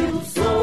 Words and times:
Escute 0.00 0.40
o 0.40 0.59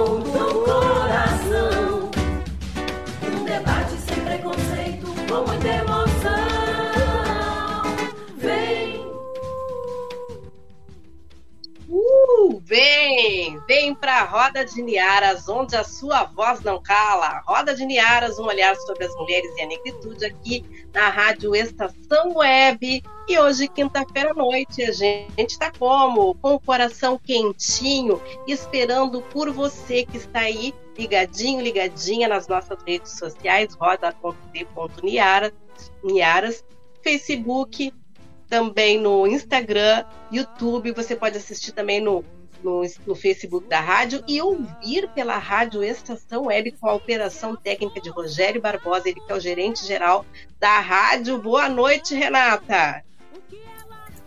pra 14.17 14.23
Roda 14.23 14.65
de 14.65 14.81
Niaras, 14.81 15.47
onde 15.47 15.75
a 15.75 15.83
sua 15.83 16.23
voz 16.23 16.61
não 16.61 16.81
cala. 16.81 17.43
Roda 17.45 17.75
de 17.75 17.85
Niaras, 17.85 18.39
um 18.39 18.45
olhar 18.45 18.75
sobre 18.77 19.05
as 19.05 19.13
mulheres 19.15 19.55
e 19.55 19.61
a 19.61 19.67
negritude 19.67 20.25
aqui 20.25 20.65
na 20.91 21.07
Rádio 21.09 21.55
Estação 21.55 22.33
Web. 22.35 23.03
E 23.27 23.37
hoje, 23.37 23.67
quinta-feira 23.67 24.31
à 24.31 24.33
noite, 24.33 24.81
a 24.81 24.91
gente 24.91 25.51
está 25.51 25.71
como? 25.71 26.33
Com 26.35 26.55
o 26.55 26.59
coração 26.59 27.19
quentinho, 27.19 28.19
esperando 28.47 29.21
por 29.21 29.51
você 29.51 30.03
que 30.03 30.17
está 30.17 30.39
aí 30.39 30.73
ligadinho, 30.97 31.61
ligadinha 31.61 32.27
nas 32.27 32.47
nossas 32.47 32.81
redes 32.87 33.19
sociais, 33.19 33.75
roda.t.niaras, 33.75 34.25
Facebook, 37.03 37.93
também 38.49 38.99
no 38.99 39.27
Instagram, 39.27 40.03
YouTube. 40.31 40.91
Você 40.93 41.15
pode 41.15 41.37
assistir 41.37 41.71
também 41.71 42.01
no 42.01 42.25
no, 42.63 42.81
no 43.05 43.15
Facebook 43.15 43.67
da 43.67 43.79
rádio 43.79 44.23
e 44.27 44.41
ouvir 44.41 45.09
pela 45.09 45.37
rádio 45.37 45.83
Estação 45.83 46.45
Web 46.45 46.71
com 46.79 46.89
a 46.89 46.93
operação 46.93 47.55
técnica 47.55 48.01
de 48.01 48.09
Rogério 48.09 48.61
Barbosa, 48.61 49.09
ele 49.09 49.19
que 49.19 49.31
é 49.31 49.35
o 49.35 49.39
gerente 49.39 49.85
geral 49.85 50.25
da 50.59 50.79
rádio. 50.79 51.41
Boa 51.41 51.69
noite, 51.69 52.15
Renata. 52.15 53.03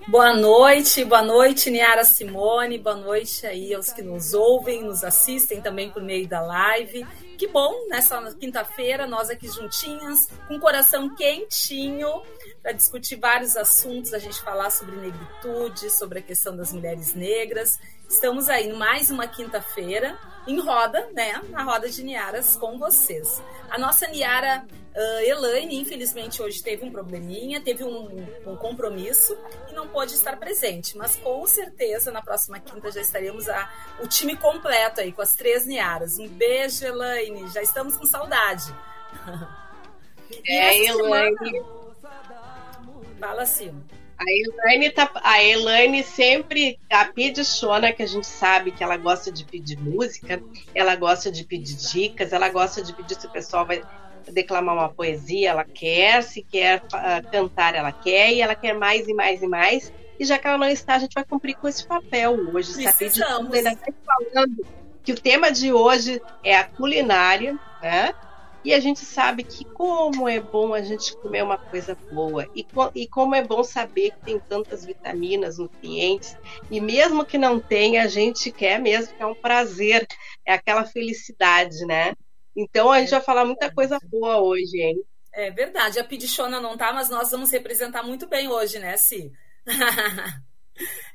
Boa 0.08 0.34
noite, 0.34 1.04
boa 1.04 1.22
noite, 1.22 1.70
Niara 1.70 2.04
Simone, 2.04 2.78
boa 2.78 2.96
noite 2.96 3.46
aí 3.46 3.72
aos 3.72 3.92
que 3.92 4.02
nos 4.02 4.34
ouvem, 4.34 4.82
nos 4.82 5.04
assistem 5.04 5.60
também 5.60 5.91
por 5.91 6.02
meio 6.02 6.26
da 6.26 6.41
live. 6.41 7.06
Que 7.38 7.47
bom, 7.47 7.86
nessa 7.88 8.20
quinta-feira, 8.34 9.06
nós 9.06 9.30
aqui 9.30 9.47
juntinhas, 9.47 10.26
com 10.48 10.56
o 10.56 10.60
coração 10.60 11.14
quentinho, 11.14 12.22
para 12.60 12.72
discutir 12.72 13.16
vários 13.16 13.56
assuntos, 13.56 14.12
a 14.12 14.18
gente 14.18 14.41
falar 14.41 14.70
sobre 14.70 14.97
negritude, 14.97 15.91
sobre 15.91 16.18
a 16.18 16.22
questão 16.22 16.56
das 16.56 16.72
mulheres 16.72 17.14
negras. 17.14 17.78
Estamos 18.10 18.48
aí 18.48 18.72
mais 18.72 19.09
uma 19.09 19.28
quinta-feira 19.28 20.19
em 20.44 20.59
roda, 20.59 21.09
né? 21.12 21.41
Na 21.50 21.62
roda 21.62 21.88
de 21.88 22.03
Niaras 22.03 22.56
com 22.56 22.76
vocês. 22.76 23.41
A 23.71 23.78
nossa 23.78 24.09
Niara 24.09 24.66
uh, 24.66 25.21
Elaine, 25.21 25.81
infelizmente, 25.81 26.43
hoje 26.43 26.60
teve 26.60 26.84
um 26.84 26.91
probleminha, 26.91 27.60
teve 27.60 27.84
um, 27.84 28.26
um, 28.44 28.56
compromisso 28.56 29.38
e 29.71 29.75
não 29.75 29.87
pôde 29.87 30.15
estar 30.15 30.37
presente. 30.38 30.98
Mas 30.98 31.15
com 31.15 31.47
certeza 31.47 32.10
na 32.10 32.21
próxima 32.21 32.59
quinta 32.59 32.91
já 32.91 33.00
estaremos 33.00 33.48
a, 33.48 33.71
o 34.03 34.09
time 34.09 34.37
completo 34.37 35.00
aí, 35.00 35.12
com 35.12 35.22
as 35.22 35.34
três 35.34 35.65
Niaras. 35.65 36.19
Um 36.19 36.27
beijo, 36.27 36.84
Elaine. 36.84 37.48
Já 37.48 37.62
estamos 37.62 37.97
com 37.97 38.04
saudade. 38.04 38.75
É, 40.47 40.87
Elaine. 40.87 41.37
Semana... 41.37 41.81
Fala, 43.19 43.42
assim. 43.42 43.84
A 44.20 44.25
Elaine, 44.31 44.91
tá, 44.91 45.10
a 45.25 45.42
Elaine 45.42 46.04
sempre, 46.04 46.78
a 46.91 47.06
pedichona, 47.06 47.91
que 47.91 48.03
a 48.03 48.06
gente 48.06 48.26
sabe 48.26 48.70
que 48.70 48.84
ela 48.84 48.98
gosta 48.98 49.32
de 49.32 49.47
pedir 49.47 49.78
música, 49.78 50.42
ela 50.75 50.94
gosta 50.94 51.32
de 51.32 51.42
pedir 51.42 51.75
dicas, 51.75 52.30
ela 52.30 52.50
gosta 52.50 52.82
de 52.82 52.92
pedir 52.92 53.14
se 53.14 53.26
o 53.26 53.30
pessoal 53.30 53.64
vai 53.64 53.82
declamar 54.30 54.75
uma 54.75 54.91
poesia, 54.91 55.48
ela 55.48 55.64
quer, 55.64 56.22
se 56.22 56.42
quer 56.42 56.82
uh, 56.82 57.30
cantar, 57.30 57.75
ela 57.75 57.92
quer, 57.92 58.30
e 58.34 58.42
ela 58.42 58.54
quer 58.54 58.75
mais 58.75 59.09
e 59.09 59.14
mais 59.14 59.42
e 59.42 59.47
mais. 59.47 59.91
E 60.19 60.25
já 60.26 60.38
que 60.38 60.47
ela 60.47 60.59
não 60.59 60.69
está, 60.69 60.97
a 60.97 60.98
gente 60.98 61.14
vai 61.14 61.25
cumprir 61.25 61.54
com 61.54 61.66
esse 61.66 61.86
papel 61.86 62.34
hoje. 62.53 62.75
Precisamos. 62.75 63.54
Ainda 63.54 63.75
falando 64.04 64.66
que 65.03 65.12
o 65.12 65.19
tema 65.19 65.50
de 65.50 65.72
hoje 65.72 66.20
é 66.44 66.54
a 66.54 66.64
culinária, 66.64 67.59
né? 67.80 68.14
E 68.65 68.75
a 68.75 68.81
gente 68.81 69.00
sabe 69.00 69.43
que 69.43 69.65
como 69.65 70.28
é 70.28 70.38
bom 70.38 70.75
a 70.75 70.82
gente 70.82 71.16
comer 71.16 71.43
uma 71.43 71.56
coisa 71.56 71.97
boa 72.12 72.47
e, 72.54 72.66
e 72.94 73.09
como 73.09 73.34
é 73.34 73.43
bom 73.43 73.65
saber 73.65 74.10
que 74.10 74.25
tem 74.26 74.38
tantas 74.38 74.84
vitaminas, 74.84 75.59
nutrientes 75.59 76.36
e 76.71 76.80
mesmo 76.80 77.24
que 77.24 77.39
não 77.39 77.59
tenha, 77.59 78.03
a 78.03 78.07
gente 78.07 78.53
quer 78.53 78.78
mesmo, 78.78 79.15
que 79.15 79.22
é 79.22 79.27
um 79.27 79.34
prazer, 79.34 80.07
é 80.45 80.53
aquela 80.53 80.84
felicidade, 80.84 81.86
né? 81.86 82.12
Então 82.54 82.91
a 82.91 83.01
gente 83.01 83.10
vai 83.10 83.21
falar 83.21 83.45
muita 83.45 83.72
coisa 83.72 83.98
boa 84.04 84.41
hoje, 84.41 84.78
hein? 84.78 85.03
É 85.33 85.51
verdade, 85.51 85.98
a 85.98 86.04
Pidichona 86.04 86.60
não 86.60 86.77
tá, 86.77 86.92
mas 86.92 87.09
nós 87.09 87.30
vamos 87.30 87.51
representar 87.51 88.03
muito 88.03 88.28
bem 88.28 88.48
hoje, 88.48 88.78
né, 88.78 88.97
Si? 88.97 89.33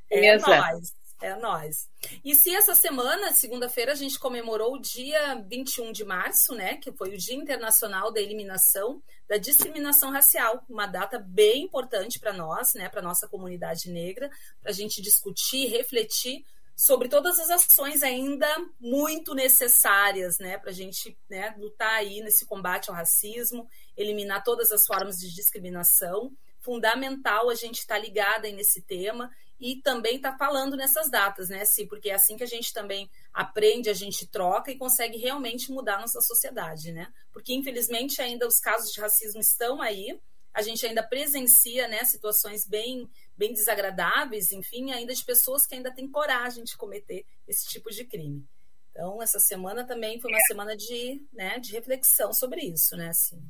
é 0.09 0.37
nóis. 0.37 1.04
É 1.25 1.35
nós. 1.35 1.89
E 2.23 2.35
se 2.35 2.55
essa 2.55 2.75
semana, 2.75 3.33
segunda-feira, 3.33 3.93
a 3.93 3.95
gente 3.95 4.19
comemorou 4.19 4.75
o 4.75 4.79
dia 4.79 5.43
21 5.49 5.91
de 5.91 6.05
março, 6.05 6.53
né, 6.53 6.77
que 6.77 6.91
foi 6.91 7.15
o 7.15 7.17
Dia 7.17 7.33
Internacional 7.33 8.11
da 8.11 8.21
Eliminação 8.21 9.01
da 9.27 9.35
Discriminação 9.35 10.11
Racial, 10.11 10.63
uma 10.69 10.85
data 10.85 11.17
bem 11.17 11.63
importante 11.63 12.19
para 12.19 12.31
nós, 12.31 12.75
né, 12.75 12.89
para 12.89 13.01
nossa 13.01 13.27
comunidade 13.27 13.89
negra, 13.89 14.29
para 14.61 14.69
a 14.69 14.73
gente 14.73 15.01
discutir, 15.01 15.65
refletir 15.65 16.45
sobre 16.75 17.09
todas 17.09 17.39
as 17.39 17.49
ações 17.49 18.03
ainda 18.03 18.47
muito 18.79 19.33
necessárias, 19.33 20.37
né, 20.37 20.59
para 20.59 20.69
a 20.69 20.73
gente 20.73 21.17
né, 21.27 21.55
lutar 21.57 21.95
aí 21.95 22.21
nesse 22.21 22.45
combate 22.45 22.91
ao 22.91 22.95
racismo, 22.95 23.67
eliminar 23.97 24.43
todas 24.43 24.71
as 24.71 24.85
formas 24.85 25.17
de 25.17 25.33
discriminação 25.33 26.31
fundamental 26.65 27.49
a 27.49 27.55
gente 27.55 27.77
estar 27.77 27.95
tá 27.95 28.01
ligada 28.01 28.51
nesse 28.51 28.81
tema 28.81 29.31
e 29.59 29.81
também 29.81 30.17
está 30.17 30.37
falando 30.37 30.75
nessas 30.75 31.09
datas, 31.09 31.49
né, 31.49 31.63
sim, 31.65 31.87
porque 31.87 32.09
é 32.09 32.15
assim 32.15 32.35
que 32.35 32.43
a 32.43 32.47
gente 32.47 32.73
também 32.73 33.09
aprende, 33.33 33.89
a 33.89 33.93
gente 33.93 34.27
troca 34.27 34.71
e 34.71 34.77
consegue 34.77 35.17
realmente 35.17 35.71
mudar 35.71 35.99
nossa 35.99 36.19
sociedade, 36.21 36.91
né? 36.91 37.11
Porque 37.31 37.53
infelizmente 37.53 38.21
ainda 38.21 38.47
os 38.47 38.59
casos 38.59 38.91
de 38.91 38.99
racismo 38.99 39.39
estão 39.39 39.81
aí, 39.81 40.19
a 40.53 40.61
gente 40.61 40.85
ainda 40.85 41.03
presencia, 41.03 41.87
né, 41.87 42.03
situações 42.03 42.67
bem 42.67 43.09
bem 43.37 43.53
desagradáveis, 43.53 44.51
enfim, 44.51 44.91
ainda 44.91 45.13
de 45.13 45.23
pessoas 45.23 45.65
que 45.65 45.75
ainda 45.75 45.93
têm 45.93 46.09
coragem 46.09 46.63
de 46.63 46.77
cometer 46.77 47.25
esse 47.47 47.67
tipo 47.67 47.89
de 47.89 48.05
crime. 48.05 48.45
Então, 48.91 49.21
essa 49.21 49.39
semana 49.39 49.85
também 49.85 50.21
foi 50.21 50.31
uma 50.31 50.39
semana 50.47 50.75
de, 50.75 51.21
né, 51.33 51.59
de 51.59 51.73
reflexão 51.73 52.31
sobre 52.31 52.61
isso, 52.61 52.95
né, 52.95 53.09
assim. 53.09 53.41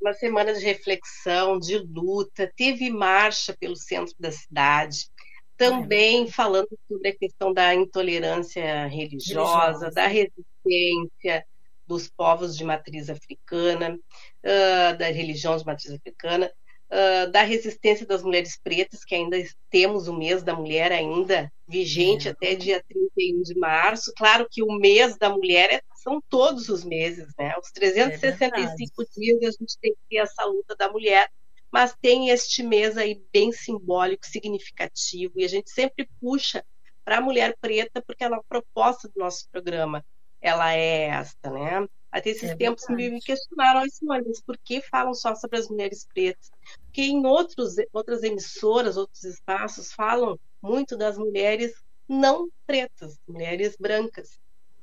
Uma 0.00 0.12
semana 0.12 0.52
de 0.52 0.64
reflexão, 0.64 1.58
de 1.58 1.78
luta, 1.78 2.52
teve 2.56 2.90
marcha 2.90 3.56
pelo 3.58 3.76
centro 3.76 4.14
da 4.18 4.30
cidade, 4.30 5.08
também 5.56 6.24
é. 6.24 6.30
falando 6.30 6.68
sobre 6.86 7.08
a 7.08 7.16
questão 7.16 7.52
da 7.52 7.74
intolerância 7.74 8.86
religiosa, 8.86 9.88
religiosa. 9.88 9.90
da 9.90 10.06
resistência 10.06 11.46
dos 11.86 12.08
povos 12.08 12.56
de 12.56 12.64
matriz 12.64 13.08
africana, 13.08 13.94
uh, 13.94 14.98
da 14.98 15.06
religião 15.06 15.56
de 15.56 15.64
matriz 15.64 15.92
africana, 15.92 16.52
uh, 16.90 17.30
da 17.30 17.42
resistência 17.42 18.06
das 18.06 18.22
mulheres 18.22 18.58
pretas, 18.62 19.04
que 19.04 19.14
ainda 19.14 19.36
temos 19.70 20.08
o 20.08 20.16
mês 20.16 20.42
da 20.42 20.54
mulher 20.54 20.92
ainda 20.92 21.50
vigente 21.66 22.28
é. 22.28 22.30
até 22.30 22.54
dia 22.54 22.82
31 22.88 23.42
de 23.42 23.58
março. 23.58 24.12
Claro 24.16 24.46
que 24.50 24.62
o 24.62 24.72
mês 24.72 25.16
da 25.16 25.30
mulher 25.30 25.72
é, 25.72 25.80
são 26.02 26.20
todos 26.28 26.68
os 26.68 26.84
meses, 26.84 27.28
né? 27.38 27.54
Os 27.58 27.70
365 27.72 29.02
é 29.02 29.04
dias 29.16 29.38
a 29.42 29.50
gente 29.58 29.78
tem 29.80 29.92
que 29.92 30.00
ter 30.08 30.16
essa 30.16 30.44
luta 30.44 30.76
da 30.76 30.90
mulher, 30.90 31.28
mas 31.70 31.94
tem 32.00 32.30
este 32.30 32.62
mês 32.62 32.96
aí 32.96 33.20
bem 33.32 33.52
simbólico, 33.52 34.26
significativo, 34.26 35.34
e 35.36 35.44
a 35.44 35.48
gente 35.48 35.70
sempre 35.70 36.08
puxa 36.20 36.64
para 37.04 37.18
a 37.18 37.20
mulher 37.20 37.56
preta, 37.60 38.02
porque 38.02 38.24
ela, 38.24 38.36
a 38.36 38.44
proposta 38.48 39.08
do 39.08 39.20
nosso 39.20 39.48
programa 39.50 40.04
ela 40.40 40.72
é 40.72 41.06
esta, 41.06 41.50
né? 41.50 41.86
Até 42.16 42.30
esses 42.30 42.48
é 42.48 42.56
tempos 42.56 42.86
me 42.88 43.20
questionaram, 43.20 43.80
olha, 43.80 43.90
Simone, 43.90 44.24
mas 44.26 44.40
por 44.40 44.56
que 44.56 44.80
falam 44.80 45.12
só 45.12 45.34
sobre 45.34 45.58
as 45.58 45.68
mulheres 45.68 46.06
pretas? 46.14 46.50
Porque 46.86 47.02
em 47.02 47.26
outros, 47.26 47.74
outras 47.92 48.22
emissoras, 48.22 48.96
outros 48.96 49.22
espaços, 49.22 49.92
falam 49.92 50.40
muito 50.62 50.96
das 50.96 51.18
mulheres 51.18 51.74
não 52.08 52.48
pretas, 52.66 53.20
mulheres 53.28 53.76
brancas. 53.78 54.40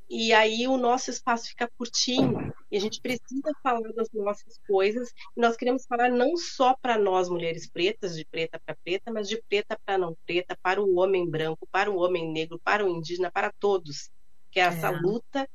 E 0.08 0.32
aí 0.32 0.68
o 0.68 0.78
nosso 0.78 1.10
espaço 1.10 1.48
fica 1.48 1.68
curtinho 1.76 2.54
e 2.70 2.78
a 2.78 2.80
gente 2.80 3.02
precisa 3.02 3.52
falar 3.64 3.92
das 3.94 4.10
nossas 4.14 4.60
coisas. 4.68 5.10
E 5.36 5.42
nós 5.42 5.58
queremos 5.58 5.88
falar 5.88 6.12
não 6.12 6.38
só 6.38 6.76
para 6.80 7.00
nós 7.00 7.30
mulheres 7.30 7.68
pretas, 7.68 8.16
de 8.16 8.26
preta 8.26 8.62
para 8.64 8.76
preta, 8.84 9.12
mas 9.12 9.28
de 9.28 9.42
preta 9.50 9.76
para 9.84 9.98
não 9.98 10.16
preta, 10.24 10.56
para 10.62 10.80
o 10.80 11.00
homem 11.00 11.28
branco, 11.28 11.68
para 11.72 11.90
o 11.90 11.98
homem 11.98 12.32
negro, 12.32 12.62
para 12.64 12.86
o 12.86 12.90
indígena, 12.90 13.32
para 13.32 13.52
todos. 13.60 14.12
Que 14.52 14.60
é 14.60 14.64
essa 14.66 14.90
é. 14.90 14.92
luta 14.92 15.50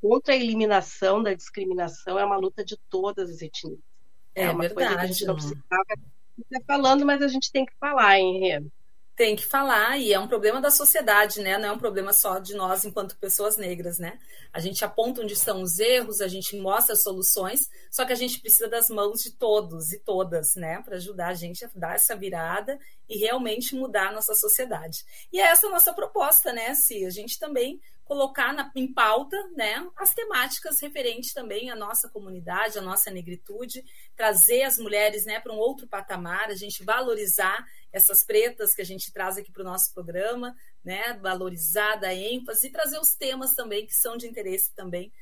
contra 0.00 0.34
a 0.34 0.36
eliminação 0.36 1.22
da 1.22 1.34
discriminação 1.34 2.18
é 2.18 2.24
uma 2.24 2.36
luta 2.36 2.64
de 2.64 2.76
todas 2.88 3.30
as 3.30 3.42
etnias. 3.42 3.78
É, 4.34 4.44
é 4.44 4.50
uma 4.50 4.62
verdade, 4.62 4.74
coisa 4.74 4.94
que 4.94 5.00
a 5.00 5.06
gente 5.06 5.24
não 5.26 5.34
precisava 5.34 5.84
estar 6.38 6.60
falando, 6.66 7.06
mas 7.06 7.22
a 7.22 7.28
gente 7.28 7.50
tem 7.52 7.64
que 7.64 7.74
falar, 7.78 8.18
hein? 8.18 8.70
Tem 9.16 9.36
que 9.36 9.46
falar, 9.46 9.96
e 9.96 10.12
é 10.12 10.18
um 10.18 10.26
problema 10.26 10.60
da 10.60 10.72
sociedade, 10.72 11.40
né? 11.40 11.56
Não 11.56 11.68
é 11.68 11.72
um 11.72 11.78
problema 11.78 12.12
só 12.12 12.40
de 12.40 12.52
nós 12.52 12.84
enquanto 12.84 13.16
pessoas 13.16 13.56
negras, 13.56 13.96
né? 13.96 14.18
A 14.52 14.58
gente 14.58 14.84
aponta 14.84 15.22
onde 15.22 15.34
estão 15.34 15.62
os 15.62 15.78
erros, 15.78 16.20
a 16.20 16.26
gente 16.26 16.56
mostra 16.56 16.96
soluções, 16.96 17.70
só 17.92 18.04
que 18.04 18.12
a 18.12 18.16
gente 18.16 18.40
precisa 18.40 18.68
das 18.68 18.88
mãos 18.88 19.22
de 19.22 19.30
todos 19.30 19.92
e 19.92 20.00
todas, 20.00 20.56
né? 20.56 20.82
Para 20.82 20.96
ajudar 20.96 21.28
a 21.28 21.34
gente 21.34 21.64
a 21.64 21.70
dar 21.76 21.94
essa 21.94 22.16
virada 22.16 22.76
e 23.08 23.16
realmente 23.16 23.76
mudar 23.76 24.08
a 24.08 24.12
nossa 24.12 24.34
sociedade. 24.34 25.04
E 25.32 25.40
é 25.40 25.44
essa 25.44 25.68
a 25.68 25.70
nossa 25.70 25.92
proposta, 25.92 26.52
né, 26.52 26.74
Si? 26.74 27.06
A 27.06 27.10
gente 27.10 27.38
também 27.38 27.80
colocar 28.04 28.52
na, 28.52 28.70
em 28.76 28.92
pauta 28.92 29.36
né, 29.56 29.86
as 29.96 30.12
temáticas 30.12 30.80
referentes 30.80 31.32
também 31.32 31.70
à 31.70 31.76
nossa 31.76 32.08
comunidade, 32.08 32.78
à 32.78 32.82
nossa 32.82 33.10
negritude, 33.10 33.82
trazer 34.14 34.62
as 34.62 34.78
mulheres 34.78 35.24
né, 35.24 35.40
para 35.40 35.52
um 35.52 35.58
outro 35.58 35.88
patamar, 35.88 36.50
a 36.50 36.54
gente 36.54 36.84
valorizar 36.84 37.64
essas 37.92 38.24
pretas 38.24 38.74
que 38.74 38.82
a 38.82 38.84
gente 38.84 39.12
traz 39.12 39.38
aqui 39.38 39.50
para 39.50 39.62
o 39.62 39.66
nosso 39.66 39.92
programa, 39.94 40.54
né, 40.84 41.18
valorizar, 41.22 41.96
dar 41.96 42.14
ênfase 42.14 42.66
e 42.66 42.72
trazer 42.72 42.98
os 42.98 43.14
temas 43.14 43.52
também 43.52 43.86
que 43.86 43.94
são 43.94 44.16
de 44.16 44.26
interesse 44.26 44.74
também 44.74 45.12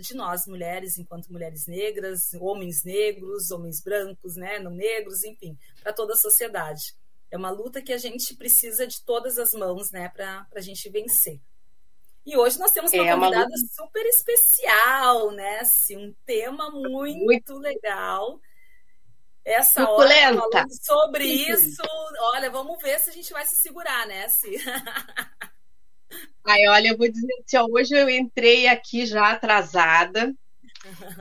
de 0.00 0.14
nós 0.14 0.46
mulheres, 0.46 0.98
enquanto 0.98 1.32
mulheres 1.32 1.66
negras, 1.66 2.34
homens 2.34 2.84
negros, 2.84 3.50
homens 3.50 3.80
brancos, 3.82 4.36
né, 4.36 4.58
não 4.58 4.72
negros, 4.72 5.24
enfim, 5.24 5.56
para 5.82 5.92
toda 5.92 6.12
a 6.12 6.16
sociedade. 6.16 6.94
É 7.30 7.36
uma 7.36 7.50
luta 7.50 7.80
que 7.80 7.92
a 7.92 7.98
gente 7.98 8.34
precisa 8.36 8.86
de 8.86 9.02
todas 9.04 9.38
as 9.38 9.52
mãos 9.52 9.90
né, 9.90 10.08
para 10.08 10.46
a 10.54 10.60
gente 10.60 10.88
vencer. 10.90 11.40
E 12.24 12.36
hoje 12.36 12.58
nós 12.58 12.70
temos 12.70 12.92
uma 12.92 13.06
é 13.06 13.12
convidada 13.12 13.48
uma... 13.48 13.68
super 13.74 14.04
especial, 14.06 15.30
né? 15.32 15.60
Assim, 15.60 15.96
um 15.96 16.14
tema 16.26 16.70
muito, 16.70 17.24
muito 17.24 17.54
legal. 17.54 18.40
Essa 19.44 19.88
hora 19.88 20.08
falando 20.08 20.42
sobre 20.82 21.24
isso. 21.24 21.82
Olha, 22.34 22.50
vamos 22.50 22.78
ver 22.82 23.00
se 23.00 23.10
a 23.10 23.12
gente 23.12 23.32
vai 23.32 23.46
se 23.46 23.56
segurar, 23.56 24.06
né, 24.06 24.28
Si? 24.28 24.56
Ai, 26.44 26.66
olha, 26.68 26.88
eu 26.88 26.98
vou 26.98 27.10
dizer 27.10 27.32
assim, 27.44 27.56
ó, 27.56 27.66
hoje 27.70 27.94
eu 27.94 28.08
entrei 28.08 28.66
aqui 28.66 29.06
já 29.06 29.30
atrasada. 29.30 30.34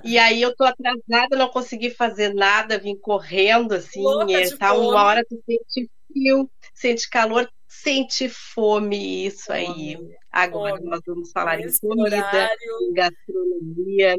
E 0.03 0.17
aí 0.17 0.41
eu 0.41 0.55
tô 0.55 0.63
atrasada, 0.63 1.35
não 1.35 1.49
consegui 1.49 1.89
fazer 1.89 2.33
nada, 2.33 2.79
vim 2.79 2.95
correndo 2.95 3.73
assim, 3.73 4.01
é, 4.33 4.55
tá 4.55 4.73
uma 4.73 5.03
hora 5.03 5.25
tu 5.27 5.41
sente 5.45 5.91
frio, 6.07 6.49
sente 6.73 7.09
calor, 7.09 7.49
sente 7.81 8.29
fome, 8.29 9.25
isso 9.25 9.51
aí. 9.51 9.97
Agora 10.31 10.77
fome. 10.77 10.89
nós 10.89 11.01
vamos 11.05 11.31
falar 11.31 11.59
em 11.59 11.77
comida, 11.79 12.17
horário, 12.17 12.77
em 12.81 12.93
gastronomia, 12.93 14.15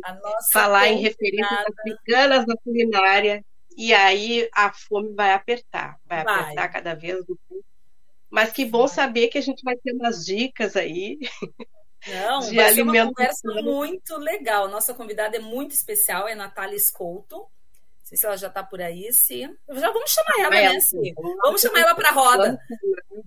falar 0.53 0.89
em 0.89 0.99
referências 0.99 1.65
africanas 1.79 2.47
na 2.47 2.57
culinária, 2.57 3.45
e 3.77 3.93
aí 3.95 4.49
a 4.55 4.73
fome 4.73 5.15
vai 5.15 5.33
apertar, 5.33 5.97
vai, 6.05 6.25
vai. 6.25 6.41
apertar 6.41 6.69
cada 6.69 6.95
vez 6.95 7.19
mais. 7.27 7.65
Mas 8.31 8.53
que 8.53 8.65
bom 8.65 8.87
saber 8.87 9.29
que 9.29 9.39
a 9.39 9.43
gente 9.43 9.63
vai 9.65 9.77
ter 9.77 9.93
umas 9.93 10.25
dicas 10.25 10.77
aí. 10.77 11.19
Não, 12.07 12.39
de 12.41 12.55
vai 12.55 12.73
ser 12.73 12.83
uma 12.83 13.09
conversa 13.09 13.53
muito 13.63 14.17
legal. 14.17 14.69
Nossa 14.69 14.95
convidada 14.95 15.37
é 15.37 15.41
muito 15.41 15.73
especial, 15.73 16.29
é 16.29 16.35
Natália 16.35 16.77
Escolto 16.77 17.50
sei 18.11 18.19
se 18.19 18.27
ela 18.27 18.37
já 18.37 18.49
está 18.49 18.65
por 18.65 18.81
aí, 18.81 19.13
se. 19.13 19.43
Já 19.69 19.93
vamos 19.93 20.11
chamar 20.11 20.41
ela, 20.41 20.51
né? 20.51 20.77
Assim. 20.77 21.15
Vamos 21.43 21.61
chamar 21.61 21.79
ela 21.79 21.95
para 21.95 22.09
a 22.09 22.13
roda. 22.13 22.59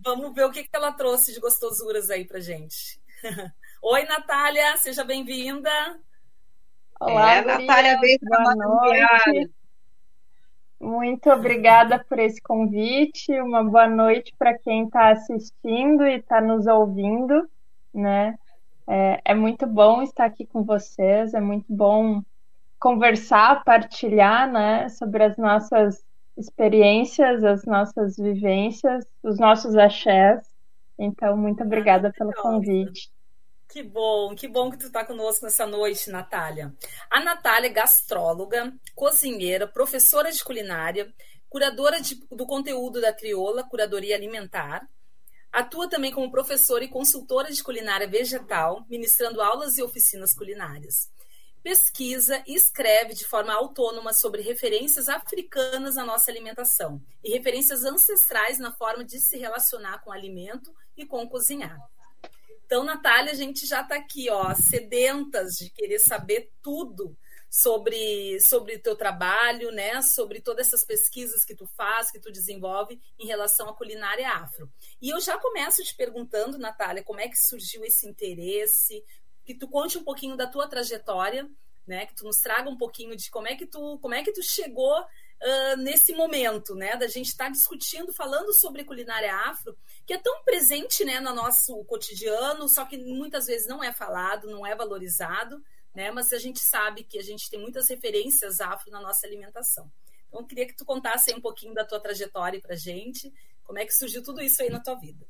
Vamos 0.03 0.33
ver 0.33 0.43
o 0.43 0.51
que, 0.51 0.63
que 0.63 0.75
ela 0.75 0.91
trouxe 0.91 1.33
de 1.33 1.39
gostosuras 1.39 2.09
aí 2.09 2.25
para 2.25 2.41
gente. 2.41 2.99
Oi, 3.81 4.03
Natália, 4.03 4.75
seja 4.75 5.05
bem-vinda. 5.05 5.69
Olá, 6.99 7.35
é, 7.35 7.41
Natália, 7.45 7.97
bem 7.99 8.17
boa 8.21 8.55
noite. 8.55 9.51
Muito 10.81 11.29
obrigada 11.29 12.03
por 12.03 12.19
esse 12.19 12.41
convite. 12.41 13.31
Uma 13.39 13.63
boa 13.63 13.87
noite 13.87 14.35
para 14.37 14.57
quem 14.57 14.83
está 14.83 15.11
assistindo 15.11 16.05
e 16.05 16.15
está 16.15 16.41
nos 16.41 16.67
ouvindo, 16.67 17.49
né? 17.93 18.37
É, 18.85 19.21
é 19.23 19.33
muito 19.33 19.65
bom 19.65 20.01
estar 20.01 20.25
aqui 20.25 20.45
com 20.45 20.61
vocês. 20.61 21.33
É 21.33 21.39
muito 21.39 21.73
bom 21.73 22.21
conversar, 22.83 23.63
partilhar, 23.63 24.51
né, 24.51 24.89
sobre 24.89 25.23
as 25.23 25.37
nossas 25.37 26.03
experiências, 26.35 27.41
as 27.41 27.63
nossas 27.63 28.17
vivências, 28.17 29.05
os 29.23 29.39
nossos 29.39 29.77
axés. 29.77 30.41
Então, 30.99 31.37
muito 31.37 31.63
obrigada 31.63 32.11
pelo 32.11 32.33
convite. 32.33 33.09
Que 33.69 33.81
bom, 33.81 34.35
que 34.35 34.49
bom 34.49 34.69
que 34.69 34.77
tu 34.77 34.87
está 34.87 35.05
conosco 35.05 35.45
nessa 35.45 35.65
noite, 35.65 36.09
Natália. 36.09 36.73
A 37.09 37.21
Natália 37.21 37.69
é 37.69 37.73
gastróloga, 37.73 38.73
cozinheira, 38.93 39.65
professora 39.65 40.29
de 40.29 40.43
culinária, 40.43 41.07
curadora 41.47 42.01
de, 42.01 42.15
do 42.29 42.45
conteúdo 42.45 42.99
da 42.99 43.13
Crioula 43.13 43.63
Curadoria 43.63 44.17
Alimentar. 44.17 44.85
Atua 45.53 45.89
também 45.89 46.11
como 46.11 46.29
professora 46.29 46.83
e 46.83 46.89
consultora 46.89 47.49
de 47.49 47.63
culinária 47.63 48.09
vegetal, 48.09 48.85
ministrando 48.89 49.41
aulas 49.41 49.77
e 49.77 49.81
oficinas 49.81 50.35
culinárias 50.35 51.13
pesquisa 51.63 52.43
e 52.45 52.53
escreve 52.53 53.13
de 53.13 53.25
forma 53.25 53.53
autônoma 53.53 54.13
sobre 54.13 54.41
referências 54.41 55.07
africanas 55.07 55.95
na 55.95 56.05
nossa 56.05 56.29
alimentação 56.29 57.01
e 57.23 57.31
referências 57.31 57.85
ancestrais 57.85 58.59
na 58.59 58.71
forma 58.73 59.05
de 59.05 59.19
se 59.19 59.37
relacionar 59.37 60.03
com 60.03 60.09
o 60.09 60.13
alimento 60.13 60.75
e 60.95 61.05
com 61.05 61.27
cozinhar. 61.27 61.79
Então, 62.65 62.83
Natália, 62.83 63.31
a 63.31 63.35
gente 63.35 63.65
já 63.65 63.81
está 63.81 63.95
aqui, 63.95 64.29
ó, 64.29 64.53
sedentas 64.55 65.53
de 65.53 65.69
querer 65.69 65.99
saber 65.99 66.51
tudo 66.61 67.15
sobre 67.49 68.39
sobre 68.41 68.79
teu 68.79 68.95
trabalho, 68.95 69.71
né? 69.71 70.01
Sobre 70.01 70.41
todas 70.41 70.67
essas 70.67 70.83
pesquisas 70.83 71.45
que 71.45 71.55
tu 71.55 71.67
faz, 71.77 72.09
que 72.09 72.19
tu 72.19 72.31
desenvolve 72.31 72.99
em 73.19 73.27
relação 73.27 73.69
à 73.69 73.75
culinária 73.75 74.27
afro. 74.27 74.67
E 74.99 75.09
eu 75.09 75.21
já 75.21 75.37
começo 75.37 75.83
te 75.83 75.95
perguntando, 75.95 76.57
Natália, 76.57 77.03
como 77.03 77.19
é 77.19 77.27
que 77.27 77.37
surgiu 77.37 77.85
esse 77.85 78.07
interesse? 78.07 79.03
Que 79.45 79.53
tu 79.53 79.67
conte 79.67 79.97
um 79.97 80.03
pouquinho 80.03 80.35
da 80.37 80.47
tua 80.47 80.67
trajetória, 80.67 81.49
né? 81.85 82.05
Que 82.05 82.15
tu 82.15 82.23
nos 82.23 82.37
traga 82.37 82.69
um 82.69 82.77
pouquinho 82.77 83.15
de 83.15 83.29
como 83.29 83.47
é 83.47 83.55
que 83.55 83.65
tu, 83.65 83.99
como 83.99 84.13
é 84.13 84.23
que 84.23 84.31
tu 84.31 84.41
chegou 84.41 84.99
uh, 85.01 85.77
nesse 85.77 86.13
momento, 86.13 86.75
né? 86.75 86.95
Da 86.95 87.07
gente 87.07 87.27
estar 87.27 87.45
tá 87.45 87.51
discutindo, 87.51 88.13
falando 88.13 88.53
sobre 88.53 88.85
culinária 88.85 89.35
afro, 89.35 89.77
que 90.05 90.13
é 90.13 90.17
tão 90.17 90.43
presente, 90.43 91.03
né, 91.03 91.19
no 91.19 91.33
nosso 91.33 91.83
cotidiano, 91.85 92.67
só 92.69 92.85
que 92.85 92.97
muitas 92.97 93.47
vezes 93.47 93.67
não 93.67 93.83
é 93.83 93.91
falado, 93.91 94.49
não 94.49 94.65
é 94.65 94.75
valorizado, 94.75 95.61
né? 95.93 96.11
Mas 96.11 96.31
a 96.31 96.39
gente 96.39 96.59
sabe 96.59 97.03
que 97.03 97.19
a 97.19 97.23
gente 97.23 97.49
tem 97.49 97.59
muitas 97.59 97.89
referências 97.89 98.61
afro 98.61 98.91
na 98.91 99.01
nossa 99.01 99.27
alimentação. 99.27 99.91
Então, 100.27 100.41
eu 100.41 100.47
queria 100.47 100.65
que 100.65 100.75
tu 100.75 100.85
contasse 100.85 101.33
um 101.33 101.41
pouquinho 101.41 101.73
da 101.73 101.85
tua 101.85 101.99
trajetória 101.99 102.59
para 102.59 102.75
gente, 102.75 103.31
como 103.63 103.79
é 103.79 103.85
que 103.85 103.93
surgiu 103.93 104.23
tudo 104.23 104.41
isso 104.41 104.61
aí 104.61 104.69
na 104.69 104.79
tua 104.79 104.95
vida. 104.95 105.25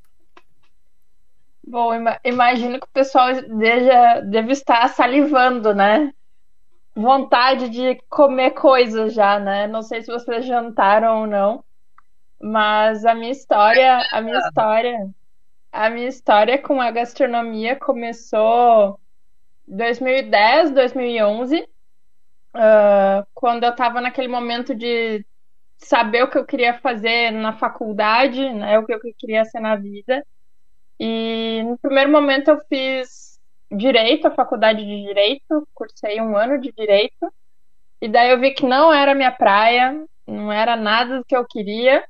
Bom, 1.65 1.91
imagino 2.24 2.79
que 2.79 2.86
o 2.86 2.91
pessoal 2.91 3.29
deja, 3.58 4.20
deve 4.22 4.51
estar 4.51 4.88
salivando, 4.89 5.74
né? 5.74 6.12
Vontade 6.96 7.70
de 7.70 7.96
comer 8.10 8.51
coisas 8.51 9.13
já, 9.13 9.39
né? 9.39 9.67
Não 9.67 9.82
sei 9.82 10.01
se 10.01 10.12
vocês 10.12 10.46
jantaram 10.46 11.22
ou 11.22 11.27
não, 11.27 11.63
mas 12.41 13.05
a 13.05 13.15
minha 13.15 13.32
história, 13.32 14.05
a 14.12 14.22
minha 14.22 14.38
história, 14.39 14.98
a 15.72 15.89
minha 15.89 16.08
história 16.08 16.62
com 16.62 16.82
a 16.82 16.91
gastronomia 16.91 17.77
começou 17.77 19.00
2010, 19.67 20.72
2011, 20.72 21.62
uh, 22.55 23.25
quando 23.34 23.63
eu 23.63 23.72
estava 23.72 24.01
naquele 24.01 24.27
momento 24.27 24.75
de 24.75 25.25
saber 25.77 26.24
o 26.24 26.29
que 26.29 26.38
eu 26.38 26.46
queria 26.46 26.79
fazer 26.79 27.32
na 27.32 27.53
faculdade, 27.53 28.50
né? 28.53 28.79
O 28.79 28.86
que 28.86 28.93
eu 28.93 29.00
queria 29.17 29.46
ser 29.46 29.60
na 29.62 29.75
vida. 29.75 30.25
E 31.05 31.62
no 31.63 31.77
primeiro 31.77 32.10
momento 32.10 32.48
eu 32.48 32.62
fiz 32.69 33.38
direito, 33.69 34.25
a 34.25 34.31
faculdade 34.31 34.86
de 34.86 35.03
direito, 35.03 35.67
cursei 35.74 36.22
um 36.22 36.38
ano 36.38 36.57
de 36.57 36.72
direito, 36.72 37.29
e 38.00 38.07
daí 38.07 38.31
eu 38.31 38.39
vi 38.39 38.51
que 38.51 38.65
não 38.65 38.93
era 38.93 39.13
minha 39.13 39.31
praia, 39.33 40.01
não 40.25 40.50
era 40.50 40.77
nada 40.77 41.17
do 41.17 41.25
que 41.25 41.36
eu 41.36 41.45
queria. 41.45 42.05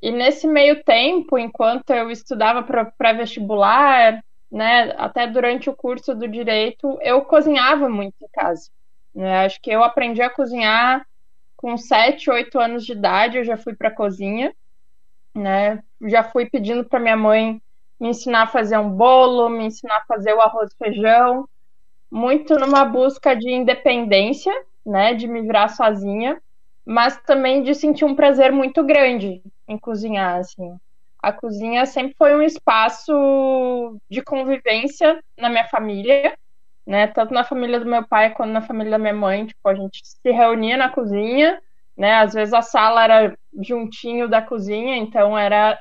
E 0.00 0.12
nesse 0.12 0.46
meio 0.46 0.84
tempo, 0.84 1.36
enquanto 1.36 1.90
eu 1.90 2.08
estudava 2.08 2.62
para 2.62 3.12
vestibular, 3.12 4.22
né, 4.52 4.94
até 4.98 5.26
durante 5.26 5.68
o 5.68 5.74
curso 5.74 6.14
do 6.14 6.28
direito, 6.28 6.96
eu 7.02 7.22
cozinhava 7.22 7.88
muito 7.88 8.14
em 8.22 8.28
casa. 8.32 8.70
Né? 9.12 9.46
Acho 9.46 9.60
que 9.60 9.70
eu 9.72 9.82
aprendi 9.82 10.22
a 10.22 10.30
cozinhar 10.30 11.04
com 11.56 11.76
7, 11.76 12.30
8 12.30 12.56
anos 12.60 12.86
de 12.86 12.92
idade, 12.92 13.38
eu 13.38 13.44
já 13.44 13.56
fui 13.56 13.74
para 13.74 13.88
a 13.88 13.94
cozinha, 13.94 14.54
né? 15.34 15.82
Já 16.02 16.22
fui 16.22 16.48
pedindo 16.48 16.84
para 16.84 17.00
minha 17.00 17.16
mãe 17.16 17.60
me 18.00 18.08
ensinar 18.10 18.42
a 18.42 18.46
fazer 18.46 18.78
um 18.78 18.90
bolo, 18.90 19.48
me 19.48 19.64
ensinar 19.66 19.96
a 19.98 20.04
fazer 20.06 20.34
o 20.34 20.40
arroz 20.40 20.70
e 20.72 20.76
feijão, 20.76 21.48
muito 22.10 22.54
numa 22.58 22.84
busca 22.84 23.34
de 23.34 23.50
independência, 23.50 24.52
né, 24.84 25.14
de 25.14 25.26
me 25.26 25.42
virar 25.42 25.68
sozinha, 25.68 26.40
mas 26.84 27.16
também 27.22 27.62
de 27.62 27.74
sentir 27.74 28.04
um 28.04 28.14
prazer 28.14 28.52
muito 28.52 28.84
grande 28.84 29.42
em 29.66 29.76
cozinhar, 29.78 30.36
assim. 30.38 30.76
A 31.22 31.32
cozinha 31.32 31.84
sempre 31.86 32.14
foi 32.16 32.34
um 32.36 32.42
espaço 32.42 33.12
de 34.08 34.22
convivência 34.22 35.18
na 35.38 35.48
minha 35.48 35.66
família, 35.66 36.36
né, 36.86 37.08
tanto 37.08 37.34
na 37.34 37.42
família 37.42 37.80
do 37.80 37.86
meu 37.86 38.06
pai 38.06 38.32
quanto 38.32 38.52
na 38.52 38.62
família 38.62 38.92
da 38.92 38.98
minha 38.98 39.14
mãe, 39.14 39.46
tipo, 39.46 39.68
a 39.68 39.74
gente 39.74 40.00
se 40.04 40.30
reunia 40.30 40.76
na 40.76 40.88
cozinha, 40.88 41.60
né, 41.96 42.14
às 42.16 42.32
vezes 42.34 42.54
a 42.54 42.62
sala 42.62 43.02
era 43.02 43.36
juntinho 43.60 44.28
da 44.28 44.40
cozinha, 44.40 44.96
então 44.96 45.36
era 45.36 45.76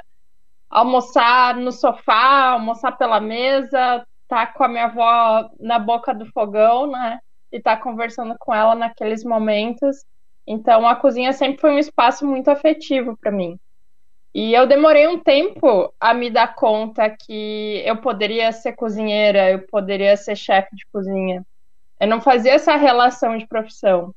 almoçar 0.70 1.56
no 1.56 1.72
sofá, 1.72 2.52
almoçar 2.52 2.92
pela 2.94 3.20
mesa, 3.20 4.06
tá 4.28 4.48
com 4.48 4.64
a 4.64 4.68
minha 4.68 4.86
avó 4.86 5.50
na 5.60 5.80
boca 5.80 6.14
do 6.14 6.26
fogão, 6.28 6.88
né? 6.88 7.20
E 7.52 7.60
tá 7.60 7.78
conversando 7.78 8.36
com 8.40 8.54
ela 8.54 8.76
naqueles 8.76 9.24
momentos. 9.24 10.06
Então 10.46 10.88
a 10.88 10.96
cozinha 10.96 11.34
sempre 11.34 11.62
foi 11.62 11.72
um 11.72 11.80
espaço 11.80 12.26
muito 12.26 12.50
afetivo 12.50 13.18
para 13.18 13.32
mim. 13.32 13.58
E 14.34 14.54
eu 14.54 14.68
demorei 14.68 15.08
um 15.08 15.18
tempo 15.18 15.94
a 15.98 16.14
me 16.14 16.30
dar 16.30 16.56
conta 16.56 17.10
que 17.10 17.82
eu 17.86 17.96
poderia 17.98 18.52
ser 18.52 18.74
cozinheira, 18.74 19.50
eu 19.50 19.60
poderia 19.68 20.18
ser 20.18 20.36
chefe 20.36 20.76
de 20.76 20.86
cozinha. 20.92 21.46
Eu 22.00 22.08
não 22.08 22.20
fazia 22.20 22.52
essa 22.52 22.76
relação 22.76 23.38
de 23.38 23.48
profissão. 23.48 24.14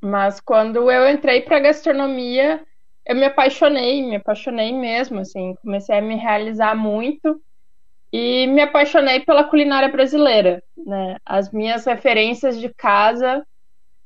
Mas 0.00 0.38
quando 0.38 0.88
eu 0.90 1.10
entrei 1.10 1.40
para 1.40 1.58
gastronomia, 1.58 2.64
eu 3.06 3.14
me 3.14 3.24
apaixonei, 3.24 4.02
me 4.02 4.16
apaixonei 4.16 4.72
mesmo, 4.72 5.20
assim, 5.20 5.54
comecei 5.62 5.98
a 5.98 6.02
me 6.02 6.16
realizar 6.16 6.74
muito 6.74 7.40
e 8.12 8.46
me 8.46 8.62
apaixonei 8.62 9.20
pela 9.20 9.44
culinária 9.44 9.88
brasileira, 9.88 10.62
né? 10.76 11.16
As 11.24 11.52
minhas 11.52 11.84
referências 11.84 12.58
de 12.58 12.72
casa 12.72 13.44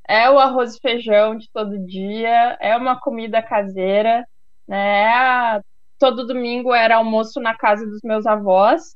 é 0.08 0.30
o 0.30 0.38
arroz 0.38 0.76
e 0.76 0.80
feijão 0.80 1.36
de 1.36 1.48
todo 1.52 1.78
dia, 1.86 2.56
é 2.60 2.76
uma 2.76 2.98
comida 2.98 3.42
caseira, 3.42 4.26
né? 4.66 5.56
É 5.56 5.60
todo 5.98 6.26
domingo 6.26 6.72
era 6.72 6.96
almoço 6.96 7.40
na 7.40 7.56
casa 7.56 7.84
dos 7.84 8.00
meus 8.04 8.24
avós, 8.26 8.94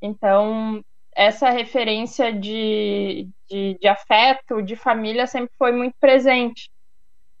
então 0.00 0.80
essa 1.14 1.50
referência 1.50 2.32
de, 2.32 3.28
de, 3.50 3.76
de 3.80 3.88
afeto, 3.88 4.62
de 4.62 4.76
família 4.76 5.26
sempre 5.26 5.50
foi 5.58 5.72
muito 5.72 5.94
presente. 5.98 6.70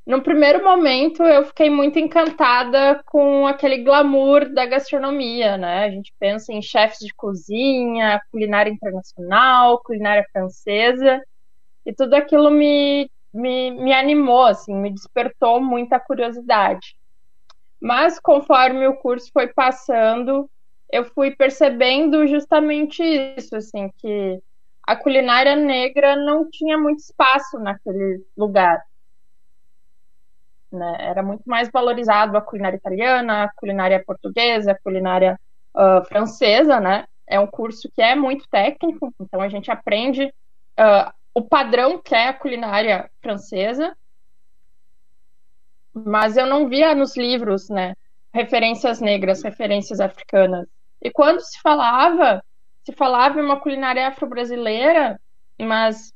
No 0.06 0.22
primeiro 0.22 0.62
momento, 0.62 1.24
eu 1.24 1.44
fiquei 1.46 1.68
muito 1.68 1.98
encantada 1.98 3.02
com 3.06 3.44
aquele 3.44 3.78
glamour 3.78 4.48
da 4.48 4.64
gastronomia, 4.64 5.58
né? 5.58 5.84
A 5.84 5.90
gente 5.90 6.14
pensa 6.16 6.52
em 6.52 6.62
chefes 6.62 7.00
de 7.00 7.12
cozinha, 7.12 8.22
culinária 8.30 8.70
internacional, 8.70 9.82
culinária 9.82 10.24
francesa, 10.32 11.20
e 11.84 11.92
tudo 11.92 12.14
aquilo 12.14 12.52
me, 12.52 13.10
me, 13.34 13.72
me 13.72 13.92
animou, 13.92 14.44
assim, 14.44 14.72
me 14.76 14.92
despertou 14.92 15.60
muita 15.60 15.98
curiosidade. 15.98 16.96
Mas 17.80 18.20
conforme 18.20 18.86
o 18.86 18.96
curso 18.98 19.28
foi 19.32 19.48
passando, 19.48 20.48
eu 20.88 21.04
fui 21.04 21.34
percebendo 21.34 22.28
justamente 22.28 23.02
isso, 23.36 23.56
assim, 23.56 23.90
que 23.98 24.40
a 24.84 24.94
culinária 24.94 25.56
negra 25.56 26.14
não 26.14 26.48
tinha 26.48 26.78
muito 26.78 27.00
espaço 27.00 27.58
naquele 27.58 28.24
lugar 28.36 28.80
né? 30.76 30.96
Era 31.00 31.22
muito 31.22 31.42
mais 31.46 31.70
valorizado 31.70 32.36
a 32.36 32.40
culinária 32.40 32.76
italiana, 32.76 33.44
a 33.44 33.52
culinária 33.54 34.02
portuguesa, 34.04 34.72
a 34.72 34.78
culinária 34.78 35.38
uh, 35.74 36.04
francesa, 36.04 36.78
né? 36.78 37.06
É 37.26 37.40
um 37.40 37.46
curso 37.46 37.90
que 37.94 38.00
é 38.00 38.14
muito 38.14 38.48
técnico, 38.48 39.12
então 39.20 39.40
a 39.40 39.48
gente 39.48 39.70
aprende 39.70 40.24
uh, 40.24 41.12
o 41.34 41.42
padrão 41.42 41.98
que 41.98 42.14
é 42.14 42.28
a 42.28 42.32
culinária 42.32 43.10
francesa, 43.20 43.96
mas 45.92 46.36
eu 46.36 46.46
não 46.46 46.68
via 46.68 46.94
nos 46.94 47.16
livros, 47.16 47.68
né? 47.68 47.94
Referências 48.32 49.00
negras, 49.00 49.42
referências 49.42 49.98
africanas. 49.98 50.66
E 51.02 51.10
quando 51.10 51.40
se 51.40 51.60
falava, 51.60 52.42
se 52.84 52.92
falava 52.92 53.40
em 53.40 53.44
uma 53.44 53.58
culinária 53.58 54.06
afro-brasileira, 54.08 55.18
mas 55.58 56.12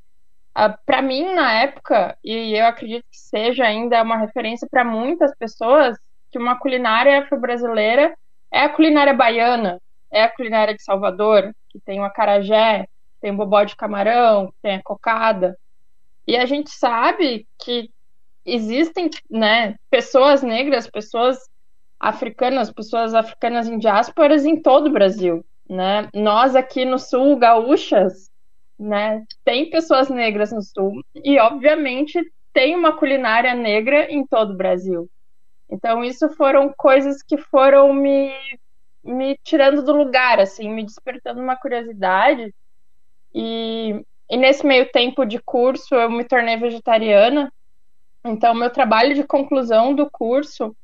Ah, 0.54 0.68
para 0.68 1.00
mim, 1.00 1.34
na 1.34 1.52
época, 1.52 2.16
e 2.24 2.54
eu 2.56 2.66
acredito 2.66 3.04
que 3.10 3.18
seja 3.18 3.64
ainda 3.64 4.02
uma 4.02 4.16
referência 4.16 4.66
para 4.70 4.84
muitas 4.84 5.34
pessoas, 5.36 5.96
que 6.30 6.38
uma 6.38 6.58
culinária 6.58 7.20
afro-brasileira 7.20 8.14
é 8.52 8.62
a 8.62 8.68
culinária 8.68 9.14
baiana, 9.14 9.80
é 10.10 10.22
a 10.24 10.28
culinária 10.28 10.74
de 10.74 10.82
Salvador, 10.82 11.54
que 11.68 11.80
tem 11.80 12.00
o 12.00 12.04
acarajé, 12.04 12.86
tem 13.20 13.30
o 13.30 13.36
bobó 13.36 13.62
de 13.62 13.76
camarão, 13.76 14.52
tem 14.62 14.76
a 14.76 14.82
cocada. 14.82 15.56
E 16.26 16.36
a 16.36 16.46
gente 16.46 16.70
sabe 16.70 17.46
que 17.58 17.90
existem 18.44 19.10
né, 19.30 19.76
pessoas 19.90 20.42
negras, 20.42 20.88
pessoas 20.88 21.38
africanas, 21.98 22.72
pessoas 22.72 23.14
africanas 23.14 23.68
em 23.68 23.78
diásporas 23.78 24.44
em 24.44 24.60
todo 24.60 24.86
o 24.86 24.92
Brasil. 24.92 25.44
Né? 25.68 26.08
Nós 26.14 26.56
aqui 26.56 26.84
no 26.84 26.98
sul, 26.98 27.36
gaúchas, 27.36 28.29
né? 28.80 29.22
Tem 29.44 29.68
pessoas 29.68 30.08
negras 30.08 30.50
no 30.50 30.62
sul 30.62 31.04
e, 31.14 31.38
obviamente, 31.38 32.18
tem 32.50 32.74
uma 32.74 32.96
culinária 32.96 33.54
negra 33.54 34.10
em 34.10 34.26
todo 34.26 34.54
o 34.54 34.56
Brasil. 34.56 35.06
Então, 35.68 36.02
isso 36.02 36.30
foram 36.30 36.72
coisas 36.74 37.22
que 37.22 37.36
foram 37.36 37.92
me, 37.92 38.32
me 39.04 39.38
tirando 39.44 39.84
do 39.84 39.92
lugar, 39.92 40.40
assim, 40.40 40.70
me 40.70 40.82
despertando 40.82 41.42
uma 41.42 41.56
curiosidade. 41.56 42.54
E, 43.34 44.02
e 44.30 44.36
nesse 44.38 44.66
meio 44.66 44.90
tempo 44.90 45.26
de 45.26 45.38
curso, 45.38 45.94
eu 45.94 46.10
me 46.10 46.24
tornei 46.24 46.56
vegetariana. 46.56 47.52
Então, 48.24 48.54
meu 48.54 48.70
trabalho 48.70 49.14
de 49.14 49.24
conclusão 49.24 49.94
do 49.94 50.10
curso 50.10 50.74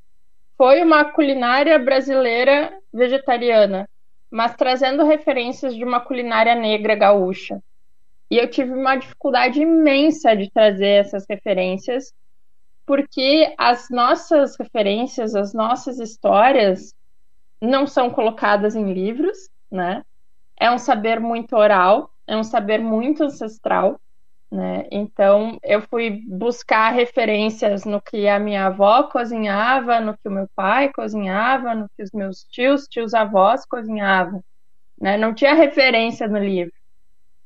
foi 0.59 0.83
uma 0.83 1.03
culinária 1.05 1.79
brasileira 1.79 2.79
vegetariana, 2.93 3.89
mas 4.31 4.55
trazendo 4.55 5.05
referências 5.05 5.75
de 5.75 5.83
uma 5.83 6.01
culinária 6.01 6.55
negra 6.55 6.95
gaúcha. 6.95 7.61
E 8.31 8.39
eu 8.39 8.51
tive 8.51 8.73
uma 8.73 8.97
dificuldade 8.97 9.61
imensa 9.61 10.37
de 10.37 10.51
trazer 10.51 11.05
essas 11.05 11.25
referências, 11.29 12.13
porque 12.85 13.55
as 13.59 13.89
nossas 13.91 14.57
referências, 14.57 15.35
as 15.35 15.53
nossas 15.53 15.99
histórias 15.99 16.95
não 17.61 17.87
são 17.87 18.11
colocadas 18.11 18.75
em 18.75 18.93
livros, 18.93 19.49
né? 19.71 20.03
É 20.59 20.71
um 20.71 20.79
saber 20.79 21.21
muito 21.21 21.55
oral, 21.57 22.11
é 22.27 22.37
um 22.37 22.45
saber 22.45 22.79
muito 22.79 23.25
ancestral. 23.25 24.01
Né? 24.51 24.87
Então, 24.91 25.59
eu 25.63 25.83
fui 25.83 26.23
buscar 26.27 26.91
referências 26.91 27.85
no 27.85 28.01
que 28.01 28.29
a 28.29 28.39
minha 28.39 28.67
avó 28.67 29.05
cozinhava, 29.05 30.01
no 30.01 30.17
que 30.17 30.29
o 30.29 30.31
meu 30.31 30.49
pai 30.55 30.91
cozinhava, 30.93 31.75
no 31.75 31.89
que 31.97 32.03
os 32.03 32.13
meus 32.13 32.45
tios, 32.45 32.87
tios 32.87 33.13
avós 33.13 33.67
cozinhavam. 33.67 34.43
Né? 35.01 35.17
Não 35.17 35.35
tinha 35.35 35.55
referência 35.55 36.29
no 36.29 36.39
livro. 36.39 36.73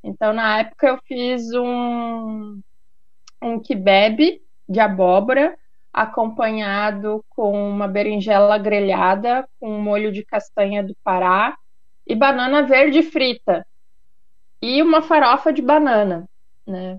Então, 0.03 0.33
na 0.33 0.59
época, 0.59 0.87
eu 0.87 0.97
fiz 1.05 1.53
um, 1.53 2.59
um 3.41 3.59
kebab 3.59 4.41
de 4.67 4.79
abóbora, 4.79 5.57
acompanhado 5.93 7.23
com 7.29 7.51
uma 7.69 7.87
berinjela 7.87 8.57
grelhada, 8.57 9.47
com 9.59 9.69
um 9.69 9.81
molho 9.81 10.11
de 10.11 10.23
castanha 10.23 10.83
do 10.83 10.95
Pará 11.03 11.57
e 12.07 12.15
banana 12.15 12.63
verde 12.63 13.03
frita. 13.03 13.65
E 14.61 14.81
uma 14.81 15.01
farofa 15.01 15.51
de 15.51 15.61
banana 15.61 16.25
né? 16.65 16.97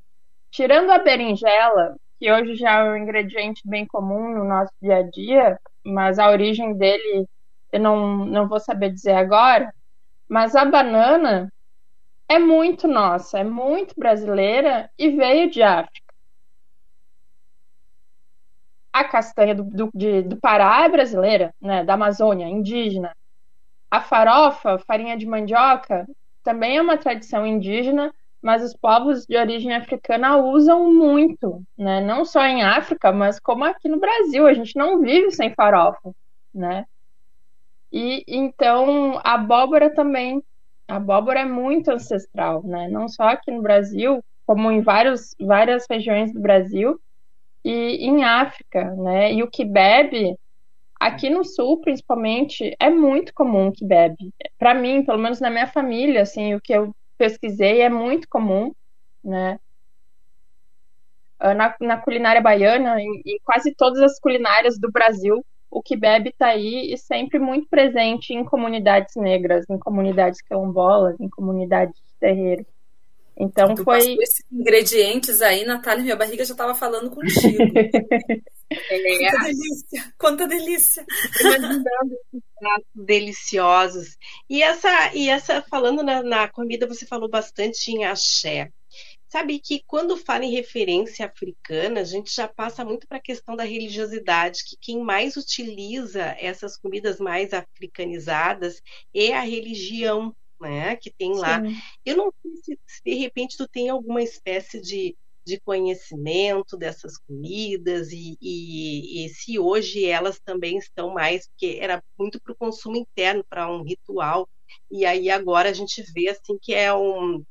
Tirando 0.50 0.90
a 0.90 0.98
berinjela, 0.98 1.96
que 2.18 2.30
hoje 2.30 2.54
já 2.56 2.80
é 2.80 2.90
um 2.90 2.96
ingrediente 2.96 3.62
bem 3.64 3.86
comum 3.86 4.34
no 4.34 4.44
nosso 4.44 4.72
dia 4.80 4.98
a 4.98 5.02
dia, 5.02 5.58
mas 5.84 6.18
a 6.18 6.30
origem 6.30 6.76
dele 6.76 7.26
eu 7.72 7.80
não, 7.80 8.26
não 8.26 8.48
vou 8.48 8.60
saber 8.60 8.90
dizer 8.90 9.12
agora, 9.12 9.72
mas 10.28 10.54
a 10.54 10.64
banana 10.64 11.50
é 12.34 12.38
muito 12.38 12.86
nossa, 12.88 13.38
é 13.38 13.44
muito 13.44 13.94
brasileira 13.96 14.90
e 14.98 15.10
veio 15.10 15.50
de 15.50 15.62
África. 15.62 16.12
A 18.92 19.04
castanha 19.04 19.54
do, 19.54 19.64
do, 19.64 19.90
de, 19.94 20.22
do 20.22 20.36
Pará 20.36 20.84
é 20.84 20.88
brasileira, 20.88 21.54
né, 21.60 21.84
da 21.84 21.94
Amazônia, 21.94 22.46
indígena. 22.46 23.14
A 23.90 24.00
farofa, 24.00 24.78
farinha 24.78 25.16
de 25.16 25.26
mandioca, 25.26 26.06
também 26.42 26.76
é 26.76 26.82
uma 26.82 26.98
tradição 26.98 27.46
indígena 27.46 28.12
mas 28.42 28.64
os 28.64 28.74
povos 28.74 29.24
de 29.24 29.36
origem 29.36 29.72
africana 29.72 30.36
usam 30.36 30.92
muito, 30.92 31.62
né? 31.78 32.00
Não 32.00 32.24
só 32.24 32.44
em 32.44 32.62
África, 32.62 33.12
mas 33.12 33.38
como 33.38 33.64
aqui 33.64 33.88
no 33.88 34.00
Brasil, 34.00 34.46
a 34.48 34.52
gente 34.52 34.76
não 34.76 35.00
vive 35.00 35.30
sem 35.30 35.54
farofa, 35.54 36.12
né? 36.52 36.84
E 37.92 38.24
então 38.26 39.20
a 39.22 39.34
abóbora 39.34 39.94
também, 39.94 40.42
a 40.88 40.96
abóbora 40.96 41.40
é 41.40 41.44
muito 41.44 41.90
ancestral, 41.90 42.62
né? 42.64 42.88
Não 42.88 43.08
só 43.08 43.24
aqui 43.24 43.50
no 43.50 43.62
Brasil, 43.62 44.22
como 44.46 44.70
em 44.70 44.80
vários, 44.80 45.34
várias 45.40 45.86
regiões 45.88 46.32
do 46.32 46.40
Brasil 46.40 47.00
e 47.64 48.06
em 48.06 48.24
África, 48.24 48.94
né? 48.96 49.32
E 49.32 49.42
o 49.42 49.50
kibebe 49.50 50.36
aqui 51.00 51.30
no 51.30 51.44
sul, 51.44 51.80
principalmente, 51.80 52.74
é 52.78 52.90
muito 52.90 53.32
comum 53.34 53.72
que 53.72 53.84
bebe. 53.84 54.32
Para 54.58 54.74
mim, 54.74 55.04
pelo 55.04 55.18
menos 55.18 55.40
na 55.40 55.50
minha 55.50 55.66
família, 55.66 56.22
assim, 56.22 56.54
o 56.54 56.60
que 56.60 56.72
eu 56.72 56.94
pesquisei, 57.18 57.80
é 57.80 57.88
muito 57.88 58.28
comum, 58.28 58.72
né? 59.24 59.58
Ah, 61.38 61.54
na, 61.54 61.74
na 61.80 61.96
culinária 61.98 62.40
baiana, 62.40 63.00
em, 63.00 63.20
em, 63.26 63.38
quase 63.44 63.74
todas 63.74 64.00
as 64.00 64.20
culinárias 64.20 64.78
do 64.78 64.90
Brasil, 64.92 65.44
o 65.72 65.82
que 65.82 65.96
bebe 65.96 66.28
está 66.28 66.48
aí 66.48 66.92
e 66.92 66.98
sempre 66.98 67.38
muito 67.38 67.66
presente 67.66 68.34
em 68.34 68.44
comunidades 68.44 69.16
negras, 69.16 69.64
em 69.70 69.78
comunidades 69.78 70.42
quilombolas, 70.42 71.18
em 71.18 71.30
comunidades 71.30 71.96
de 71.96 72.12
terreiro. 72.20 72.66
Então 73.34 73.74
tu 73.74 73.82
foi. 73.82 74.16
esses 74.20 74.44
ingredientes 74.52 75.40
aí, 75.40 75.64
Natália, 75.64 76.02
minha 76.02 76.14
barriga 76.14 76.44
já 76.44 76.52
estava 76.52 76.74
falando 76.74 77.10
contigo. 77.10 77.56
é. 78.70 79.30
Quanta 79.30 79.44
delícia! 79.44 80.12
Quanta 80.18 80.46
delícia! 80.46 81.06
Imaginando 81.40 82.14
esses 82.26 82.42
pratos 82.58 83.06
deliciosos. 83.06 84.18
E 84.50 84.62
essa, 84.62 85.14
e 85.14 85.30
essa 85.30 85.62
falando 85.62 86.02
na, 86.02 86.22
na 86.22 86.48
comida, 86.48 86.86
você 86.86 87.06
falou 87.06 87.30
bastante 87.30 87.90
em 87.90 88.04
axé. 88.04 88.68
Sabe 89.32 89.58
que 89.58 89.82
quando 89.86 90.14
fala 90.14 90.44
em 90.44 90.50
referência 90.52 91.24
africana, 91.24 92.02
a 92.02 92.04
gente 92.04 92.30
já 92.34 92.46
passa 92.46 92.84
muito 92.84 93.08
para 93.08 93.16
a 93.16 93.22
questão 93.22 93.56
da 93.56 93.64
religiosidade, 93.64 94.62
que 94.62 94.76
quem 94.78 95.02
mais 95.02 95.38
utiliza 95.38 96.36
essas 96.38 96.76
comidas 96.76 97.18
mais 97.18 97.54
africanizadas 97.54 98.82
é 99.14 99.32
a 99.32 99.40
religião 99.40 100.36
né? 100.60 100.96
Que 100.96 101.10
tem 101.10 101.34
lá. 101.34 101.64
Sim. 101.64 101.74
Eu 102.04 102.16
não 102.18 102.32
sei 102.42 102.56
se, 102.56 102.80
se, 102.86 103.02
de 103.02 103.14
repente 103.14 103.56
tu 103.56 103.66
tem 103.66 103.88
alguma 103.88 104.22
espécie 104.22 104.78
de, 104.82 105.16
de 105.46 105.58
conhecimento 105.60 106.76
dessas 106.76 107.16
comidas 107.16 108.12
e, 108.12 108.36
e, 108.38 109.24
e 109.24 109.28
se 109.30 109.58
hoje 109.58 110.04
elas 110.04 110.38
também 110.40 110.76
estão 110.76 111.10
mais, 111.14 111.48
porque 111.48 111.78
era 111.80 112.04
muito 112.18 112.38
para 112.38 112.52
o 112.52 112.56
consumo 112.56 112.96
interno, 112.96 113.42
para 113.48 113.66
um 113.72 113.82
ritual. 113.82 114.46
E 114.90 115.06
aí 115.06 115.30
agora 115.30 115.70
a 115.70 115.72
gente 115.72 116.04
vê 116.14 116.28
assim 116.28 116.58
que 116.60 116.74
é 116.74 116.92
um 116.94 117.42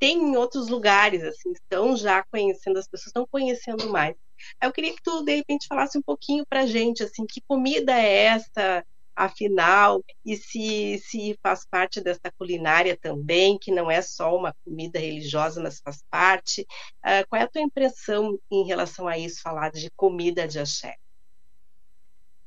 tem 0.00 0.18
em 0.18 0.36
outros 0.36 0.68
lugares, 0.68 1.22
assim, 1.22 1.52
estão 1.52 1.96
já 1.96 2.24
conhecendo, 2.24 2.78
as 2.78 2.88
pessoas 2.88 3.08
estão 3.08 3.26
conhecendo 3.30 3.88
mais. 3.90 4.16
Eu 4.60 4.72
queria 4.72 4.94
que 4.94 5.02
tu, 5.02 5.22
de 5.22 5.36
repente, 5.36 5.68
falasse 5.68 5.98
um 5.98 6.02
pouquinho 6.02 6.44
para 6.48 6.66
gente, 6.66 7.04
assim, 7.04 7.26
que 7.26 7.42
comida 7.42 7.92
é 7.92 8.24
essa? 8.24 8.84
afinal, 9.14 10.02
e 10.24 10.34
se, 10.36 10.98
se 10.98 11.38
faz 11.42 11.66
parte 11.66 12.00
dessa 12.00 12.32
culinária 12.38 12.96
também, 12.96 13.58
que 13.58 13.70
não 13.70 13.90
é 13.90 14.00
só 14.00 14.34
uma 14.34 14.54
comida 14.64 14.98
religiosa, 14.98 15.62
mas 15.62 15.78
faz 15.80 16.02
parte. 16.10 16.62
Uh, 17.04 17.28
qual 17.28 17.42
é 17.42 17.44
a 17.44 17.48
tua 17.48 17.60
impressão 17.60 18.38
em 18.50 18.64
relação 18.64 19.06
a 19.06 19.18
isso, 19.18 19.42
falar 19.42 19.70
de 19.70 19.90
comida 19.90 20.48
de 20.48 20.58
axé? 20.58 20.96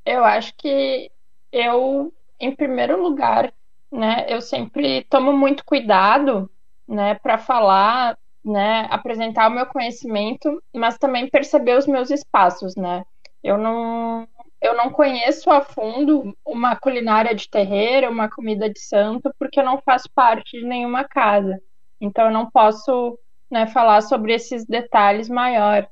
Eu 0.03 0.23
acho 0.23 0.53
que 0.55 1.11
eu, 1.51 2.11
em 2.39 2.55
primeiro 2.55 3.01
lugar, 3.01 3.53
né, 3.91 4.25
eu 4.27 4.41
sempre 4.41 5.03
tomo 5.03 5.31
muito 5.31 5.63
cuidado, 5.63 6.49
né, 6.88 7.15
para 7.15 7.38
falar, 7.38 8.17
né, 8.43 8.88
apresentar 8.89 9.50
o 9.50 9.54
meu 9.54 9.65
conhecimento, 9.65 10.62
mas 10.74 10.98
também 10.98 11.30
perceber 11.30 11.78
os 11.78 11.88
meus 11.88 12.10
espaços, 12.10 12.76
né. 12.76 13.04
Eu 13.43 13.58
não, 13.58 14.28
eu 14.62 14.76
não 14.76 14.89
conheço 14.89 15.52
a 15.52 15.62
fundo 15.62 16.36
uma 16.46 16.76
culinária 16.76 17.36
de 17.36 17.50
terreiro, 17.50 18.10
uma 18.10 18.30
comida 18.30 18.69
de 18.69 18.80
santo, 18.80 19.34
porque 19.38 19.60
eu 19.60 19.65
não 19.65 19.82
faço 19.82 20.10
parte 20.15 20.60
de 20.60 20.65
nenhuma 20.65 21.04
casa. 21.04 21.60
Então 22.00 22.26
eu 22.28 22.32
não 22.32 22.50
posso 22.50 23.19
né, 23.52 23.67
falar 23.67 24.02
sobre 24.02 24.34
esses 24.34 24.65
detalhes 24.65 25.28
maiores. 25.30 25.89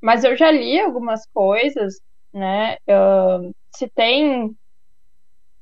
Mas 0.00 0.24
eu 0.24 0.36
já 0.36 0.50
li 0.50 0.80
algumas 0.80 1.26
coisas, 1.26 2.00
né? 2.32 2.76
Se 3.74 3.88
tem. 3.88 4.56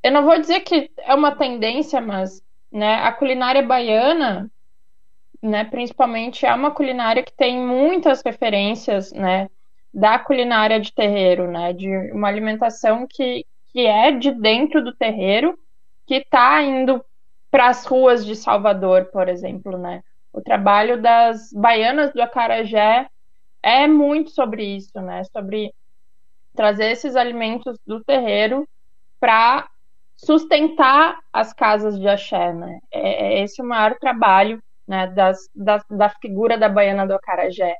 Eu 0.02 0.12
não 0.12 0.24
vou 0.24 0.38
dizer 0.38 0.60
que 0.60 0.90
é 0.98 1.14
uma 1.14 1.34
tendência, 1.34 2.00
mas 2.00 2.40
né, 2.70 2.96
a 2.96 3.12
culinária 3.12 3.62
baiana, 3.62 4.50
né, 5.46 5.64
principalmente, 5.64 6.44
é 6.44 6.54
uma 6.54 6.70
culinária 6.70 7.22
que 7.22 7.32
tem 7.32 7.58
muitas 7.58 8.22
referências, 8.22 9.12
né? 9.12 9.48
da 9.96 10.18
culinária 10.18 10.78
de 10.78 10.92
terreiro, 10.92 11.50
né? 11.50 11.72
De 11.72 11.88
uma 12.12 12.28
alimentação 12.28 13.06
que, 13.08 13.46
que 13.72 13.86
é 13.86 14.12
de 14.12 14.30
dentro 14.30 14.84
do 14.84 14.94
terreiro, 14.94 15.58
que 16.06 16.16
está 16.16 16.62
indo 16.62 17.02
para 17.50 17.68
as 17.68 17.86
ruas 17.86 18.24
de 18.26 18.36
Salvador, 18.36 19.06
por 19.06 19.26
exemplo, 19.26 19.78
né? 19.78 20.02
O 20.34 20.42
trabalho 20.42 21.00
das 21.00 21.50
baianas 21.50 22.12
do 22.12 22.20
acarajé 22.20 23.08
é 23.62 23.88
muito 23.88 24.32
sobre 24.32 24.64
isso, 24.76 25.00
né? 25.00 25.24
Sobre 25.24 25.72
trazer 26.54 26.90
esses 26.90 27.16
alimentos 27.16 27.78
do 27.86 28.04
terreiro 28.04 28.68
para 29.18 29.66
sustentar 30.14 31.18
as 31.32 31.54
casas 31.54 31.98
de 31.98 32.06
axé, 32.06 32.52
né? 32.52 32.80
É, 32.92 33.38
é 33.38 33.42
esse 33.42 33.62
o 33.62 33.64
maior 33.64 33.96
trabalho 33.98 34.62
né, 34.86 35.06
das, 35.08 35.48
da, 35.54 36.08
figura 36.20 36.56
da 36.56 36.68
baiana 36.68 37.06
do 37.06 37.14
acarajé. 37.14 37.74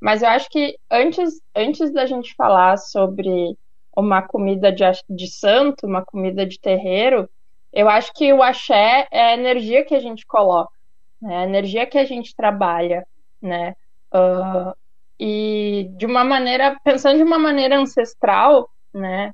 Mas 0.00 0.22
eu 0.22 0.28
acho 0.28 0.48
que 0.48 0.76
antes, 0.90 1.40
antes 1.54 1.92
da 1.92 2.06
gente 2.06 2.34
falar 2.34 2.76
sobre 2.78 3.56
uma 3.96 4.22
comida 4.22 4.72
de, 4.72 4.84
de 5.08 5.26
santo, 5.28 5.86
uma 5.86 6.04
comida 6.04 6.46
de 6.46 6.58
terreiro, 6.58 7.28
eu 7.72 7.88
acho 7.88 8.12
que 8.14 8.32
o 8.32 8.42
axé 8.42 9.06
é 9.10 9.26
a 9.26 9.34
energia 9.34 9.84
que 9.84 9.94
a 9.94 10.00
gente 10.00 10.24
coloca, 10.26 10.72
né? 11.20 11.38
a 11.38 11.44
energia 11.44 11.86
que 11.86 11.98
a 11.98 12.04
gente 12.04 12.34
trabalha, 12.34 13.06
né? 13.40 13.74
Uh, 14.14 14.74
e 15.18 15.90
de 15.96 16.06
uma 16.06 16.24
maneira, 16.24 16.78
pensando 16.84 17.16
de 17.16 17.22
uma 17.22 17.38
maneira 17.38 17.78
ancestral, 17.78 18.70
né? 18.92 19.32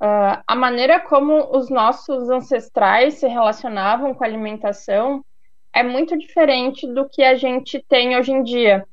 Uh, 0.00 0.42
a 0.46 0.54
maneira 0.54 1.00
como 1.00 1.56
os 1.56 1.70
nossos 1.70 2.28
ancestrais 2.28 3.14
se 3.14 3.26
relacionavam 3.26 4.14
com 4.14 4.22
a 4.22 4.26
alimentação 4.26 5.24
é 5.76 5.82
muito 5.82 6.16
diferente 6.16 6.90
do 6.90 7.06
que 7.06 7.22
a 7.22 7.34
gente 7.34 7.84
tem 7.86 8.16
hoje 8.16 8.32
em 8.32 8.42
dia. 8.42 8.88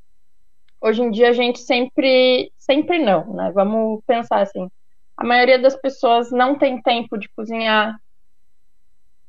Hoje 0.81 1.01
em 1.01 1.11
dia 1.11 1.29
a 1.29 1.31
gente 1.31 1.59
sempre, 1.61 2.51
sempre 2.57 2.99
não, 2.99 3.33
né? 3.33 3.53
Vamos 3.53 4.03
pensar 4.05 4.41
assim. 4.41 4.69
A 5.15 5.23
maioria 5.23 5.57
das 5.57 5.77
pessoas 5.77 6.29
não 6.29 6.57
tem 6.57 6.81
tempo 6.81 7.17
de 7.17 7.29
cozinhar, 7.29 7.97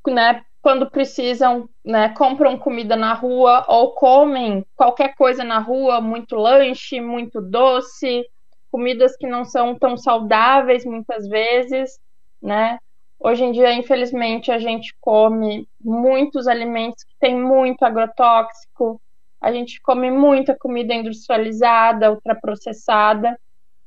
né? 0.04 0.44
Quando 0.60 0.90
precisam, 0.90 1.68
né? 1.84 2.08
Compram 2.08 2.58
comida 2.58 2.96
na 2.96 3.14
rua 3.14 3.64
ou 3.68 3.92
comem 3.92 4.66
qualquer 4.74 5.14
coisa 5.14 5.44
na 5.44 5.60
rua, 5.60 6.00
muito 6.00 6.34
lanche, 6.34 7.00
muito 7.00 7.40
doce, 7.40 8.26
comidas 8.68 9.16
que 9.16 9.28
não 9.28 9.44
são 9.44 9.78
tão 9.78 9.96
saudáveis 9.96 10.84
muitas 10.84 11.28
vezes, 11.28 12.00
né? 12.42 12.80
Hoje 13.26 13.42
em 13.42 13.52
dia, 13.52 13.72
infelizmente, 13.72 14.52
a 14.52 14.58
gente 14.58 14.94
come 15.00 15.66
muitos 15.82 16.46
alimentos 16.46 17.04
que 17.04 17.14
têm 17.18 17.34
muito 17.40 17.82
agrotóxico, 17.82 19.00
A 19.40 19.50
gente 19.50 19.80
come 19.80 20.10
muita 20.10 20.54
comida 20.54 20.92
industrializada, 20.92 22.10
ultraprocessada. 22.10 23.38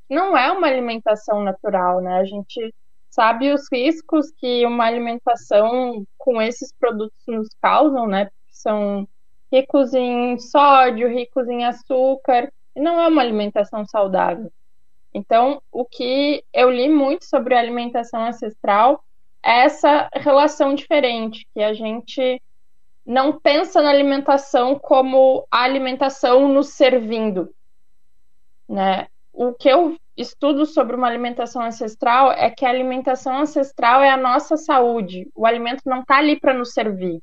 Não 0.10 0.36
é 0.36 0.52
uma 0.52 0.66
alimentação 0.66 1.44
natural, 1.44 2.02
né? 2.02 2.16
A 2.16 2.26
gente 2.26 2.74
sabe 3.12 3.54
os 3.54 3.68
riscos 3.72 4.32
que 4.32 4.66
uma 4.66 4.86
alimentação 4.86 6.04
com 6.18 6.42
esses 6.42 6.74
produtos 6.74 7.20
nos 7.28 7.48
causam, 7.62 8.08
né? 8.08 8.30
São 8.50 9.08
ricos 9.52 9.94
em 9.94 10.40
sódio, 10.40 11.08
ricos 11.10 11.48
em 11.48 11.64
açúcar, 11.64 12.52
e 12.76 12.82
não 12.82 13.00
é 13.00 13.08
uma 13.08 13.22
alimentação 13.22 13.86
saudável. 13.86 14.52
Então, 15.14 15.62
o 15.72 15.86
que 15.86 16.44
eu 16.54 16.72
li 16.72 16.90
muito 16.90 17.26
sobre 17.26 17.56
alimentação 17.56 18.26
ancestral 18.26 19.04
essa 19.48 20.10
relação 20.14 20.76
diferente, 20.76 21.48
que 21.54 21.62
a 21.62 21.74
gente 21.74 22.42
não 23.06 23.40
pensa 23.40 23.82
na 23.82 23.90
alimentação 23.90 24.78
como 24.78 25.48
a 25.50 25.64
alimentação 25.64 26.50
nos 26.50 26.74
servindo, 26.74 27.50
né? 28.68 29.08
O 29.32 29.54
que 29.54 29.70
eu 29.70 29.96
estudo 30.18 30.66
sobre 30.66 30.96
uma 30.96 31.08
alimentação 31.08 31.62
ancestral 31.62 32.32
é 32.32 32.50
que 32.50 32.66
a 32.66 32.70
alimentação 32.70 33.40
ancestral 33.40 34.02
é 34.02 34.10
a 34.10 34.18
nossa 34.18 34.58
saúde. 34.58 35.30
O 35.34 35.46
alimento 35.46 35.84
não 35.86 36.02
está 36.02 36.18
ali 36.18 36.38
para 36.38 36.54
nos 36.54 36.74
servir. 36.74 37.22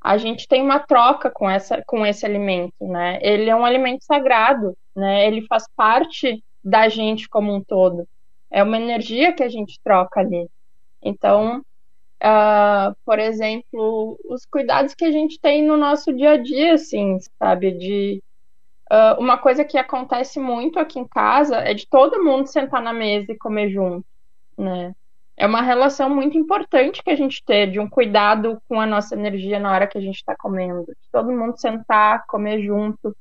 A 0.00 0.18
gente 0.18 0.46
tem 0.46 0.60
uma 0.60 0.80
troca 0.80 1.30
com, 1.30 1.48
essa, 1.48 1.82
com 1.86 2.04
esse 2.04 2.26
alimento, 2.26 2.74
né? 2.86 3.18
Ele 3.22 3.48
é 3.48 3.56
um 3.56 3.64
alimento 3.64 4.04
sagrado, 4.04 4.76
né? 4.94 5.26
Ele 5.26 5.46
faz 5.46 5.64
parte 5.74 6.44
da 6.62 6.88
gente 6.90 7.26
como 7.26 7.54
um 7.54 7.62
todo. 7.62 8.06
É 8.50 8.62
uma 8.62 8.76
energia 8.76 9.32
que 9.32 9.42
a 9.42 9.48
gente 9.48 9.80
troca 9.82 10.20
ali. 10.20 10.46
Então, 11.04 11.58
uh, 12.22 12.96
por 13.04 13.18
exemplo, 13.18 14.18
os 14.24 14.44
cuidados 14.46 14.94
que 14.94 15.04
a 15.04 15.12
gente 15.12 15.38
tem 15.38 15.62
no 15.64 15.76
nosso 15.76 16.12
dia 16.12 16.32
a 16.32 16.36
dia, 16.36 16.74
assim, 16.74 17.18
sabe? 17.38 17.72
De 17.72 18.22
Uh, 18.92 19.18
uma 19.18 19.38
coisa 19.38 19.64
que 19.64 19.78
acontece 19.78 20.38
muito 20.38 20.78
aqui 20.78 20.98
em 20.98 21.08
casa 21.08 21.56
é 21.56 21.72
de 21.72 21.88
todo 21.88 22.22
mundo 22.22 22.46
sentar 22.46 22.82
na 22.82 22.92
mesa 22.92 23.32
e 23.32 23.38
comer 23.38 23.70
junto, 23.70 24.06
né? 24.58 24.94
É 25.36 25.46
uma 25.46 25.62
relação 25.62 26.08
muito 26.08 26.36
importante 26.36 27.02
que 27.02 27.10
a 27.10 27.16
gente 27.16 27.42
ter 27.44 27.70
de 27.70 27.80
um 27.80 27.88
cuidado 27.88 28.62
com 28.68 28.78
a 28.78 28.86
nossa 28.86 29.14
energia 29.14 29.58
na 29.58 29.72
hora 29.72 29.86
que 29.86 29.98
a 29.98 30.00
gente 30.00 30.16
está 30.16 30.36
comendo, 30.36 30.84
de 30.84 31.10
todo 31.10 31.32
mundo 31.32 31.58
sentar, 31.58 32.24
comer 32.26 32.62
junto, 32.62 33.16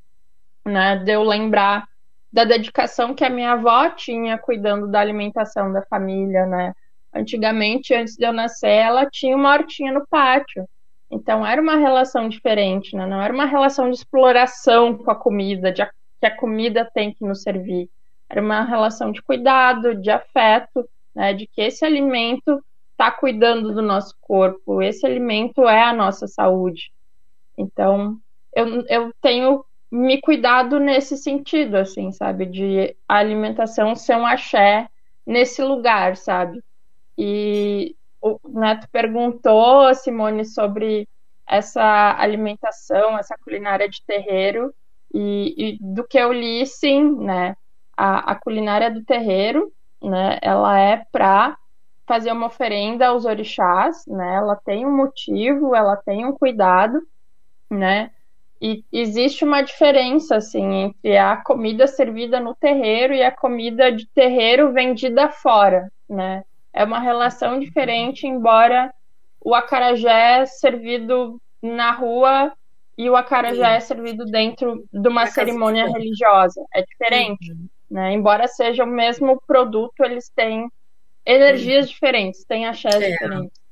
né? 0.65 0.97
De 0.97 1.11
eu 1.11 1.23
lembrar 1.23 1.87
da 2.31 2.43
dedicação 2.43 3.15
que 3.15 3.23
a 3.23 3.29
minha 3.29 3.53
avó 3.53 3.89
tinha 3.89 4.37
cuidando 4.37 4.87
da 4.87 4.99
alimentação 4.99 5.71
da 5.71 5.81
família, 5.83 6.45
né? 6.45 6.73
Antigamente, 7.13 7.93
antes 7.93 8.15
de 8.15 8.25
eu 8.25 8.33
nascer, 8.33 8.69
ela 8.69 9.05
tinha 9.09 9.35
uma 9.35 9.53
hortinha 9.53 9.93
no 9.93 10.05
pátio. 10.07 10.67
Então 11.11 11.45
era 11.45 11.61
uma 11.61 11.75
relação 11.75 12.27
diferente, 12.27 12.95
né? 12.95 13.05
não 13.05 13.21
era 13.21 13.31
uma 13.31 13.45
relação 13.45 13.89
de 13.89 13.97
exploração 13.97 14.97
com 14.97 15.11
a 15.11 15.15
comida, 15.15 15.71
de 15.71 15.83
a, 15.83 15.91
que 16.19 16.25
a 16.25 16.35
comida 16.35 16.89
tem 16.91 17.13
que 17.13 17.23
nos 17.23 17.43
servir. 17.43 17.87
Era 18.27 18.41
uma 18.41 18.63
relação 18.63 19.11
de 19.11 19.21
cuidado, 19.21 19.93
de 19.93 20.09
afeto, 20.09 20.89
né? 21.13 21.33
de 21.33 21.45
que 21.45 21.61
esse 21.61 21.85
alimento 21.85 22.63
está 22.91 23.11
cuidando 23.11 23.73
do 23.73 23.81
nosso 23.81 24.15
corpo, 24.21 24.81
esse 24.81 25.05
alimento 25.05 25.67
é 25.67 25.83
a 25.83 25.93
nossa 25.93 26.25
saúde. 26.25 26.91
Então 27.55 28.17
eu, 28.55 28.83
eu 28.87 29.13
tenho 29.21 29.63
me 29.91 30.19
cuidado 30.19 30.79
nesse 30.79 31.15
sentido, 31.17 31.75
assim, 31.75 32.11
sabe? 32.11 32.47
De 32.47 32.95
a 33.07 33.17
alimentação 33.17 33.95
ser 33.95 34.15
um 34.15 34.25
axé 34.25 34.89
nesse 35.25 35.61
lugar, 35.61 36.17
sabe? 36.17 36.63
E 37.17 37.95
o 38.21 38.39
Neto 38.47 38.87
perguntou, 38.91 39.93
Simone, 39.95 40.45
sobre 40.45 41.07
essa 41.47 42.15
alimentação, 42.17 43.17
essa 43.17 43.35
culinária 43.43 43.89
de 43.89 44.03
terreiro, 44.05 44.73
e, 45.13 45.53
e 45.57 45.77
do 45.79 46.03
que 46.03 46.17
eu 46.17 46.31
li, 46.31 46.65
sim, 46.65 47.15
né? 47.19 47.55
A, 47.95 48.31
a 48.31 48.35
culinária 48.35 48.89
do 48.89 49.03
terreiro, 49.03 49.71
né? 50.01 50.39
Ela 50.41 50.79
é 50.79 51.05
para 51.11 51.57
fazer 52.07 52.31
uma 52.31 52.47
oferenda 52.47 53.07
aos 53.07 53.25
orixás, 53.25 54.03
né? 54.07 54.35
Ela 54.35 54.55
tem 54.55 54.85
um 54.85 54.95
motivo, 54.95 55.75
ela 55.75 55.95
tem 55.95 56.25
um 56.25 56.33
cuidado, 56.33 57.01
né? 57.69 58.11
E 58.61 58.83
existe 58.91 59.43
uma 59.43 59.61
diferença, 59.61 60.37
assim, 60.37 60.73
entre 60.73 61.17
a 61.17 61.37
comida 61.37 61.85
servida 61.85 62.39
no 62.39 62.55
terreiro 62.55 63.13
e 63.13 63.21
a 63.21 63.31
comida 63.31 63.91
de 63.91 64.07
terreiro 64.07 64.71
vendida 64.71 65.29
fora, 65.29 65.91
né? 66.09 66.43
É 66.73 66.83
uma 66.83 66.99
relação 66.99 67.59
diferente, 67.59 68.25
embora 68.25 68.93
o 69.39 69.53
acarajé 69.53 70.41
é 70.41 70.45
servido 70.45 71.39
na 71.61 71.91
rua 71.91 72.53
e 72.97 73.09
o 73.09 73.15
acarajé 73.15 73.71
Sim. 73.71 73.75
é 73.75 73.79
servido 73.79 74.25
dentro 74.25 74.83
de 74.91 75.07
uma 75.07 75.27
cerimônia 75.27 75.87
religiosa. 75.87 76.63
É 76.73 76.81
diferente, 76.81 77.51
uhum. 77.51 77.67
né? 77.89 78.13
Embora 78.13 78.47
seja 78.47 78.83
o 78.83 78.87
mesmo 78.87 79.41
produto, 79.45 80.01
eles 80.03 80.29
têm 80.29 80.69
energias 81.25 81.85
uhum. 81.85 81.91
diferentes, 81.93 82.43
têm 82.45 82.65
axés 82.65 82.95
é. 82.95 83.11
diferentes. 83.11 83.63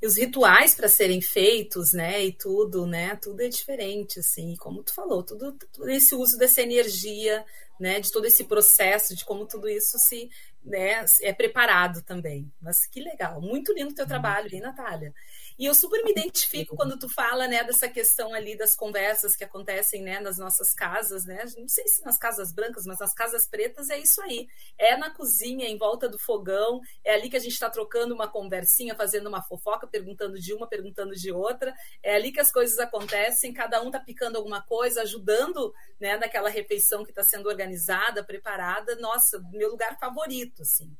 E 0.00 0.06
os 0.06 0.16
rituais 0.16 0.74
para 0.74 0.88
serem 0.88 1.20
feitos, 1.20 1.92
né, 1.92 2.24
e 2.24 2.32
tudo, 2.32 2.86
né, 2.86 3.14
tudo 3.22 3.40
é 3.40 3.48
diferente, 3.48 4.18
assim, 4.18 4.56
como 4.56 4.82
tu 4.82 4.92
falou, 4.92 5.22
tudo, 5.22 5.56
tudo 5.72 5.88
esse 5.90 6.12
uso 6.14 6.36
dessa 6.36 6.60
energia, 6.60 7.44
né, 7.78 8.00
de 8.00 8.10
todo 8.10 8.24
esse 8.24 8.44
processo, 8.44 9.14
de 9.14 9.24
como 9.24 9.46
tudo 9.46 9.68
isso 9.68 9.96
se 9.98 10.28
né, 10.64 11.04
é 11.22 11.32
preparado 11.32 12.02
também. 12.02 12.52
Mas 12.60 12.86
que 12.86 13.00
legal, 13.00 13.40
muito 13.40 13.72
lindo 13.72 13.90
o 13.92 13.94
teu 13.94 14.04
uhum. 14.04 14.08
trabalho, 14.08 14.48
hein, 14.52 14.60
Natália? 14.60 15.14
E 15.62 15.66
eu 15.66 15.74
super 15.76 16.02
me 16.02 16.10
identifico 16.10 16.74
quando 16.74 16.98
tu 16.98 17.08
fala, 17.08 17.46
né, 17.46 17.62
dessa 17.62 17.88
questão 17.88 18.34
ali 18.34 18.56
das 18.56 18.74
conversas 18.74 19.36
que 19.36 19.44
acontecem, 19.44 20.02
né, 20.02 20.18
nas 20.18 20.36
nossas 20.36 20.74
casas, 20.74 21.24
né? 21.24 21.44
Não 21.56 21.68
sei 21.68 21.86
se 21.86 22.04
nas 22.04 22.18
casas 22.18 22.52
brancas, 22.52 22.84
mas 22.84 22.98
nas 22.98 23.14
casas 23.14 23.48
pretas 23.48 23.88
é 23.88 23.96
isso 23.96 24.20
aí. 24.22 24.48
É 24.76 24.96
na 24.96 25.14
cozinha, 25.14 25.68
em 25.68 25.78
volta 25.78 26.08
do 26.08 26.18
fogão, 26.18 26.80
é 27.04 27.14
ali 27.14 27.30
que 27.30 27.36
a 27.36 27.38
gente 27.38 27.52
está 27.52 27.70
trocando 27.70 28.12
uma 28.12 28.26
conversinha, 28.26 28.96
fazendo 28.96 29.28
uma 29.28 29.40
fofoca, 29.40 29.86
perguntando 29.86 30.36
de 30.36 30.52
uma, 30.52 30.68
perguntando 30.68 31.14
de 31.14 31.30
outra. 31.30 31.72
É 32.02 32.16
ali 32.16 32.32
que 32.32 32.40
as 32.40 32.50
coisas 32.50 32.76
acontecem, 32.80 33.52
cada 33.52 33.80
um 33.80 33.88
tá 33.92 34.00
picando 34.00 34.38
alguma 34.38 34.62
coisa, 34.62 35.02
ajudando, 35.02 35.72
né, 36.00 36.16
naquela 36.16 36.50
refeição 36.50 37.04
que 37.04 37.12
está 37.12 37.22
sendo 37.22 37.48
organizada, 37.48 38.24
preparada. 38.24 38.96
Nossa, 38.96 39.40
meu 39.52 39.70
lugar 39.70 39.96
favorito, 40.00 40.62
assim. 40.62 40.92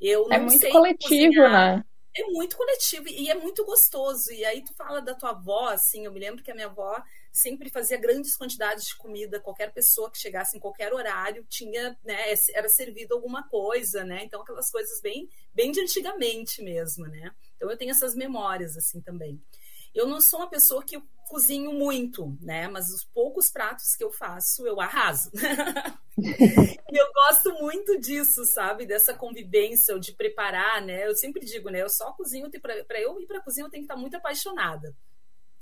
Eu 0.00 0.28
é 0.30 0.38
muito 0.38 0.68
coletivo, 0.68 1.34
cozinhar. 1.34 1.78
né? 1.78 1.84
É 2.16 2.24
muito 2.30 2.56
coletivo 2.56 3.08
e 3.08 3.30
é 3.30 3.34
muito 3.34 3.64
gostoso. 3.64 4.30
E 4.32 4.44
aí 4.44 4.62
tu 4.62 4.72
fala 4.74 5.00
da 5.00 5.14
tua 5.14 5.30
avó, 5.30 5.68
assim, 5.68 6.04
eu 6.04 6.12
me 6.12 6.20
lembro 6.20 6.42
que 6.42 6.50
a 6.50 6.54
minha 6.54 6.66
avó 6.66 7.02
sempre 7.32 7.68
fazia 7.68 7.96
grandes 7.98 8.36
quantidades 8.36 8.84
de 8.84 8.96
comida, 8.96 9.40
qualquer 9.40 9.72
pessoa 9.72 10.10
que 10.10 10.18
chegasse 10.18 10.56
em 10.56 10.60
qualquer 10.60 10.92
horário 10.92 11.44
tinha, 11.48 11.98
né, 12.04 12.16
era 12.54 12.68
servido 12.68 13.14
alguma 13.14 13.48
coisa, 13.48 14.04
né? 14.04 14.22
Então 14.24 14.42
aquelas 14.42 14.70
coisas 14.70 15.00
bem, 15.00 15.28
bem 15.52 15.72
de 15.72 15.80
antigamente 15.80 16.62
mesmo, 16.62 17.06
né? 17.06 17.32
Então 17.56 17.68
eu 17.70 17.76
tenho 17.76 17.90
essas 17.90 18.14
memórias 18.14 18.76
assim 18.76 19.00
também. 19.00 19.42
Eu 19.94 20.06
não 20.06 20.20
sou 20.20 20.40
uma 20.40 20.50
pessoa 20.50 20.84
que 20.84 21.00
cozinho 21.28 21.72
muito, 21.72 22.36
né? 22.40 22.68
Mas 22.68 22.88
os 22.90 23.04
poucos 23.04 23.50
pratos 23.50 23.94
que 23.96 24.04
eu 24.04 24.10
faço, 24.10 24.66
eu 24.66 24.80
arraso. 24.80 25.30
e 26.18 26.96
eu 26.96 27.12
gosto 27.12 27.52
muito 27.60 27.98
disso, 27.98 28.44
sabe? 28.44 28.86
Dessa 28.86 29.14
convivência, 29.14 29.98
de 29.98 30.12
preparar, 30.12 30.82
né? 30.82 31.06
Eu 31.06 31.14
sempre 31.14 31.44
digo, 31.44 31.70
né? 31.70 31.82
Eu 31.82 31.88
só 31.88 32.12
cozinho, 32.12 32.50
para 32.60 33.00
eu 33.00 33.20
ir 33.20 33.26
para 33.26 33.38
a 33.38 33.42
cozinha, 33.42 33.66
eu 33.66 33.70
tenho 33.70 33.82
que 33.82 33.92
estar 33.92 34.00
muito 34.00 34.16
apaixonada 34.16 34.94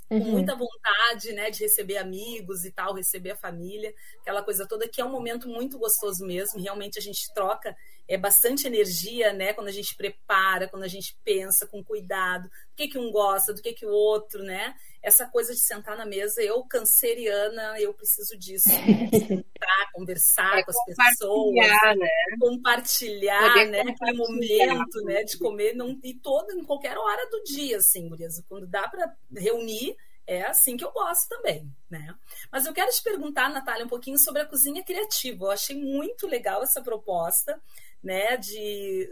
com 0.07 0.15
uhum. 0.15 0.31
muita 0.31 0.55
vontade, 0.55 1.33
né, 1.33 1.49
de 1.49 1.63
receber 1.63 1.97
amigos 1.97 2.65
e 2.65 2.71
tal, 2.71 2.93
receber 2.93 3.31
a 3.31 3.35
família, 3.35 3.93
aquela 4.21 4.43
coisa 4.43 4.67
toda 4.67 4.87
que 4.87 5.01
é 5.01 5.05
um 5.05 5.11
momento 5.11 5.47
muito 5.47 5.79
gostoso 5.79 6.25
mesmo. 6.25 6.61
Realmente 6.61 6.99
a 6.99 7.01
gente 7.01 7.33
troca 7.33 7.75
é 8.07 8.17
bastante 8.17 8.67
energia, 8.67 9.31
né, 9.33 9.53
quando 9.53 9.67
a 9.67 9.71
gente 9.71 9.95
prepara, 9.95 10.67
quando 10.67 10.83
a 10.83 10.87
gente 10.87 11.17
pensa 11.23 11.65
com 11.65 11.83
cuidado, 11.83 12.43
do 12.43 12.75
que 12.75 12.87
que 12.87 12.97
um 12.97 13.11
gosta, 13.11 13.53
do 13.53 13.61
que 13.61 13.73
que 13.73 13.85
o 13.85 13.91
outro, 13.91 14.43
né? 14.43 14.75
Essa 15.01 15.27
coisa 15.27 15.53
de 15.53 15.59
sentar 15.59 15.97
na 15.97 16.05
mesa, 16.05 16.41
eu 16.41 16.63
canceriana, 16.65 17.79
eu 17.79 17.93
preciso 17.93 18.37
disso, 18.37 18.69
né? 18.69 19.09
sentar, 19.53 19.91
conversar 19.93 20.59
é 20.59 20.63
com 20.63 20.71
as 20.71 20.85
pessoas, 20.85 21.55
né? 21.55 22.07
compartilhar, 22.39 23.53
Poder 23.53 23.69
né, 23.69 23.81
aquele 23.81 24.17
momento, 24.17 25.01
né, 25.05 25.23
de 25.23 25.37
comer 25.37 25.73
não 25.73 25.99
e 26.03 26.13
todo 26.13 26.51
em 26.51 26.63
qualquer 26.63 26.97
hora 26.97 27.29
do 27.29 27.43
dia, 27.43 27.77
assim, 27.77 28.09
Gurias, 28.09 28.41
quando 28.47 28.67
dá 28.67 28.87
para 28.87 29.15
reunir 29.35 29.95
é 30.25 30.43
assim 30.43 30.77
que 30.77 30.85
eu 30.85 30.91
gosto 30.91 31.27
também, 31.27 31.69
né? 31.89 32.15
Mas 32.51 32.65
eu 32.65 32.73
quero 32.73 32.91
te 32.91 33.03
perguntar, 33.03 33.49
Natália, 33.49 33.85
um 33.85 33.89
pouquinho 33.89 34.17
sobre 34.17 34.41
a 34.41 34.45
cozinha 34.45 34.83
criativa. 34.83 35.45
Eu 35.45 35.51
achei 35.51 35.75
muito 35.75 36.27
legal 36.27 36.63
essa 36.63 36.81
proposta, 36.81 37.61
né? 38.03 38.37
De, 38.37 39.09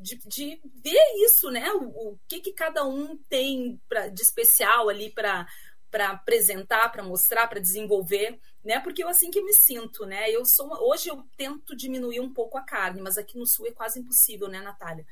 de, 0.00 0.16
de 0.26 0.60
ver 0.82 1.24
isso, 1.24 1.50
né? 1.50 1.70
O, 1.72 2.12
o 2.12 2.18
que, 2.28 2.40
que 2.40 2.52
cada 2.52 2.84
um 2.86 3.16
tem 3.28 3.80
pra, 3.88 4.08
de 4.08 4.22
especial 4.22 4.88
ali 4.88 5.10
para 5.10 5.46
para 5.90 6.10
apresentar, 6.10 6.90
para 6.92 7.02
mostrar, 7.02 7.48
para 7.48 7.60
desenvolver, 7.60 8.38
né? 8.62 8.78
Porque 8.80 9.02
eu 9.02 9.08
assim 9.08 9.30
que 9.30 9.40
me 9.42 9.54
sinto, 9.54 10.04
né? 10.04 10.30
Eu 10.30 10.44
sou 10.44 10.70
hoje 10.86 11.08
eu 11.08 11.24
tento 11.36 11.74
diminuir 11.74 12.20
um 12.20 12.32
pouco 12.32 12.58
a 12.58 12.62
carne, 12.62 13.00
mas 13.00 13.16
aqui 13.16 13.38
no 13.38 13.46
sul 13.46 13.66
é 13.66 13.72
quase 13.72 13.98
impossível, 13.98 14.48
né, 14.48 14.60
Natália? 14.60 15.06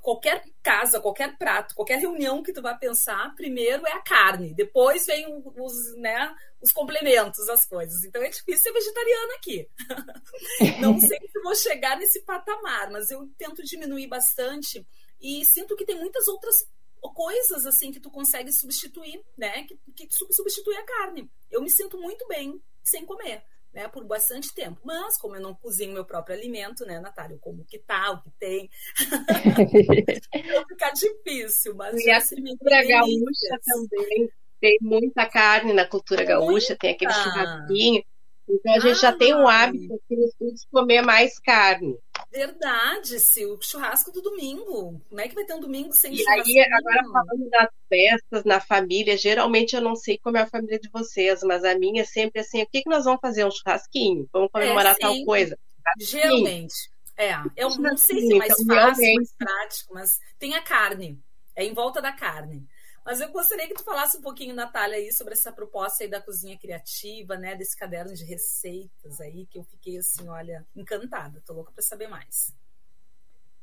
Qualquer 0.00 0.44
casa, 0.62 1.00
qualquer 1.00 1.36
prato, 1.36 1.74
qualquer 1.74 1.98
reunião 1.98 2.42
que 2.42 2.52
tu 2.52 2.62
vai 2.62 2.76
pensar, 2.78 3.34
primeiro 3.34 3.86
é 3.86 3.92
a 3.92 4.02
carne, 4.02 4.54
depois 4.54 5.06
vem 5.06 5.26
os, 5.56 5.96
né, 5.96 6.34
os 6.60 6.72
complementos, 6.72 7.48
as 7.48 7.64
coisas. 7.64 8.02
Então 8.04 8.22
é 8.22 8.28
difícil 8.28 8.62
ser 8.62 8.72
vegetariana 8.72 9.34
aqui. 9.34 9.68
Não 10.80 10.98
sei 10.98 11.18
se 11.18 11.40
vou 11.42 11.54
chegar 11.54 11.96
nesse 11.98 12.22
patamar, 12.22 12.90
mas 12.90 13.10
eu 13.10 13.28
tento 13.38 13.62
diminuir 13.62 14.06
bastante 14.06 14.86
e 15.20 15.44
sinto 15.44 15.76
que 15.76 15.84
tem 15.84 15.96
muitas 15.96 16.26
outras 16.28 16.66
coisas 17.14 17.66
assim 17.66 17.90
que 17.90 18.00
tu 18.00 18.10
consegue 18.10 18.52
substituir, 18.52 19.22
né? 19.36 19.64
Que, 19.64 20.06
que 20.06 20.08
substitui 20.10 20.76
a 20.76 20.84
carne. 20.84 21.30
Eu 21.50 21.62
me 21.62 21.70
sinto 21.70 21.98
muito 21.98 22.26
bem 22.26 22.60
sem 22.82 23.04
comer 23.04 23.42
né, 23.72 23.88
por 23.88 24.04
bastante 24.04 24.52
tempo. 24.54 24.80
Mas, 24.84 25.16
como 25.16 25.36
eu 25.36 25.40
não 25.40 25.54
cozinho 25.54 25.92
meu 25.92 26.04
próprio 26.04 26.36
alimento, 26.36 26.84
né, 26.84 26.98
Natália, 27.00 27.34
eu 27.34 27.38
como 27.38 27.62
o 27.62 27.64
que 27.64 27.78
tá, 27.78 28.10
o 28.10 28.22
que 28.22 28.30
tem. 28.38 28.70
fica 30.68 30.90
difícil, 30.90 31.74
mas 31.74 31.94
e 32.00 32.10
a 32.10 32.20
cultura 32.20 32.86
gaúcha 32.86 33.60
também 33.64 34.30
tem 34.60 34.78
muita 34.82 35.26
carne 35.26 35.72
na 35.72 35.86
cultura 35.86 36.22
muita. 36.22 36.28
gaúcha, 36.28 36.76
tem 36.76 36.92
aquele 36.92 37.12
churrasquinho. 37.12 38.04
Então 38.48 38.74
a 38.74 38.80
gente 38.80 39.00
já 39.00 39.12
tem 39.12 39.34
um 39.34 39.46
hábito 39.46 39.94
aqui 39.94 40.16
de 40.16 40.66
comer 40.70 41.02
mais 41.02 41.38
carne. 41.38 41.96
Verdade, 42.30 43.16
o 43.44 43.60
churrasco 43.60 44.12
do 44.12 44.22
domingo. 44.22 45.00
Como 45.08 45.20
é 45.20 45.26
que 45.26 45.34
vai 45.34 45.44
ter 45.44 45.54
um 45.54 45.60
domingo 45.60 45.92
sem 45.92 46.14
e 46.14 46.18
churrasco? 46.18 46.48
E 46.48 46.60
aí, 46.60 46.72
agora 46.72 47.02
falando 47.02 47.50
das 47.50 47.68
festas, 47.88 48.44
na 48.44 48.60
família, 48.60 49.16
geralmente 49.16 49.74
eu 49.74 49.80
não 49.80 49.96
sei 49.96 50.16
como 50.18 50.36
é 50.36 50.42
a 50.42 50.46
família 50.46 50.78
de 50.78 50.88
vocês, 50.90 51.42
mas 51.42 51.64
a 51.64 51.76
minha 51.76 52.02
é 52.02 52.04
sempre 52.04 52.40
assim: 52.40 52.62
o 52.62 52.66
que, 52.68 52.82
que 52.82 52.90
nós 52.90 53.04
vamos 53.04 53.20
fazer? 53.20 53.44
Um 53.44 53.50
churrasquinho? 53.50 54.28
Vamos 54.32 54.50
comemorar 54.52 54.94
é, 54.94 54.98
tal 54.98 55.24
coisa? 55.24 55.58
Geralmente. 55.98 56.74
É, 57.16 57.34
eu 57.56 57.68
não 57.78 57.96
sei 57.96 58.20
se 58.20 58.32
é 58.32 58.38
mais 58.38 58.54
então, 58.58 58.76
fácil, 58.76 59.14
mais 59.14 59.34
prático, 59.36 59.94
mas 59.94 60.18
tem 60.38 60.54
a 60.54 60.62
carne. 60.62 61.20
É 61.56 61.64
em 61.64 61.74
volta 61.74 62.00
da 62.00 62.12
carne. 62.12 62.64
Mas 63.04 63.20
eu 63.20 63.30
gostaria 63.32 63.66
que 63.66 63.74
tu 63.74 63.82
falasse 63.84 64.18
um 64.18 64.20
pouquinho, 64.20 64.54
Natália, 64.54 64.96
aí 64.96 65.12
sobre 65.12 65.32
essa 65.32 65.50
proposta 65.50 66.04
aí 66.04 66.10
da 66.10 66.20
cozinha 66.20 66.58
criativa, 66.58 67.36
né? 67.36 67.54
Desse 67.54 67.76
caderno 67.76 68.14
de 68.14 68.24
receitas 68.24 69.20
aí, 69.20 69.46
que 69.46 69.58
eu 69.58 69.64
fiquei 69.64 69.98
assim, 69.98 70.28
olha, 70.28 70.66
encantada. 70.76 71.42
Tô 71.46 71.54
louca 71.54 71.72
para 71.72 71.82
saber 71.82 72.08
mais. 72.08 72.54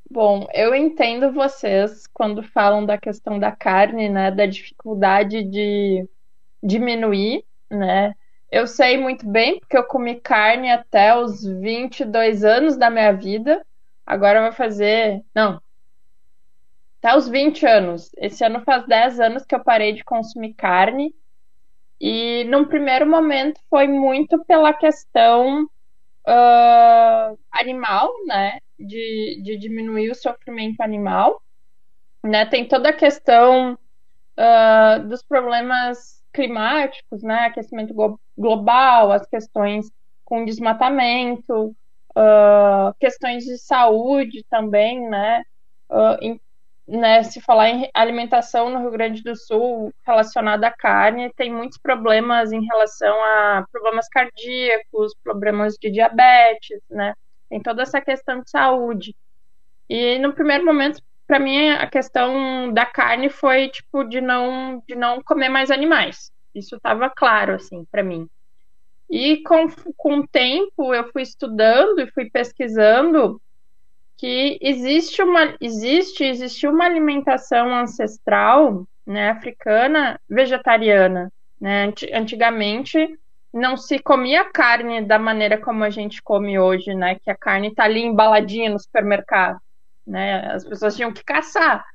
Bom, 0.10 0.48
eu 0.54 0.74
entendo 0.74 1.34
vocês 1.34 2.08
quando 2.08 2.42
falam 2.42 2.86
da 2.86 2.98
questão 2.98 3.38
da 3.38 3.52
carne, 3.52 4.10
né? 4.10 4.32
Da 4.32 4.46
dificuldade 4.46 5.44
de 5.44 6.08
diminuir, 6.64 7.44
né? 7.70 8.16
Eu 8.50 8.66
sei 8.66 8.98
muito 8.98 9.28
bem, 9.28 9.60
porque 9.60 9.78
eu 9.78 9.84
comi 9.84 10.16
carne 10.20 10.72
até 10.72 11.16
os 11.16 11.44
22 11.44 12.46
anos 12.46 12.78
da 12.78 12.90
minha 12.90 13.12
vida. 13.12 13.66
Agora 14.06 14.42
vai 14.42 14.54
fazer. 14.54 15.22
Não, 15.36 15.62
até 17.02 17.16
os 17.16 17.28
20 17.28 17.66
anos. 17.66 18.12
Esse 18.18 18.44
ano 18.44 18.62
faz 18.62 18.86
10 18.88 19.20
anos 19.20 19.46
que 19.46 19.56
eu 19.56 19.64
parei 19.64 19.94
de 19.94 20.04
consumir 20.04 20.54
carne. 20.54 21.14
E 22.00 22.44
num 22.46 22.66
primeiro 22.66 23.08
momento 23.10 23.60
foi 23.70 23.88
muito 23.88 24.44
pela 24.46 24.74
questão 24.74 25.64
uh, 25.64 27.40
animal, 27.52 28.12
né? 28.26 28.60
De, 28.80 29.42
de 29.44 29.58
diminuir 29.58 30.12
o 30.12 30.16
sofrimento 30.16 30.82
animal. 30.82 31.42
Né? 32.24 32.46
Tem 32.46 32.68
toda 32.68 32.90
a 32.90 32.94
questão 32.94 33.74
uh, 33.74 35.08
dos 35.08 35.24
problemas 35.24 36.24
climáticos, 36.32 37.24
né? 37.24 37.46
Aquecimento 37.46 37.94
global, 38.38 39.12
as 39.12 39.26
questões 39.26 39.90
com 40.24 40.46
desmatamento, 40.46 41.76
uh, 42.12 42.94
questões 43.00 43.46
de 43.46 43.58
saúde 43.58 44.46
também, 44.50 45.10
né? 45.10 45.44
Uh, 45.90 46.40
né, 46.88 47.22
se 47.24 47.42
falar 47.42 47.70
em 47.70 47.90
alimentação 47.94 48.70
no 48.70 48.80
Rio 48.80 48.92
Grande 48.92 49.22
do 49.22 49.36
Sul 49.36 49.94
relacionada 50.06 50.68
à 50.68 50.72
carne, 50.72 51.34
tem 51.36 51.52
muitos 51.52 51.78
problemas 51.78 52.54
em 52.54 52.64
relação 52.64 53.14
a 53.14 53.66
problemas 53.72 54.08
cardíacos, 54.08 55.14
problemas 55.22 55.76
de 55.76 55.92
diabetes, 55.92 56.80
né? 56.90 57.14
Tem 57.50 57.62
toda 57.62 57.82
essa 57.82 58.00
questão 58.00 58.42
de 58.42 58.50
saúde. 58.50 59.16
E 59.90 60.18
no 60.20 60.34
primeiro 60.34 60.66
momento, 60.66 61.02
para 61.26 61.40
mim, 61.40 61.70
a 61.72 61.88
questão 61.88 62.72
da 62.74 62.86
carne 62.86 63.30
foi 63.30 63.68
tipo 63.68 64.06
de 64.06 64.22
não 64.22 64.82
de 64.88 64.96
não 64.96 65.22
comer 65.22 65.50
mais 65.50 65.70
animais. 65.70 66.32
Isso 66.56 66.78
estava 66.78 67.10
claro 67.10 67.56
assim 67.56 67.86
para 67.92 68.02
mim. 68.02 68.30
E 69.10 69.38
com, 69.44 69.68
com 69.96 70.20
o 70.20 70.28
tempo 70.28 70.94
eu 70.94 71.10
fui 71.12 71.22
estudando 71.22 72.00
e 72.00 72.12
fui 72.12 72.30
pesquisando 72.30 73.42
que 74.18 74.58
existe 74.62 75.22
uma 75.22 75.56
existe 75.62 76.24
existe 76.24 76.68
uma 76.68 76.86
alimentação 76.86 77.74
ancestral 77.74 78.88
né, 79.06 79.30
africana 79.30 80.20
vegetariana 80.28 81.32
né? 81.62 81.94
antigamente 82.14 83.18
não 83.54 83.78
se 83.78 84.00
comia 84.00 84.52
carne 84.52 85.02
da 85.02 85.18
maneira 85.18 85.58
como 85.58 85.84
a 85.84 85.90
gente 85.90 86.22
come 86.22 86.60
hoje 86.60 86.94
né? 86.94 87.16
Que 87.16 87.30
a 87.30 87.38
carne 87.38 87.70
está 87.70 87.84
ali 87.84 88.02
embaladinha 88.02 88.72
no 88.72 88.80
supermercado 88.80 89.60
né? 90.06 90.52
As 90.52 90.66
pessoas 90.66 90.96
tinham 90.96 91.14
que 91.14 91.24
caçar 91.24 91.86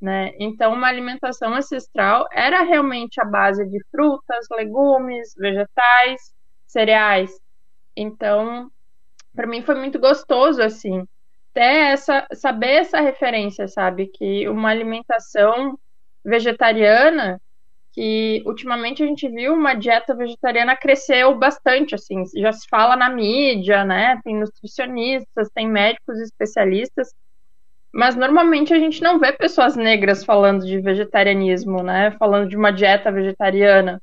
né? 0.00 0.32
Então 0.38 0.74
uma 0.74 0.86
alimentação 0.86 1.54
ancestral 1.54 2.28
era 2.30 2.62
realmente 2.62 3.20
a 3.20 3.24
base 3.24 3.66
de 3.66 3.78
frutas 3.90 4.46
legumes 4.50 5.34
vegetais 5.36 6.32
cereais. 6.66 7.30
Então 7.96 8.70
para 9.34 9.46
mim 9.46 9.62
foi 9.62 9.74
muito 9.74 9.98
gostoso 9.98 10.62
assim 10.62 11.06
ter 11.52 11.92
essa, 11.92 12.26
saber 12.32 12.72
essa 12.76 13.00
referência, 13.00 13.68
sabe? 13.68 14.06
Que 14.06 14.48
uma 14.48 14.70
alimentação 14.70 15.78
vegetariana, 16.24 17.40
que 17.92 18.42
ultimamente 18.46 19.02
a 19.02 19.06
gente 19.06 19.28
viu 19.28 19.54
uma 19.54 19.74
dieta 19.74 20.14
vegetariana 20.14 20.76
cresceu 20.76 21.36
bastante, 21.36 21.94
assim, 21.94 22.24
já 22.36 22.52
se 22.52 22.68
fala 22.68 22.96
na 22.96 23.08
mídia, 23.08 23.84
né? 23.84 24.20
Tem 24.22 24.36
nutricionistas, 24.36 25.50
tem 25.54 25.68
médicos 25.68 26.18
especialistas, 26.20 27.12
mas 27.92 28.14
normalmente 28.14 28.72
a 28.72 28.78
gente 28.78 29.02
não 29.02 29.18
vê 29.18 29.32
pessoas 29.32 29.76
negras 29.76 30.24
falando 30.24 30.64
de 30.64 30.80
vegetarianismo, 30.80 31.82
né? 31.82 32.12
Falando 32.12 32.48
de 32.48 32.56
uma 32.56 32.70
dieta 32.70 33.10
vegetariana. 33.10 34.00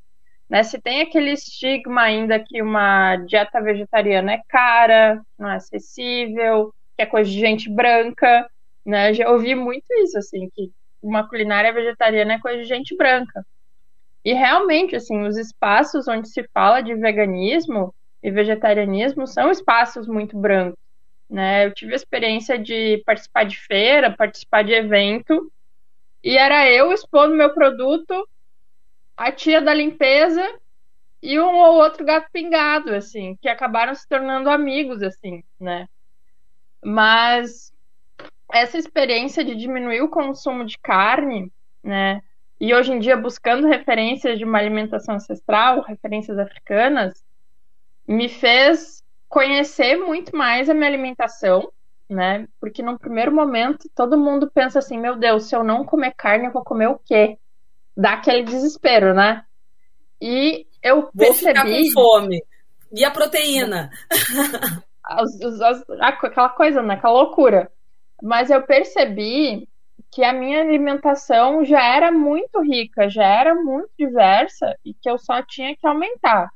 Né, 0.49 0.63
se 0.63 0.79
tem 0.81 1.01
aquele 1.01 1.31
estigma 1.31 2.03
ainda 2.03 2.39
que 2.39 2.61
uma 2.61 3.17
dieta 3.17 3.61
vegetariana 3.61 4.31
é 4.31 4.41
cara, 4.47 5.21
não 5.37 5.49
é 5.51 5.57
acessível, 5.57 6.73
que 6.97 7.03
é 7.03 7.05
coisa 7.05 7.29
de 7.29 7.39
gente 7.39 7.69
branca, 7.69 8.49
né? 8.83 9.13
Já 9.13 9.29
ouvi 9.29 9.53
muito 9.53 9.85
isso, 9.99 10.17
assim, 10.17 10.49
que 10.49 10.71
uma 11.01 11.27
culinária 11.29 11.71
vegetariana 11.71 12.33
é 12.33 12.39
coisa 12.39 12.63
de 12.63 12.67
gente 12.67 12.97
branca. 12.97 13.45
E 14.25 14.33
realmente, 14.33 14.95
assim, 14.95 15.21
os 15.25 15.37
espaços 15.37 16.07
onde 16.07 16.27
se 16.27 16.43
fala 16.51 16.81
de 16.81 16.95
veganismo 16.95 17.93
e 18.21 18.31
vegetarianismo 18.31 19.27
são 19.27 19.51
espaços 19.51 20.07
muito 20.07 20.35
brancos, 20.35 20.79
né? 21.29 21.65
Eu 21.65 21.73
tive 21.73 21.93
a 21.93 21.95
experiência 21.95 22.57
de 22.57 23.01
participar 23.05 23.43
de 23.45 23.59
feira, 23.59 24.15
participar 24.17 24.63
de 24.63 24.73
evento, 24.73 25.51
e 26.23 26.35
era 26.35 26.69
eu 26.69 26.91
expondo 26.91 27.35
meu 27.35 27.53
produto, 27.53 28.27
a 29.15 29.31
tia 29.31 29.61
da 29.61 29.73
limpeza 29.73 30.43
e 31.21 31.39
um 31.39 31.55
ou 31.55 31.75
outro 31.75 32.03
gato 32.03 32.27
pingado, 32.31 32.93
assim, 32.93 33.37
que 33.39 33.47
acabaram 33.47 33.93
se 33.93 34.07
tornando 34.07 34.49
amigos, 34.49 35.01
assim, 35.03 35.43
né? 35.59 35.87
Mas 36.89 37.73
essa 38.49 38.77
experiência 38.77 39.43
de 39.43 39.55
diminuir 39.55 40.01
o 40.01 40.07
consumo 40.07 40.63
de 40.63 40.77
carne, 40.77 41.51
né? 41.83 42.21
E 42.61 42.73
hoje 42.73 42.93
em 42.93 42.99
dia 42.99 43.17
buscando 43.17 43.67
referências 43.67 44.37
de 44.37 44.45
uma 44.45 44.57
alimentação 44.57 45.15
ancestral, 45.15 45.81
referências 45.81 46.39
africanas, 46.39 47.21
me 48.07 48.29
fez 48.29 49.03
conhecer 49.27 49.97
muito 49.97 50.33
mais 50.33 50.69
a 50.69 50.73
minha 50.73 50.87
alimentação, 50.87 51.69
né? 52.09 52.47
Porque 52.57 52.81
no 52.81 52.97
primeiro 52.97 53.35
momento 53.35 53.89
todo 53.93 54.17
mundo 54.17 54.49
pensa 54.49 54.79
assim, 54.79 54.97
meu 54.97 55.17
Deus, 55.17 55.49
se 55.49 55.55
eu 55.57 55.65
não 55.65 55.83
comer 55.83 56.13
carne, 56.15 56.45
eu 56.45 56.53
vou 56.53 56.63
comer 56.63 56.87
o 56.87 57.01
quê? 57.05 57.37
Dá 57.97 58.13
aquele 58.13 58.43
desespero, 58.43 59.13
né? 59.13 59.43
E 60.21 60.65
eu 60.81 61.01
vou 61.01 61.11
percebi... 61.11 61.53
ficar 61.53 61.65
com 61.65 61.91
fome. 61.91 62.41
E 62.93 63.03
a 63.03 63.11
proteína? 63.11 63.89
aquela 65.99 66.49
coisa, 66.49 66.81
né? 66.81 66.95
Aquela 66.95 67.13
loucura. 67.13 67.71
Mas 68.21 68.49
eu 68.49 68.61
percebi 68.63 69.67
que 70.11 70.23
a 70.23 70.33
minha 70.33 70.61
alimentação 70.61 71.63
já 71.65 71.83
era 71.83 72.11
muito 72.11 72.61
rica, 72.61 73.09
já 73.09 73.25
era 73.25 73.55
muito 73.55 73.89
diversa 73.97 74.77
e 74.83 74.93
que 74.93 75.09
eu 75.09 75.17
só 75.17 75.41
tinha 75.43 75.75
que 75.75 75.85
aumentar. 75.85 76.49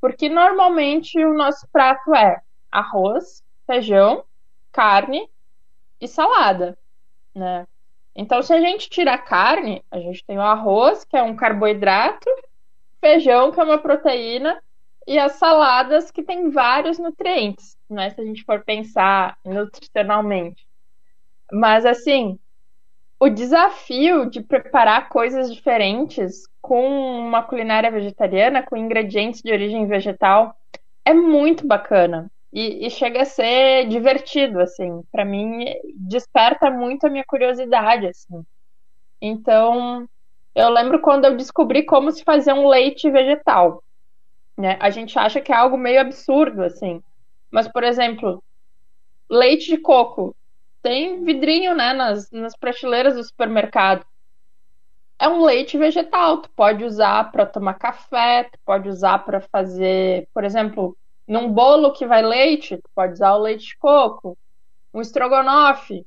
Porque 0.00 0.28
normalmente 0.28 1.18
o 1.24 1.34
nosso 1.34 1.66
prato 1.72 2.14
é 2.14 2.40
arroz, 2.70 3.42
feijão, 3.66 4.24
carne 4.72 5.28
e 6.00 6.06
salada, 6.06 6.78
né? 7.34 7.66
Então, 8.14 8.42
se 8.42 8.52
a 8.52 8.60
gente 8.60 8.90
tira 8.90 9.14
a 9.14 9.18
carne, 9.18 9.84
a 9.90 10.00
gente 10.00 10.24
tem 10.24 10.38
o 10.38 10.42
arroz, 10.42 11.04
que 11.04 11.16
é 11.16 11.22
um 11.22 11.36
carboidrato, 11.36 12.28
feijão, 13.00 13.52
que 13.52 13.60
é 13.60 13.64
uma 13.64 13.78
proteína, 13.78 14.60
e 15.08 15.18
as 15.18 15.32
saladas 15.32 16.10
que 16.10 16.22
tem 16.22 16.50
vários 16.50 16.98
nutrientes, 16.98 17.78
né? 17.88 18.10
Se 18.10 18.20
a 18.20 18.24
gente 18.24 18.44
for 18.44 18.62
pensar 18.62 19.38
nutricionalmente. 19.42 20.68
Mas 21.50 21.86
assim, 21.86 22.38
o 23.18 23.30
desafio 23.30 24.28
de 24.28 24.42
preparar 24.42 25.08
coisas 25.08 25.50
diferentes 25.52 26.46
com 26.60 26.86
uma 27.20 27.42
culinária 27.42 27.90
vegetariana, 27.90 28.62
com 28.62 28.76
ingredientes 28.76 29.40
de 29.40 29.50
origem 29.50 29.86
vegetal, 29.86 30.54
é 31.06 31.14
muito 31.14 31.66
bacana. 31.66 32.30
E, 32.52 32.86
e 32.86 32.90
chega 32.90 33.22
a 33.22 33.24
ser 33.24 33.88
divertido, 33.88 34.60
assim. 34.60 35.02
Para 35.10 35.24
mim, 35.24 35.64
desperta 35.96 36.70
muito 36.70 37.06
a 37.06 37.10
minha 37.10 37.24
curiosidade, 37.26 38.06
assim. 38.06 38.44
Então, 39.22 40.06
eu 40.54 40.68
lembro 40.68 41.00
quando 41.00 41.24
eu 41.24 41.34
descobri 41.34 41.82
como 41.84 42.12
se 42.12 42.22
fazer 42.24 42.52
um 42.52 42.68
leite 42.68 43.10
vegetal. 43.10 43.82
Né? 44.58 44.76
A 44.80 44.90
gente 44.90 45.16
acha 45.16 45.40
que 45.40 45.52
é 45.52 45.54
algo 45.54 45.78
meio 45.78 46.00
absurdo, 46.00 46.64
assim. 46.64 47.00
Mas, 47.48 47.68
por 47.70 47.84
exemplo, 47.84 48.42
leite 49.30 49.70
de 49.70 49.78
coco 49.78 50.34
tem 50.82 51.22
vidrinho, 51.24 51.74
né, 51.76 51.92
nas, 51.92 52.28
nas 52.32 52.56
prateleiras 52.56 53.14
do 53.14 53.22
supermercado. 53.22 54.04
É 55.20 55.28
um 55.28 55.44
leite 55.44 55.78
vegetal, 55.78 56.42
tu 56.42 56.50
pode 56.56 56.84
usar 56.84 57.30
para 57.30 57.46
tomar 57.46 57.74
café, 57.74 58.44
tu 58.44 58.58
pode 58.64 58.88
usar 58.88 59.18
para 59.20 59.40
fazer, 59.40 60.28
por 60.32 60.44
exemplo, 60.44 60.96
num 61.26 61.52
bolo 61.52 61.92
que 61.92 62.06
vai 62.06 62.22
leite, 62.22 62.76
tu 62.76 62.90
pode 62.94 63.14
usar 63.14 63.34
o 63.34 63.42
leite 63.42 63.66
de 63.66 63.78
coco. 63.78 64.36
Um 64.94 65.00
estrogonofe, 65.00 66.04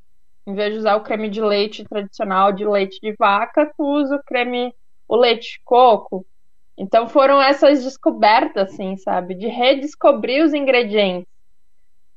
em 0.47 0.53
vez 0.53 0.73
de 0.73 0.79
usar 0.79 0.95
o 0.95 1.03
creme 1.03 1.29
de 1.29 1.41
leite 1.41 1.83
tradicional 1.83 2.51
de 2.51 2.65
leite 2.65 2.99
de 3.01 3.13
vaca, 3.17 3.71
tu 3.77 3.83
usa 3.83 4.15
o 4.15 4.23
creme, 4.23 4.73
o 5.07 5.15
leite 5.15 5.53
de 5.53 5.61
coco. 5.63 6.25
Então 6.77 7.07
foram 7.07 7.41
essas 7.41 7.83
descobertas, 7.83 8.73
assim, 8.73 8.97
sabe? 8.97 9.35
De 9.35 9.47
redescobrir 9.47 10.43
os 10.43 10.53
ingredientes. 10.53 11.27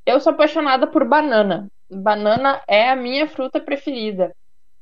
Eu 0.07 0.21
sou 0.21 0.33
apaixonada 0.33 0.87
por 0.87 1.07
banana 1.07 1.69
banana 1.91 2.63
é 2.67 2.91
a 2.91 2.97
minha 2.97 3.27
fruta 3.29 3.61
preferida. 3.61 4.35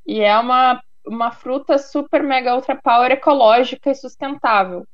E 0.07 0.21
é 0.21 0.37
uma, 0.39 0.83
uma 1.07 1.31
fruta 1.31 1.79
super 1.79 2.23
mega 2.23 2.55
ultra 2.55 2.77
power 2.77 3.11
ecológica 3.11 3.91
e 3.91 3.95
sustentável. 3.95 4.87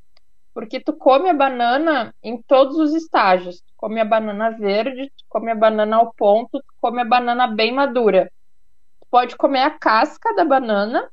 Porque 0.55 0.81
tu 0.81 0.93
come 0.93 1.29
a 1.31 1.35
banana 1.35 2.15
em 2.23 2.41
todos 2.43 2.79
os 2.79 2.95
estágios. 2.95 3.61
Tu 3.61 3.73
come 3.77 4.01
a 4.01 4.05
banana 4.05 4.51
verde, 4.51 5.11
tu 5.17 5.25
come 5.29 5.51
a 5.51 5.55
banana 5.55 5.97
ao 5.97 6.13
ponto, 6.15 6.59
tu 6.59 6.75
come 6.81 7.03
a 7.03 7.05
banana 7.05 7.47
bem 7.47 7.73
madura. 7.73 8.31
Tu 9.01 9.07
pode 9.11 9.37
comer 9.37 9.63
a 9.63 9.71
casca 9.71 10.35
da 10.35 10.45
banana, 10.45 11.09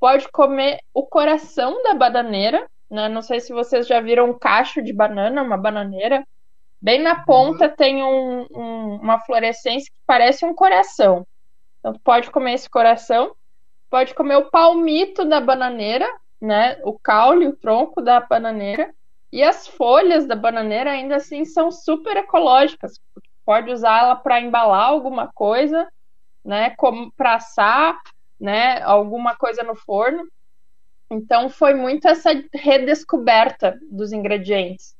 pode 0.00 0.26
comer 0.32 0.80
o 0.94 1.04
coração 1.04 1.82
da 1.82 1.92
bananeira, 1.92 2.66
né? 2.90 3.08
Não 3.08 3.20
sei 3.20 3.38
se 3.38 3.52
vocês 3.52 3.86
já 3.86 4.00
viram 4.00 4.30
um 4.30 4.38
cacho 4.38 4.82
de 4.82 4.92
banana, 4.92 5.42
uma 5.42 5.58
bananeira. 5.58 6.26
Bem 6.80 7.00
na 7.00 7.22
ponta 7.24 7.66
uhum. 7.68 7.76
tem 7.76 8.02
um, 8.02 8.46
um, 8.50 8.94
uma 8.96 9.20
fluorescência 9.20 9.92
que 9.92 10.00
parece 10.06 10.46
um 10.46 10.54
coração. 10.54 11.26
Então, 11.78 11.94
pode 12.02 12.30
comer 12.30 12.54
esse 12.54 12.68
coração, 12.68 13.36
pode 13.90 14.14
comer 14.14 14.36
o 14.36 14.50
palmito 14.50 15.26
da 15.26 15.40
bananeira, 15.40 16.08
né? 16.40 16.80
O 16.82 16.98
caule, 16.98 17.46
o 17.46 17.56
tronco 17.56 18.00
da 18.00 18.20
bananeira. 18.20 18.92
E 19.30 19.42
as 19.42 19.68
folhas 19.68 20.26
da 20.26 20.34
bananeira 20.34 20.90
ainda 20.90 21.16
assim 21.16 21.44
são 21.44 21.70
super 21.70 22.16
ecológicas. 22.16 22.98
Pode 23.44 23.70
usá-la 23.70 24.16
para 24.16 24.40
embalar 24.40 24.88
alguma 24.88 25.28
coisa, 25.28 25.86
né? 26.44 26.70
Como 26.70 27.12
para 27.12 27.34
assar, 27.34 28.00
né? 28.40 28.80
Alguma 28.82 29.36
coisa 29.36 29.62
no 29.62 29.74
forno. 29.74 30.26
Então 31.10 31.48
foi 31.48 31.74
muito 31.74 32.08
essa 32.08 32.30
redescoberta 32.54 33.78
dos 33.90 34.12
ingredientes. 34.12 34.94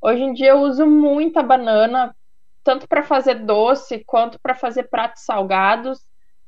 Hoje 0.00 0.22
em 0.22 0.34
dia 0.34 0.50
eu 0.50 0.60
uso 0.60 0.86
muita 0.86 1.42
banana, 1.42 2.14
tanto 2.62 2.86
para 2.86 3.02
fazer 3.02 3.36
doce 3.36 4.04
quanto 4.04 4.38
para 4.38 4.54
fazer 4.54 4.84
pratos 4.84 5.24
salgados. 5.24 5.98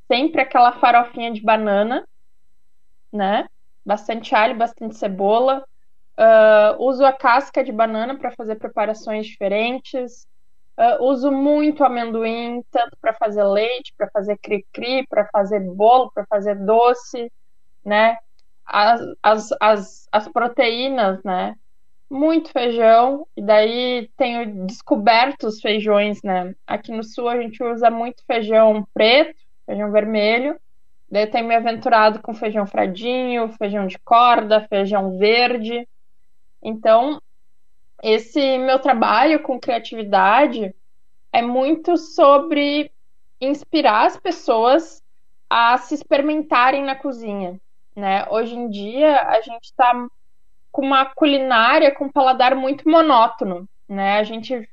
Sempre 0.07 0.43
aquela 0.43 0.73
farofinha 0.73 1.33
de 1.33 1.41
banana, 1.41 2.07
né? 3.13 3.49
Bastante 3.85 4.35
alho, 4.35 4.57
bastante 4.57 4.97
cebola. 4.97 5.65
Uh, 6.19 6.83
uso 6.83 7.05
a 7.05 7.13
casca 7.13 7.65
de 7.65 7.73
banana 7.73 8.17
para 8.17 8.31
fazer 8.33 8.57
preparações 8.57 9.27
diferentes. 9.27 10.27
Uh, 10.79 11.03
uso 11.05 11.33
muito 11.33 11.83
amendoim, 11.83 12.63
tanto 12.71 12.97
para 13.01 13.15
fazer 13.15 13.45
leite, 13.45 13.95
para 13.97 14.11
fazer 14.11 14.37
cri-cri, 14.39 15.07
para 15.07 15.27
fazer 15.29 15.61
bolo, 15.61 16.11
para 16.13 16.27
fazer 16.27 16.55
doce, 16.55 17.33
né? 17.85 18.19
As, 18.65 19.01
as, 19.23 19.49
as, 19.61 20.09
as 20.13 20.29
proteínas, 20.29 21.23
né? 21.25 21.55
muito 22.11 22.51
feijão, 22.53 23.27
e 23.37 23.43
daí 23.43 24.09
tenho 24.17 24.67
descoberto 24.67 25.47
os 25.49 25.61
feijões, 25.61 26.23
né? 26.23 26.55
Aqui 26.67 26.93
no 26.93 27.03
sul 27.03 27.29
a 27.29 27.41
gente 27.41 27.63
usa 27.63 27.91
muito 27.91 28.25
feijão 28.25 28.87
preto, 28.95 29.37
feijão 29.67 29.91
vermelho. 29.91 30.59
Daí 31.11 31.27
tenho 31.27 31.47
me 31.47 31.55
aventurado 31.55 32.21
com 32.21 32.35
feijão 32.35 32.67
fradinho, 32.67 33.53
feijão 33.59 33.87
de 33.87 33.99
corda, 33.99 34.67
feijão 34.69 35.19
verde. 35.19 35.87
Então, 36.63 37.21
esse 38.03 38.59
meu 38.59 38.79
trabalho 38.79 39.43
com 39.43 39.61
criatividade 39.61 40.75
é 41.33 41.43
muito 41.43 41.97
sobre 41.97 42.91
inspirar 43.41 44.07
as 44.07 44.17
pessoas 44.17 45.03
a 45.49 45.77
se 45.79 45.95
experimentarem 45.95 46.83
na 46.83 46.97
cozinha, 46.97 47.61
né? 47.95 48.27
Hoje 48.31 48.55
em 48.55 48.69
dia 48.69 49.21
a 49.23 49.41
gente 49.41 49.65
está 49.65 50.07
com 50.73 50.83
uma 50.83 51.07
culinária 51.07 51.95
com 51.95 52.07
um 52.07 52.13
paladar 52.13 52.55
muito 52.55 52.89
monótono, 52.89 53.69
né? 53.89 54.19
A 54.19 54.25
gente, 54.25 54.69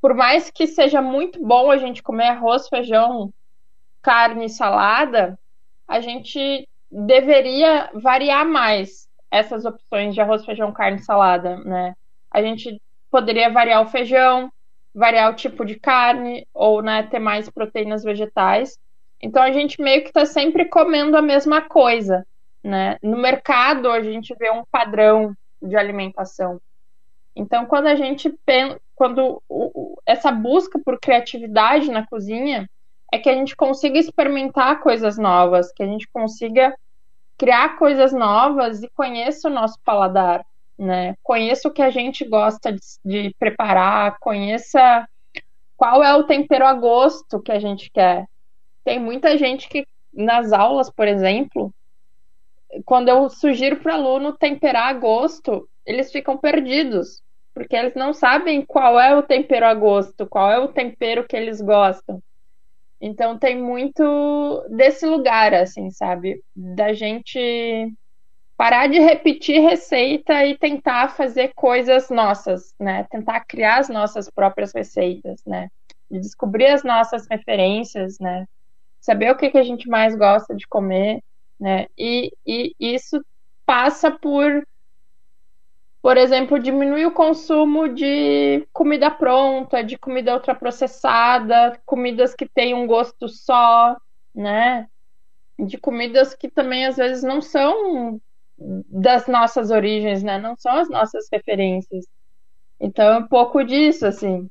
por 0.00 0.14
mais 0.14 0.50
que 0.50 0.66
seja 0.66 1.02
muito 1.02 1.44
bom 1.44 1.70
a 1.70 1.76
gente 1.76 2.02
comer 2.02 2.28
arroz, 2.28 2.68
feijão, 2.68 3.32
carne, 4.00 4.48
salada, 4.48 5.38
a 5.86 6.00
gente 6.00 6.68
deveria 6.90 7.90
variar 7.94 8.46
mais 8.46 9.08
essas 9.30 9.64
opções 9.64 10.14
de 10.14 10.20
arroz, 10.20 10.44
feijão, 10.44 10.72
carne, 10.72 10.98
salada, 11.02 11.56
né? 11.58 11.94
A 12.32 12.40
gente 12.40 12.80
poderia 13.10 13.50
variar 13.50 13.82
o 13.82 13.88
feijão, 13.88 14.50
variar 14.94 15.30
o 15.30 15.36
tipo 15.36 15.64
de 15.64 15.78
carne 15.78 16.46
ou, 16.52 16.82
né, 16.82 17.02
ter 17.04 17.18
mais 17.18 17.48
proteínas 17.50 18.02
vegetais. 18.02 18.78
Então 19.20 19.42
a 19.42 19.52
gente 19.52 19.80
meio 19.80 20.02
que 20.02 20.08
está 20.08 20.24
sempre 20.26 20.64
comendo 20.64 21.16
a 21.16 21.22
mesma 21.22 21.60
coisa. 21.60 22.26
Né? 22.62 22.96
No 23.02 23.18
mercado, 23.18 23.90
a 23.90 24.00
gente 24.02 24.34
vê 24.38 24.50
um 24.50 24.64
padrão 24.64 25.36
de 25.60 25.76
alimentação. 25.76 26.60
Então, 27.34 27.66
quando 27.66 27.86
a 27.86 27.94
gente 27.94 28.30
pensa, 28.44 28.78
quando 28.94 29.42
o, 29.48 29.98
essa 30.06 30.30
busca 30.30 30.78
por 30.78 31.00
criatividade 31.00 31.90
na 31.90 32.06
cozinha 32.06 32.68
é 33.12 33.18
que 33.18 33.28
a 33.28 33.34
gente 33.34 33.56
consiga 33.56 33.98
experimentar 33.98 34.80
coisas 34.80 35.18
novas, 35.18 35.72
que 35.72 35.82
a 35.82 35.86
gente 35.86 36.08
consiga 36.08 36.74
criar 37.36 37.76
coisas 37.76 38.12
novas 38.12 38.82
e 38.82 38.88
conheça 38.90 39.48
o 39.48 39.52
nosso 39.52 39.78
paladar, 39.84 40.44
né? 40.78 41.14
Conheça 41.22 41.68
o 41.68 41.72
que 41.72 41.82
a 41.82 41.90
gente 41.90 42.24
gosta 42.24 42.72
de, 42.72 42.80
de 43.04 43.34
preparar, 43.38 44.18
conheça 44.20 45.06
qual 45.76 46.02
é 46.02 46.14
o 46.14 46.24
tempero 46.24 46.64
a 46.64 46.74
gosto 46.74 47.40
que 47.40 47.52
a 47.52 47.58
gente 47.58 47.90
quer. 47.90 48.26
Tem 48.84 48.98
muita 48.98 49.36
gente 49.36 49.68
que 49.68 49.86
nas 50.12 50.52
aulas, 50.52 50.90
por 50.90 51.08
exemplo, 51.08 51.72
quando 52.84 53.08
eu 53.08 53.28
sugiro 53.28 53.76
para 53.76 53.92
o 53.92 53.94
aluno 53.94 54.32
temperar 54.32 54.88
a 54.88 54.92
gosto, 54.92 55.68
eles 55.84 56.10
ficam 56.10 56.36
perdidos, 56.36 57.22
porque 57.54 57.76
eles 57.76 57.94
não 57.94 58.12
sabem 58.12 58.64
qual 58.64 58.98
é 58.98 59.14
o 59.14 59.22
tempero 59.22 59.66
a 59.66 59.74
gosto, 59.74 60.26
qual 60.26 60.50
é 60.50 60.58
o 60.58 60.68
tempero 60.68 61.26
que 61.26 61.36
eles 61.36 61.60
gostam. 61.60 62.22
Então 63.00 63.36
tem 63.36 63.60
muito 63.60 64.64
desse 64.70 65.04
lugar, 65.04 65.52
assim, 65.52 65.90
sabe? 65.90 66.40
Da 66.54 66.92
gente 66.92 67.92
parar 68.62 68.86
de 68.86 69.00
repetir 69.00 69.60
receita 69.60 70.46
e 70.46 70.56
tentar 70.56 71.08
fazer 71.08 71.52
coisas 71.52 72.08
nossas, 72.10 72.72
né? 72.78 73.04
Tentar 73.10 73.40
criar 73.40 73.78
as 73.78 73.88
nossas 73.88 74.30
próprias 74.30 74.72
receitas, 74.72 75.42
né? 75.44 75.68
De 76.08 76.20
descobrir 76.20 76.66
as 76.66 76.84
nossas 76.84 77.26
referências, 77.28 78.20
né? 78.20 78.46
Saber 79.00 79.32
o 79.32 79.36
que, 79.36 79.50
que 79.50 79.58
a 79.58 79.64
gente 79.64 79.88
mais 79.88 80.14
gosta 80.14 80.54
de 80.54 80.64
comer 80.68 81.24
né? 81.58 81.88
E, 81.98 82.32
e 82.46 82.72
isso 82.78 83.20
passa 83.66 84.12
por, 84.12 84.64
por 86.00 86.16
exemplo, 86.16 86.60
diminuir 86.60 87.06
o 87.06 87.12
consumo 87.12 87.88
de 87.88 88.64
comida 88.72 89.10
pronta, 89.10 89.82
de 89.82 89.98
comida 89.98 90.34
ultraprocessada, 90.34 91.80
comidas 91.84 92.32
que 92.32 92.46
têm 92.46 92.74
um 92.74 92.86
gosto 92.86 93.28
só, 93.28 93.96
né? 94.32 94.86
De 95.58 95.76
comidas 95.78 96.32
que 96.32 96.48
também 96.48 96.86
às 96.86 96.96
vezes 96.96 97.24
não 97.24 97.42
são 97.42 98.20
das 98.88 99.26
nossas 99.26 99.70
origens, 99.70 100.22
né? 100.22 100.38
Não 100.38 100.56
são 100.56 100.72
as 100.72 100.88
nossas 100.88 101.26
referências. 101.32 102.04
Então 102.80 103.06
é 103.06 103.18
um 103.18 103.28
pouco 103.28 103.62
disso, 103.64 104.06
assim. 104.06 104.48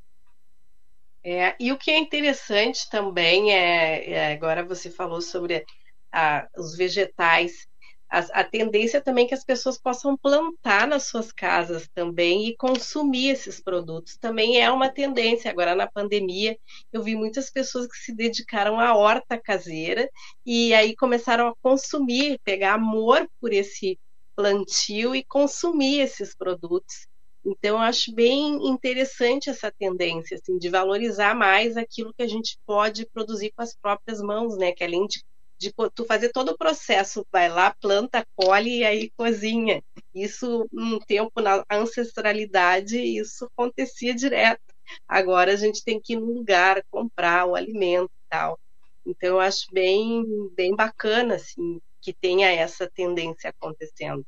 É, 1.23 1.55
e 1.59 1.71
o 1.71 1.77
que 1.77 1.91
é 1.91 1.97
interessante 1.99 2.89
também 2.89 3.53
é, 3.53 4.09
é 4.11 4.33
agora 4.33 4.65
você 4.65 4.89
falou 4.89 5.21
sobre 5.21 5.63
a, 6.11 6.47
os 6.57 6.75
vegetais. 6.75 7.67
A, 8.11 8.41
a, 8.41 8.43
tendência 8.43 8.99
também 8.99 9.23
é 9.23 9.27
que 9.29 9.33
as 9.33 9.45
pessoas 9.45 9.77
possam 9.77 10.17
plantar 10.17 10.85
nas 10.85 11.03
suas 11.03 11.31
casas 11.31 11.87
também 11.95 12.45
e 12.45 12.57
consumir 12.57 13.29
esses 13.29 13.61
produtos. 13.61 14.17
Também 14.17 14.61
é 14.61 14.69
uma 14.69 14.89
tendência. 14.89 15.49
Agora, 15.49 15.73
na 15.73 15.87
pandemia, 15.87 16.57
eu 16.91 17.01
vi 17.01 17.15
muitas 17.15 17.49
pessoas 17.49 17.87
que 17.87 17.95
se 17.95 18.13
dedicaram 18.13 18.77
à 18.81 18.93
horta 18.93 19.37
caseira 19.37 20.09
e 20.45 20.73
aí 20.73 20.93
começaram 20.93 21.47
a 21.47 21.55
consumir, 21.61 22.37
pegar 22.43 22.73
amor 22.73 23.25
por 23.39 23.53
esse 23.53 23.97
plantio 24.35 25.15
e 25.15 25.23
consumir 25.23 26.01
esses 26.01 26.35
produtos. 26.35 27.07
Então, 27.45 27.77
eu 27.77 27.81
acho 27.81 28.13
bem 28.13 28.67
interessante 28.67 29.49
essa 29.49 29.71
tendência, 29.71 30.35
assim, 30.35 30.57
de 30.57 30.69
valorizar 30.69 31.33
mais 31.33 31.77
aquilo 31.77 32.13
que 32.13 32.21
a 32.21 32.27
gente 32.27 32.59
pode 32.65 33.05
produzir 33.07 33.51
com 33.55 33.63
as 33.63 33.73
próprias 33.73 34.21
mãos, 34.21 34.57
né? 34.57 34.73
Que 34.73 34.83
além 34.83 35.07
de 35.07 35.23
de 35.61 35.71
tu 35.93 36.05
fazer 36.05 36.29
todo 36.29 36.49
o 36.49 36.57
processo, 36.57 37.23
vai 37.31 37.47
lá, 37.47 37.75
planta, 37.79 38.25
colhe 38.35 38.79
e 38.79 38.83
aí 38.83 39.11
cozinha. 39.15 39.83
Isso, 40.13 40.67
um 40.73 40.97
tempo 40.97 41.39
na 41.39 41.63
ancestralidade, 41.71 42.99
isso 42.99 43.45
acontecia 43.45 44.15
direto. 44.15 44.59
Agora 45.07 45.53
a 45.53 45.55
gente 45.55 45.83
tem 45.83 46.01
que 46.01 46.13
ir 46.13 46.19
num 46.19 46.33
lugar 46.33 46.83
comprar 46.89 47.45
o 47.45 47.53
alimento 47.53 48.09
e 48.09 48.27
tal. 48.27 48.59
Então 49.05 49.29
eu 49.29 49.39
acho 49.39 49.67
bem, 49.71 50.25
bem 50.55 50.75
bacana 50.75 51.35
assim 51.35 51.79
que 52.01 52.11
tenha 52.11 52.49
essa 52.49 52.89
tendência 52.89 53.51
acontecendo. 53.51 54.25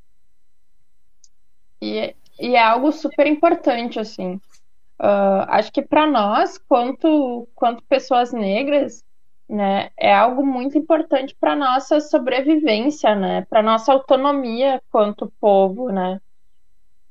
E, 1.82 2.16
e 2.40 2.56
é 2.56 2.62
algo 2.64 2.92
super 2.92 3.26
importante 3.26 4.00
assim. 4.00 4.36
Uh, 5.00 5.42
acho 5.48 5.72
que 5.72 5.82
para 5.82 6.06
nós, 6.06 6.60
quanto, 6.60 7.48
quanto 7.56 7.84
pessoas 7.86 8.32
negras, 8.32 9.04
né, 9.54 9.92
é 9.96 10.14
algo 10.14 10.44
muito 10.46 10.78
importante 10.78 11.36
para 11.40 11.56
nossa 11.56 12.00
sobrevivência, 12.00 13.14
né, 13.14 13.46
para 13.48 13.62
nossa 13.62 13.94
autonomia 13.94 14.82
quanto 14.92 15.32
povo, 15.40 15.92
né. 15.92 16.20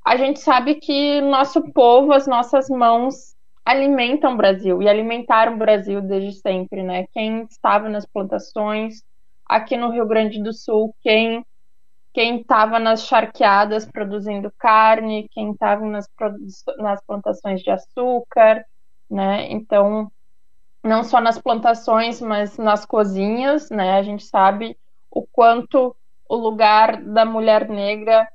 A 0.04 0.16
gente 0.16 0.40
sabe 0.40 0.74
que 0.74 1.20
nosso 1.20 1.62
povo, 1.72 2.12
as 2.12 2.26
nossas 2.26 2.68
mãos 2.68 3.36
alimentam 3.64 4.34
o 4.34 4.36
Brasil 4.36 4.82
e 4.82 4.88
alimentaram 4.88 5.54
o 5.54 5.58
Brasil 5.58 6.00
desde 6.00 6.32
sempre, 6.32 6.82
né? 6.82 7.06
Quem 7.12 7.44
estava 7.44 7.88
nas 7.88 8.04
plantações 8.04 9.04
aqui 9.46 9.76
no 9.76 9.90
Rio 9.90 10.04
Grande 10.04 10.42
do 10.42 10.52
Sul, 10.52 10.92
quem 11.00 11.44
quem 12.12 12.40
estava 12.40 12.78
nas 12.78 13.06
charqueadas 13.06 13.86
produzindo 13.86 14.52
carne, 14.58 15.28
quem 15.30 15.52
estava 15.52 15.86
nas, 15.86 16.06
nas 16.76 17.02
plantações 17.06 17.62
de 17.62 17.70
açúcar, 17.70 18.66
né? 19.08 19.50
Então 19.50 20.10
não 20.82 21.04
só 21.04 21.20
nas 21.20 21.38
plantações, 21.38 22.20
mas 22.20 22.58
nas 22.58 22.84
cozinhas, 22.84 23.70
né? 23.70 23.92
A 23.98 24.02
gente 24.02 24.24
sabe 24.24 24.76
o 25.10 25.26
quanto 25.26 25.94
o 26.28 26.36
lugar 26.36 27.02
da 27.02 27.24
mulher 27.24 27.68
negra 27.68 28.26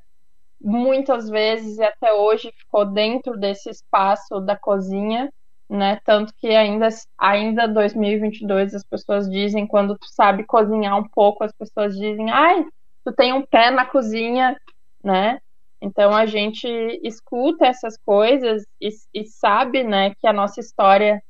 muitas 0.62 1.30
vezes 1.30 1.78
e 1.78 1.84
até 1.84 2.14
hoje 2.14 2.52
ficou 2.58 2.86
dentro 2.86 3.38
desse 3.38 3.70
espaço 3.70 4.40
da 4.40 4.56
cozinha, 4.56 5.32
né? 5.70 6.00
Tanto 6.06 6.34
que 6.36 6.48
ainda 6.48 6.88
ainda 7.18 7.68
2022 7.68 8.74
as 8.74 8.84
pessoas 8.84 9.30
dizem 9.30 9.68
quando 9.68 9.98
tu 9.98 10.08
sabe 10.08 10.46
cozinhar 10.46 10.98
um 10.98 11.08
pouco, 11.10 11.44
as 11.44 11.52
pessoas 11.52 11.96
dizem: 11.96 12.32
"Ai, 12.32 12.66
tu 13.06 13.12
tem 13.14 13.34
um 13.34 13.46
pé 13.46 13.72
na 13.72 13.86
cozinha", 13.86 14.56
né? 15.04 15.40
Então 15.82 16.16
a 16.16 16.26
gente 16.26 16.68
escuta 17.04 17.68
essas 17.68 17.98
coisas 17.98 18.64
e, 18.82 18.90
e 19.14 19.26
sabe, 19.26 19.84
né, 19.84 20.14
que 20.16 20.26
a 20.28 20.34
nossa 20.34 20.60
história 20.60 21.22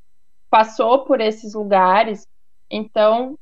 passou 0.49 1.05
por 1.05 1.21
esses 1.21 1.53
lugares. 1.53 2.27
Então, 2.69 3.37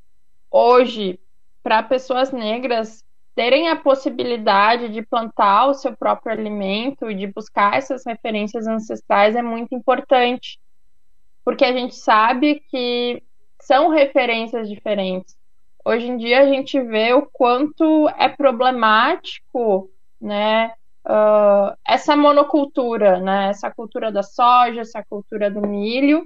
hoje, 0.51 1.19
para 1.63 1.83
pessoas 1.83 2.31
negras 2.31 3.03
terem 3.35 3.67
a 3.67 3.75
possibilidade 3.75 4.89
de 4.89 5.01
plantar 5.01 5.67
o 5.67 5.73
seu 5.73 5.95
próprio 5.95 6.31
alimento 6.31 7.11
e 7.11 7.15
de 7.15 7.27
buscar 7.27 7.75
essas 7.75 8.05
referências 8.05 8.65
ancestrais 8.65 9.35
é 9.35 9.41
muito 9.41 9.75
importante, 9.75 10.57
porque 11.43 11.65
a 11.65 11.73
gente 11.73 11.95
sabe 11.95 12.63
que 12.71 13.21
são 13.59 13.89
referências 13.89 14.69
diferentes. 14.69 15.35
Hoje 15.83 16.07
em 16.07 16.17
dia 16.17 16.41
a 16.41 16.45
gente 16.45 16.79
vê 16.81 17.13
o 17.13 17.27
quanto 17.31 18.07
é 18.17 18.29
problemático, 18.29 19.89
né, 20.19 20.71
uh, 21.05 21.75
essa 21.85 22.15
monocultura, 22.15 23.19
né, 23.19 23.49
essa 23.49 23.69
cultura 23.69 24.11
da 24.11 24.23
soja, 24.23 24.81
essa 24.81 25.03
cultura 25.03 25.51
do 25.51 25.61
milho, 25.61 26.25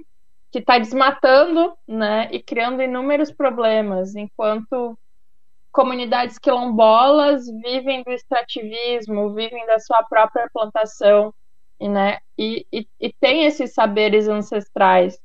que 0.50 0.58
está 0.58 0.78
desmatando 0.78 1.74
né, 1.86 2.28
e 2.32 2.42
criando 2.42 2.82
inúmeros 2.82 3.30
problemas, 3.30 4.16
enquanto 4.16 4.98
comunidades 5.70 6.38
quilombolas 6.38 7.46
vivem 7.46 8.02
do 8.02 8.10
extrativismo, 8.10 9.32
vivem 9.32 9.64
da 9.66 9.78
sua 9.78 10.02
própria 10.02 10.48
plantação 10.52 11.32
e, 11.78 11.88
né, 11.88 12.18
e, 12.36 12.66
e, 12.72 12.86
e 13.00 13.12
tem 13.12 13.44
esses 13.44 13.72
saberes 13.72 14.28
ancestrais. 14.28 15.20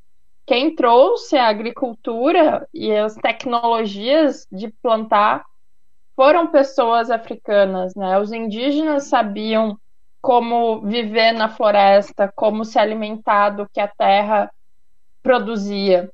Quem 0.46 0.76
trouxe 0.76 1.36
a 1.36 1.48
agricultura 1.48 2.68
e 2.72 2.92
as 2.92 3.16
tecnologias 3.16 4.48
de 4.52 4.70
plantar 4.82 5.44
foram 6.16 6.48
pessoas 6.48 7.10
africanas, 7.10 7.96
né? 7.96 8.20
Os 8.20 8.32
indígenas 8.32 9.06
sabiam 9.06 9.78
como 10.22 10.82
viver 10.82 11.34
na 11.34 11.50
floresta, 11.50 12.32
como 12.36 12.64
se 12.64 12.78
alimentar 12.78 13.50
do 13.50 13.68
que 13.68 13.80
a 13.80 13.88
terra 13.88 14.52
produzia. 15.26 16.12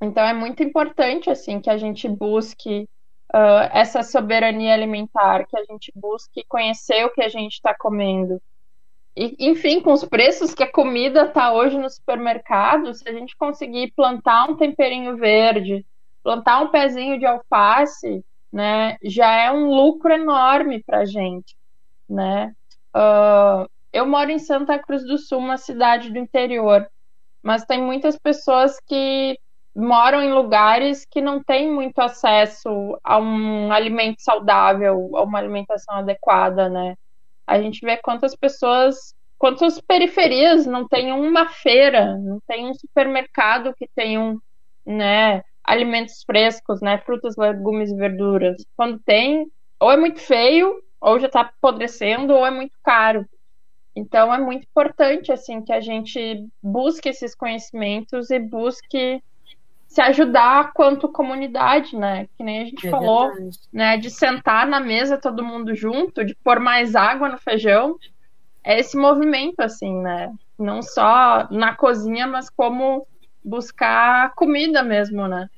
Então 0.00 0.24
é 0.24 0.32
muito 0.32 0.62
importante 0.62 1.28
assim 1.28 1.60
que 1.60 1.68
a 1.68 1.76
gente 1.76 2.08
busque 2.08 2.88
uh, 3.34 3.68
essa 3.74 4.02
soberania 4.02 4.72
alimentar, 4.72 5.44
que 5.44 5.58
a 5.58 5.64
gente 5.64 5.92
busque 5.94 6.42
conhecer 6.48 7.04
o 7.04 7.10
que 7.10 7.20
a 7.20 7.28
gente 7.28 7.52
está 7.52 7.74
comendo. 7.78 8.40
E, 9.14 9.36
enfim, 9.38 9.82
com 9.82 9.92
os 9.92 10.02
preços 10.02 10.54
que 10.54 10.62
a 10.62 10.72
comida 10.72 11.26
está 11.26 11.52
hoje 11.52 11.76
no 11.76 11.90
supermercado, 11.90 12.94
se 12.94 13.06
a 13.06 13.12
gente 13.12 13.36
conseguir 13.36 13.92
plantar 13.94 14.48
um 14.48 14.56
temperinho 14.56 15.14
verde, 15.18 15.84
plantar 16.22 16.62
um 16.62 16.68
pezinho 16.68 17.18
de 17.18 17.26
alface, 17.26 18.24
né, 18.50 18.96
já 19.02 19.30
é 19.30 19.52
um 19.52 19.66
lucro 19.66 20.10
enorme 20.10 20.82
para 20.82 21.00
a 21.00 21.04
gente, 21.04 21.54
né? 22.08 22.54
Uh, 22.96 23.68
eu 23.92 24.06
moro 24.06 24.30
em 24.30 24.38
Santa 24.38 24.78
Cruz 24.78 25.04
do 25.04 25.18
Sul, 25.18 25.38
uma 25.38 25.58
cidade 25.58 26.10
do 26.10 26.18
interior 26.18 26.88
mas 27.42 27.64
tem 27.64 27.82
muitas 27.82 28.16
pessoas 28.18 28.76
que 28.86 29.38
moram 29.74 30.20
em 30.22 30.32
lugares 30.32 31.06
que 31.08 31.20
não 31.20 31.42
têm 31.42 31.72
muito 31.72 31.98
acesso 32.00 32.98
a 33.04 33.18
um 33.18 33.72
alimento 33.72 34.20
saudável, 34.20 35.10
a 35.16 35.22
uma 35.22 35.38
alimentação 35.38 35.96
adequada, 35.96 36.68
né? 36.68 36.94
A 37.46 37.60
gente 37.60 37.80
vê 37.84 37.96
quantas 37.96 38.34
pessoas, 38.36 39.14
quantas 39.38 39.80
periferias 39.80 40.66
não 40.66 40.86
tem 40.86 41.12
uma 41.12 41.48
feira, 41.48 42.16
não 42.18 42.40
tem 42.46 42.66
um 42.68 42.74
supermercado 42.74 43.74
que 43.74 43.88
tenham, 43.94 44.38
né, 44.86 45.42
alimentos 45.64 46.22
frescos, 46.26 46.80
né, 46.80 46.98
frutas, 46.98 47.36
legumes 47.36 47.90
e 47.90 47.96
verduras. 47.96 48.56
Quando 48.76 48.98
tem, 49.00 49.46
ou 49.80 49.90
é 49.92 49.96
muito 49.96 50.20
feio, 50.20 50.82
ou 51.00 51.18
já 51.20 51.26
está 51.28 51.42
apodrecendo, 51.42 52.34
ou 52.34 52.44
é 52.46 52.50
muito 52.50 52.74
caro. 52.82 53.24
Então 53.98 54.32
é 54.32 54.38
muito 54.38 54.64
importante 54.64 55.32
assim 55.32 55.60
que 55.60 55.72
a 55.72 55.80
gente 55.80 56.46
busque 56.62 57.08
esses 57.08 57.34
conhecimentos 57.34 58.30
e 58.30 58.38
busque 58.38 59.22
se 59.88 60.00
ajudar 60.02 60.72
quanto 60.72 61.08
comunidade, 61.08 61.96
né? 61.96 62.28
Que 62.36 62.44
nem 62.44 62.62
a 62.62 62.64
gente 62.66 62.86
é 62.86 62.90
falou, 62.90 63.32
verdade. 63.32 63.58
né? 63.72 63.96
De 63.96 64.10
sentar 64.10 64.66
na 64.66 64.78
mesa 64.78 65.18
todo 65.18 65.44
mundo 65.44 65.74
junto, 65.74 66.24
de 66.24 66.34
pôr 66.36 66.60
mais 66.60 66.94
água 66.94 67.28
no 67.28 67.38
feijão. 67.38 67.96
É 68.62 68.78
esse 68.78 68.96
movimento, 68.96 69.60
assim, 69.60 70.00
né? 70.00 70.32
Não 70.58 70.82
só 70.82 71.48
na 71.50 71.74
cozinha, 71.74 72.26
mas 72.26 72.50
como 72.50 73.06
buscar 73.42 74.34
comida 74.34 74.82
mesmo, 74.82 75.26
né? 75.26 75.48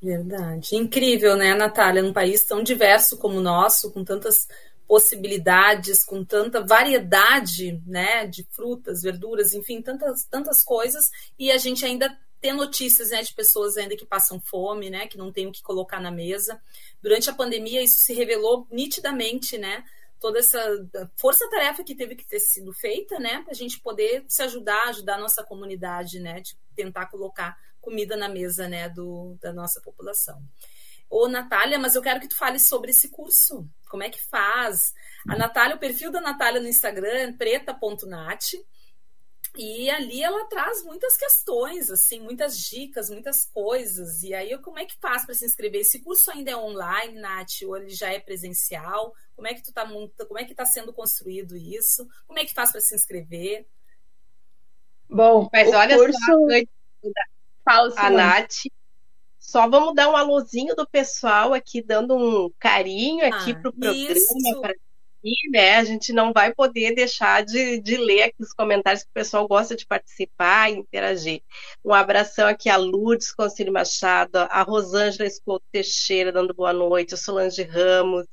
Verdade. 0.00 0.76
Incrível, 0.76 1.36
né, 1.36 1.54
Natália? 1.54 2.02
Num 2.02 2.12
país 2.12 2.44
tão 2.44 2.62
diverso 2.62 3.18
como 3.18 3.38
o 3.38 3.42
nosso, 3.42 3.92
com 3.92 4.04
tantas 4.04 4.46
possibilidades, 4.86 6.04
com 6.04 6.24
tanta 6.24 6.60
variedade, 6.60 7.82
né, 7.86 8.26
de 8.26 8.44
frutas, 8.50 9.02
verduras, 9.02 9.52
enfim, 9.52 9.80
tantas, 9.80 10.24
tantas 10.24 10.62
coisas, 10.62 11.10
e 11.38 11.50
a 11.50 11.58
gente 11.58 11.84
ainda 11.84 12.16
tem 12.40 12.52
notícias, 12.52 13.08
né, 13.10 13.22
de 13.22 13.32
pessoas 13.32 13.76
ainda 13.76 13.96
que 13.96 14.04
passam 14.04 14.38
fome, 14.38 14.90
né, 14.90 15.06
que 15.06 15.16
não 15.16 15.32
tem 15.32 15.46
o 15.46 15.52
que 15.52 15.62
colocar 15.62 15.98
na 15.98 16.10
mesa. 16.10 16.60
Durante 17.02 17.30
a 17.30 17.34
pandemia 17.34 17.82
isso 17.82 18.00
se 18.00 18.12
revelou 18.12 18.66
nitidamente, 18.70 19.56
né, 19.56 19.82
toda 20.20 20.38
essa 20.38 20.60
força-tarefa 21.16 21.82
que 21.82 21.94
teve 21.94 22.14
que 22.14 22.26
ter 22.26 22.40
sido 22.40 22.72
feita, 22.72 23.18
né, 23.18 23.42
para 23.42 23.52
a 23.52 23.54
gente 23.54 23.80
poder 23.80 24.24
se 24.28 24.42
ajudar, 24.42 24.88
ajudar 24.88 25.14
a 25.14 25.20
nossa 25.20 25.42
comunidade, 25.42 26.20
né, 26.20 26.40
de 26.40 26.56
tentar 26.76 27.06
colocar 27.06 27.56
comida 27.80 28.16
na 28.16 28.28
mesa, 28.28 28.68
né, 28.68 28.88
do, 28.88 29.36
da 29.40 29.52
nossa 29.52 29.80
população. 29.80 30.42
Ô, 31.08 31.28
Natália, 31.28 31.78
mas 31.78 31.94
eu 31.94 32.02
quero 32.02 32.20
que 32.20 32.28
tu 32.28 32.36
fale 32.36 32.58
sobre 32.58 32.90
esse 32.90 33.08
curso. 33.08 33.68
Como 33.88 34.02
é 34.02 34.10
que 34.10 34.20
faz? 34.20 34.92
A 35.28 35.36
Natália, 35.36 35.76
o 35.76 35.78
perfil 35.78 36.10
da 36.10 36.20
Natália 36.20 36.60
no 36.60 36.68
Instagram 36.68 37.08
é 37.08 37.32
preta.nat. 37.32 38.54
E 39.56 39.88
ali 39.88 40.20
ela 40.20 40.44
traz 40.46 40.82
muitas 40.82 41.16
questões, 41.16 41.88
assim, 41.88 42.18
muitas 42.20 42.58
dicas, 42.58 43.08
muitas 43.08 43.46
coisas. 43.46 44.24
E 44.24 44.34
aí, 44.34 44.58
como 44.58 44.80
é 44.80 44.84
que 44.84 44.98
faz 45.00 45.24
para 45.24 45.34
se 45.34 45.46
inscrever? 45.46 45.82
Esse 45.82 46.02
curso 46.02 46.32
ainda 46.32 46.50
é 46.50 46.56
online, 46.56 47.20
Nath, 47.20 47.62
ou 47.64 47.76
ele 47.76 47.90
já 47.90 48.12
é 48.12 48.18
presencial? 48.18 49.14
Como 49.36 49.46
é 49.46 49.54
que 49.54 49.62
tu 49.62 49.72
tá 49.72 49.86
como 49.86 50.38
é 50.38 50.44
que 50.44 50.50
está 50.50 50.66
sendo 50.66 50.92
construído 50.92 51.56
isso? 51.56 52.08
Como 52.26 52.38
é 52.40 52.44
que 52.44 52.52
faz 52.52 52.72
para 52.72 52.80
se 52.80 52.96
inscrever? 52.96 53.64
Bom, 55.08 55.48
mas 55.52 55.72
olha 55.72 55.96
curso... 55.96 56.18
só, 56.18 57.12
Fala, 57.64 57.94
a 57.96 58.10
Nath, 58.10 58.64
só 59.54 59.68
vamos 59.68 59.94
dar 59.94 60.10
um 60.10 60.16
alôzinho 60.16 60.74
do 60.74 60.84
pessoal 60.84 61.54
aqui, 61.54 61.80
dando 61.80 62.16
um 62.16 62.50
carinho 62.58 63.24
aqui 63.24 63.52
ah, 63.52 63.54
para 63.54 63.70
o 63.70 63.72
programa, 63.72 64.60
para 64.60 64.74
né? 65.52 65.76
A 65.76 65.84
gente 65.84 66.12
não 66.12 66.32
vai 66.32 66.52
poder 66.52 66.92
deixar 66.92 67.44
de, 67.44 67.78
de 67.78 67.96
ler 67.96 68.24
aqui 68.24 68.42
os 68.42 68.52
comentários 68.52 69.04
que 69.04 69.10
o 69.10 69.14
pessoal 69.14 69.46
gosta 69.46 69.76
de 69.76 69.86
participar 69.86 70.72
e 70.72 70.78
interagir. 70.78 71.40
Um 71.84 71.94
abração 71.94 72.48
aqui 72.48 72.68
a 72.68 72.76
Lourdes 72.76 73.32
Conselho 73.32 73.72
Machado, 73.72 74.38
a 74.38 74.62
Rosângela 74.62 75.24
Escoto 75.24 75.64
Teixeira 75.70 76.32
dando 76.32 76.52
boa 76.52 76.72
noite, 76.72 77.14
a 77.14 77.16
Solange 77.16 77.62
Ramos, 77.62 78.26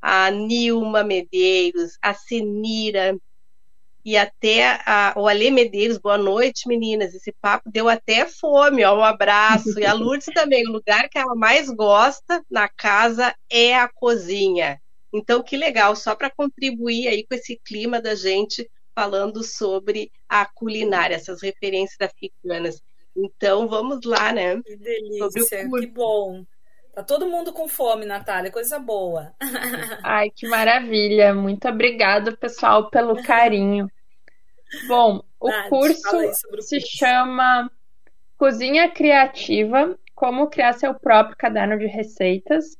a 0.00 0.30
Nilma 0.30 1.04
Medeiros, 1.04 1.98
a 2.00 2.14
Senira, 2.14 3.14
e 4.06 4.16
até 4.16 4.80
a, 4.86 5.14
o 5.16 5.26
Alê 5.26 5.50
Medeiros, 5.50 5.98
boa 5.98 6.16
noite, 6.16 6.68
meninas. 6.68 7.12
Esse 7.12 7.32
papo 7.32 7.68
deu 7.68 7.88
até 7.88 8.24
fome, 8.24 8.84
ó, 8.84 8.96
um 8.96 9.02
abraço. 9.02 9.80
E 9.80 9.84
a 9.84 9.92
Lourdes 9.92 10.28
também, 10.32 10.64
o 10.64 10.70
lugar 10.70 11.08
que 11.08 11.18
ela 11.18 11.34
mais 11.34 11.68
gosta 11.68 12.40
na 12.48 12.68
casa 12.68 13.34
é 13.50 13.74
a 13.74 13.88
cozinha. 13.88 14.80
Então, 15.12 15.42
que 15.42 15.56
legal, 15.56 15.96
só 15.96 16.14
para 16.14 16.30
contribuir 16.30 17.08
aí 17.08 17.26
com 17.26 17.34
esse 17.34 17.60
clima 17.64 18.00
da 18.00 18.14
gente 18.14 18.70
falando 18.94 19.42
sobre 19.42 20.12
a 20.28 20.46
culinária, 20.46 21.16
essas 21.16 21.42
referências 21.42 22.00
africanas. 22.00 22.80
Então, 23.16 23.66
vamos 23.66 24.04
lá, 24.04 24.32
né? 24.32 24.62
Que 24.62 24.76
delícia, 24.76 25.68
que 25.68 25.86
bom. 25.88 26.44
Tá 26.94 27.02
todo 27.02 27.26
mundo 27.26 27.52
com 27.52 27.66
fome, 27.66 28.06
Natália, 28.06 28.52
coisa 28.52 28.78
boa. 28.78 29.34
Ai, 30.04 30.30
que 30.30 30.46
maravilha. 30.46 31.34
Muito 31.34 31.68
obrigada, 31.68 32.36
pessoal, 32.36 32.88
pelo 32.88 33.20
carinho. 33.22 33.90
Bom, 34.86 35.22
o 35.40 35.48
Nath, 35.48 35.68
curso 35.68 36.16
o 36.16 36.34
se 36.34 36.80
curso. 36.80 36.96
chama 36.96 37.70
Cozinha 38.36 38.90
Criativa: 38.90 39.98
Como 40.14 40.48
Criar 40.48 40.72
Seu 40.74 40.94
Próprio 40.94 41.36
Caderno 41.36 41.78
de 41.78 41.86
Receitas. 41.86 42.76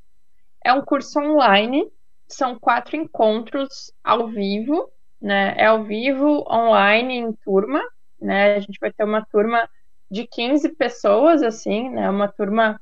É 0.65 0.73
um 0.73 0.83
curso 0.83 1.19
online 1.21 1.91
são 2.29 2.59
quatro 2.59 2.97
encontros 2.97 3.93
ao 4.03 4.29
vivo, 4.29 4.91
né? 5.21 5.55
É 5.57 5.67
ao 5.67 5.85
vivo, 5.85 6.45
online, 6.51 7.17
em 7.17 7.33
turma, 7.33 7.81
né? 8.21 8.57
A 8.57 8.61
gente 8.61 8.79
vai 8.81 8.93
ter 8.93 9.05
uma 9.05 9.25
turma 9.25 9.69
de 10.11 10.27
15 10.27 10.71
pessoas, 10.71 11.43
assim, 11.43 11.89
né? 11.91 12.11
Uma 12.11 12.29
turma 12.29 12.81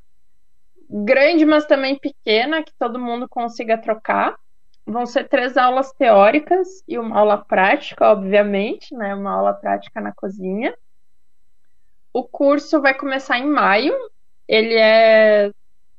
grande, 0.89 1.45
mas 1.45 1.67
também 1.67 1.99
pequena, 1.99 2.63
que 2.63 2.73
todo 2.79 2.99
mundo 2.99 3.29
consiga 3.29 3.79
trocar. 3.79 4.37
Vão 4.87 5.07
ser 5.07 5.29
três 5.29 5.57
aulas 5.57 5.93
teóricas 5.93 6.85
e 6.87 6.99
uma 6.99 7.19
aula 7.19 7.39
prática, 7.39 8.11
obviamente, 8.11 8.95
né? 8.95 9.15
Uma 9.15 9.33
aula 9.33 9.55
prática 9.55 10.01
na 10.01 10.13
cozinha. 10.13 10.77
O 12.13 12.23
curso 12.23 12.81
vai 12.81 12.95
começar 12.95 13.39
em 13.39 13.47
maio. 13.47 13.95
Ele 14.47 14.75
é 14.75 15.51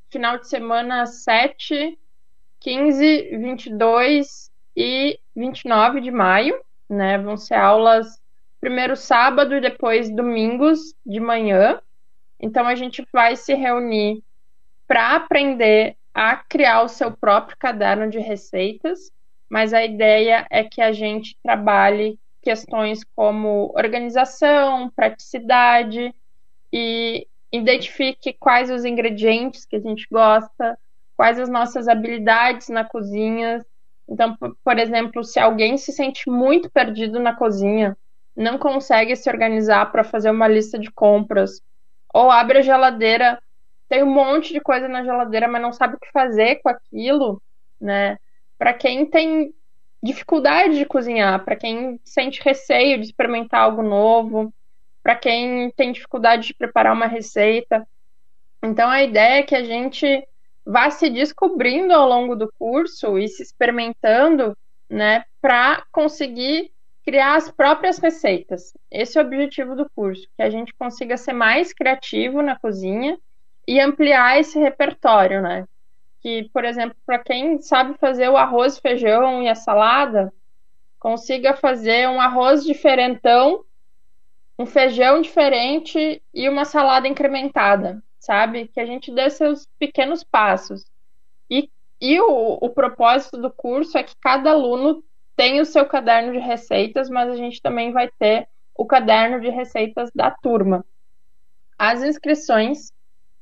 final 0.10 0.38
de 0.38 0.48
semana 0.48 1.06
7 1.06 1.98
15, 2.66 3.38
22 3.38 4.52
e 4.76 5.20
29 5.36 6.02
de 6.02 6.10
maio, 6.10 6.60
né? 6.90 7.18
Vão 7.18 7.38
ser 7.38 7.54
aulas 7.54 8.20
primeiro 8.60 8.96
sábado 8.96 9.56
e 9.56 9.62
depois 9.62 10.10
domingos 10.10 10.96
de 11.06 11.20
manhã. 11.20 11.80
Então 12.40 12.66
a 12.66 12.74
gente 12.74 13.06
vai 13.14 13.36
se 13.36 13.54
reunir 13.54 14.24
para 14.88 15.16
aprender 15.16 15.96
a 16.16 16.38
criar 16.38 16.82
o 16.82 16.88
seu 16.88 17.12
próprio 17.12 17.58
caderno 17.58 18.10
de 18.10 18.20
receitas, 18.20 19.12
mas 19.50 19.74
a 19.74 19.84
ideia 19.84 20.48
é 20.50 20.64
que 20.64 20.82
a 20.82 20.94
gente 20.94 21.38
trabalhe 21.44 22.18
questões 22.42 23.04
como 23.16 23.74
organização, 23.76 24.90
praticidade 24.96 26.16
e 26.72 27.28
identifique 27.52 28.32
quais 28.32 28.72
os 28.72 28.86
ingredientes 28.86 29.66
que 29.66 29.76
a 29.76 29.80
gente 29.80 30.08
gosta, 30.10 30.80
quais 31.18 31.38
as 31.38 31.50
nossas 31.50 31.90
habilidades 31.90 32.70
na 32.70 32.86
cozinha. 32.86 33.66
Então, 34.08 34.38
por 34.64 34.80
exemplo, 34.80 35.22
se 35.22 35.38
alguém 35.38 35.78
se 35.78 35.92
sente 35.92 36.30
muito 36.30 36.70
perdido 36.70 37.20
na 37.20 37.36
cozinha, 37.36 37.98
não 38.34 38.58
consegue 38.58 39.18
se 39.18 39.30
organizar 39.30 39.92
para 39.92 40.04
fazer 40.04 40.30
uma 40.30 40.48
lista 40.48 40.80
de 40.80 40.90
compras, 40.92 41.62
ou 42.14 42.32
abre 42.32 42.60
a 42.60 42.62
geladeira, 42.62 43.42
tem 43.88 44.04
um 44.04 44.12
monte 44.12 44.54
de 44.54 44.60
coisa 44.60 44.88
na 44.88 45.04
geladeira, 45.04 45.48
mas 45.48 45.62
não 45.62 45.72
sabe 45.72 45.96
o 45.96 46.00
que 46.00 46.12
fazer 46.12 46.56
com 46.58 46.70
aquilo, 46.70 47.42
né? 47.80 48.18
Para 48.58 48.74
quem 48.74 49.06
tem 49.06 49.54
dificuldade 50.02 50.78
de 50.78 50.86
cozinhar, 50.86 51.44
para 51.44 51.56
quem 51.56 52.00
sente 52.04 52.42
receio 52.44 53.00
de 53.00 53.06
experimentar 53.06 53.62
algo 53.62 53.82
novo, 53.82 54.54
para 55.02 55.16
quem 55.16 55.72
tem 55.72 55.92
dificuldade 55.92 56.48
de 56.48 56.54
preparar 56.54 56.94
uma 56.94 57.08
receita. 57.08 57.88
Então 58.64 58.90
a 58.90 59.04
ideia 59.04 59.40
é 59.40 59.44
que 59.44 59.56
a 59.56 59.64
gente 59.64 60.28
vá 60.66 60.90
se 60.90 61.10
descobrindo 61.10 61.94
ao 61.94 62.08
longo 62.08 62.36
do 62.36 62.52
curso 62.58 63.18
e 63.20 63.28
se 63.28 63.44
experimentando, 63.44 64.58
né, 64.90 65.24
para 65.42 65.84
conseguir 65.92 66.72
criar 67.04 67.36
as 67.36 67.52
próprias 67.52 68.00
receitas. 68.00 68.74
Esse 68.90 69.20
é 69.20 69.22
o 69.22 69.26
objetivo 69.26 69.76
do 69.76 69.88
curso, 69.96 70.28
que 70.36 70.42
a 70.42 70.50
gente 70.50 70.74
consiga 70.74 71.18
ser 71.18 71.34
mais 71.34 71.72
criativo 71.72 72.42
na 72.42 72.58
cozinha 72.58 73.18
e 73.68 73.80
ampliar 73.80 74.40
esse 74.40 74.60
repertório, 74.60 75.42
né? 75.42 75.68
Que, 76.22 76.50
por 76.54 76.66
exemplo, 76.66 76.96
para 77.06 77.20
quem 77.20 77.62
sabe 77.62 77.98
fazer 77.98 78.30
o 78.30 78.38
arroz, 78.38 78.78
feijão 78.80 79.44
e 79.44 79.50
a 79.50 79.56
salada, 79.56 80.34
consiga 81.00 81.56
fazer 81.56 82.10
um 82.10 82.20
arroz 82.20 82.64
diferentão, 82.64 83.64
um 84.58 84.66
feijão 84.66 85.22
diferente 85.22 86.22
e 86.34 86.50
uma 86.50 86.66
salada 86.66 87.08
incrementada 87.08 88.02
sabe? 88.26 88.68
Que 88.68 88.80
a 88.80 88.86
gente 88.86 89.14
dê 89.14 89.30
seus 89.30 89.68
pequenos 89.78 90.24
passos. 90.24 90.84
E, 91.50 91.70
e 92.02 92.20
o, 92.20 92.58
o 92.60 92.70
propósito 92.72 93.38
do 93.38 93.52
curso 93.52 93.98
é 93.98 94.04
que 94.04 94.16
cada 94.20 94.50
aluno 94.50 95.04
tem 95.36 95.62
o 95.62 95.66
seu 95.66 95.86
caderno 95.86 96.32
de 96.32 96.40
receitas, 96.40 97.08
mas 97.08 97.30
a 97.30 97.36
gente 97.36 97.62
também 97.62 97.92
vai 97.92 98.10
ter 98.18 98.48
o 98.76 98.86
caderno 98.86 99.40
de 99.40 99.50
receitas 99.50 100.10
da 100.14 100.32
turma. 100.32 100.84
As 101.78 102.02
inscrições 102.02 102.92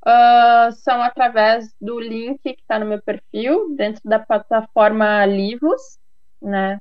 uh, 0.06 0.72
são 0.74 1.01
através 1.01 1.74
do 1.80 1.99
link 1.99 2.41
que 2.41 2.62
está 2.62 2.78
no 2.80 2.86
meu 2.86 3.01
perfil, 3.01 3.76
dentro 3.76 4.01
da 4.04 4.20
plataforma 4.20 5.26
Livros, 5.26 5.97
né? 6.41 6.80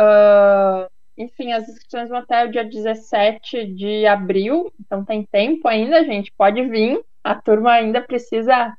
Uh, 0.00 0.90
enfim, 1.16 1.52
as 1.52 1.68
inscrições 1.68 2.08
vão 2.08 2.18
até 2.18 2.44
o 2.44 2.50
dia 2.50 2.64
17 2.64 3.66
de 3.74 4.06
abril, 4.06 4.72
então 4.80 5.04
tem 5.04 5.24
tempo 5.24 5.68
ainda, 5.68 6.04
gente. 6.04 6.32
Pode 6.32 6.62
vir 6.68 7.04
a 7.22 7.34
turma 7.34 7.72
ainda 7.72 8.00
precisa 8.00 8.76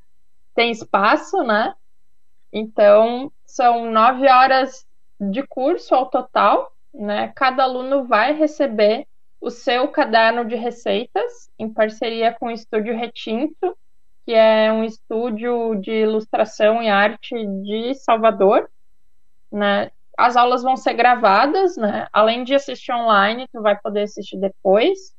ter 0.53 0.65
espaço, 0.65 1.43
né? 1.43 1.73
Então, 2.51 3.31
são 3.45 3.89
nove 3.89 4.27
horas 4.29 4.85
de 5.19 5.43
curso 5.43 5.95
ao 5.95 6.07
total, 6.07 6.71
né? 6.93 7.31
Cada 7.35 7.63
aluno 7.63 8.05
vai 8.05 8.33
receber 8.33 9.07
o 9.43 9.49
seu 9.49 9.89
caderno 9.89 10.45
de 10.45 10.55
receitas 10.55 11.51
em 11.59 11.71
parceria 11.71 12.33
com 12.33 12.45
o 12.45 12.51
Estúdio 12.51 12.95
Retinto, 12.95 13.77
que 14.25 14.31
é 14.31 14.71
um 14.71 14.85
estúdio 14.85 15.75
de 15.75 15.91
ilustração 15.91 16.81
e 16.81 16.87
arte 16.87 17.35
de 17.61 17.93
Salvador, 17.93 18.69
né? 19.51 19.91
As 20.17 20.37
aulas 20.37 20.63
vão 20.63 20.77
ser 20.77 20.93
gravadas, 20.93 21.75
né? 21.75 22.07
Além 22.13 22.45
de 22.45 22.55
assistir 22.55 22.93
online, 22.93 23.45
tu 23.51 23.61
vai 23.61 23.77
poder 23.77 24.03
assistir 24.03 24.37
depois. 24.37 25.13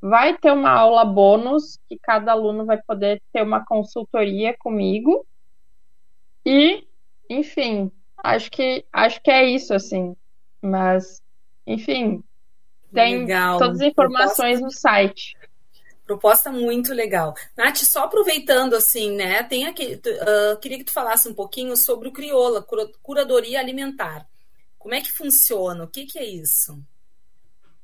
Vai 0.00 0.38
ter 0.38 0.52
uma 0.52 0.70
aula 0.70 1.04
bônus 1.04 1.76
que 1.88 1.98
cada 2.00 2.30
aluno 2.30 2.64
vai 2.64 2.80
poder 2.86 3.20
ter 3.32 3.42
uma 3.42 3.64
consultoria 3.64 4.54
comigo. 4.56 5.26
E, 6.44 6.86
enfim, 7.28 7.90
acho 8.22 8.48
que 8.48 8.84
acho 8.92 9.20
que 9.20 9.30
é 9.30 9.44
isso 9.44 9.74
assim. 9.74 10.14
Mas, 10.62 11.20
enfim, 11.66 12.22
tem 12.96 13.18
legal. 13.20 13.58
todas 13.58 13.80
as 13.80 13.86
informações 13.86 14.58
Proposta... 14.58 14.64
no 14.64 14.70
site. 14.70 15.36
Proposta 16.04 16.52
muito 16.52 16.92
legal. 16.94 17.34
Nath, 17.56 17.78
só 17.78 18.04
aproveitando 18.04 18.74
assim, 18.74 19.16
né? 19.16 19.42
Tem 19.42 19.66
aqui, 19.66 19.94
uh, 19.94 20.56
queria 20.60 20.78
que 20.78 20.84
tu 20.84 20.92
falasse 20.92 21.28
um 21.28 21.34
pouquinho 21.34 21.76
sobre 21.76 22.08
o 22.08 22.12
Crioula, 22.12 22.64
curadoria 23.02 23.58
alimentar. 23.58 24.26
Como 24.78 24.94
é 24.94 25.00
que 25.00 25.10
funciona? 25.10 25.82
O 25.82 25.88
que, 25.88 26.06
que 26.06 26.18
é 26.18 26.24
isso? 26.24 26.80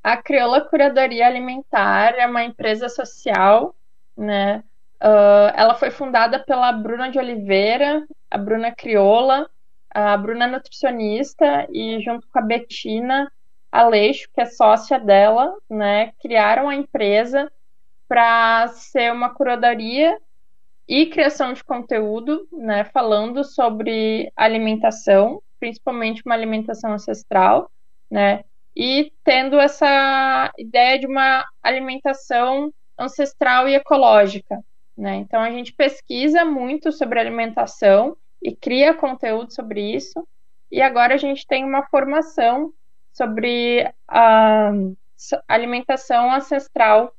A 0.03 0.17
Crioula 0.17 0.59
Curadoria 0.59 1.27
Alimentar 1.27 2.15
é 2.15 2.27
uma 2.27 2.43
empresa 2.43 2.89
social, 2.89 3.73
né? 4.17 4.61
Uh, 5.01 5.51
ela 5.55 5.75
foi 5.75 5.91
fundada 5.91 6.39
pela 6.39 6.71
Bruna 6.73 7.09
de 7.09 7.17
Oliveira, 7.17 8.05
a 8.29 8.37
Bruna 8.37 8.73
Crioula, 8.73 9.49
a 9.89 10.17
Bruna 10.17 10.45
é 10.45 10.47
nutricionista 10.47 11.67
e 11.71 12.01
junto 12.01 12.27
com 12.27 12.39
a 12.39 12.41
Betina, 12.41 13.31
Aleixo, 13.73 14.29
que 14.31 14.39
é 14.39 14.45
sócia 14.45 14.99
dela, 14.99 15.51
né, 15.67 16.11
criaram 16.21 16.69
a 16.69 16.75
empresa 16.75 17.51
para 18.07 18.67
ser 18.67 19.11
uma 19.11 19.33
curadoria 19.33 20.15
e 20.87 21.07
criação 21.07 21.53
de 21.53 21.63
conteúdo, 21.63 22.47
né, 22.51 22.83
falando 22.83 23.43
sobre 23.43 24.31
alimentação, 24.35 25.41
principalmente 25.59 26.21
uma 26.23 26.35
alimentação 26.35 26.93
ancestral, 26.93 27.71
né, 28.11 28.43
e 28.75 29.11
tendo 29.23 29.59
essa 29.59 30.51
ideia 30.55 30.99
de 30.99 31.07
uma 31.07 31.43
alimentação 31.63 32.71
ancestral 32.95 33.67
e 33.67 33.73
ecológica, 33.73 34.63
né? 34.95 35.15
Então 35.15 35.41
a 35.41 35.49
gente 35.49 35.73
pesquisa 35.73 36.45
muito 36.45 36.91
sobre 36.91 37.19
alimentação 37.19 38.15
e 38.39 38.55
cria 38.55 38.93
conteúdo 38.93 39.51
sobre 39.51 39.81
isso, 39.95 40.27
e 40.71 40.79
agora 40.79 41.15
a 41.15 41.17
gente 41.17 41.47
tem 41.47 41.63
uma 41.63 41.87
formação 41.87 42.71
sobre 43.13 43.89
a 44.07 44.71
alimentação 45.47 46.33
ancestral 46.33 47.15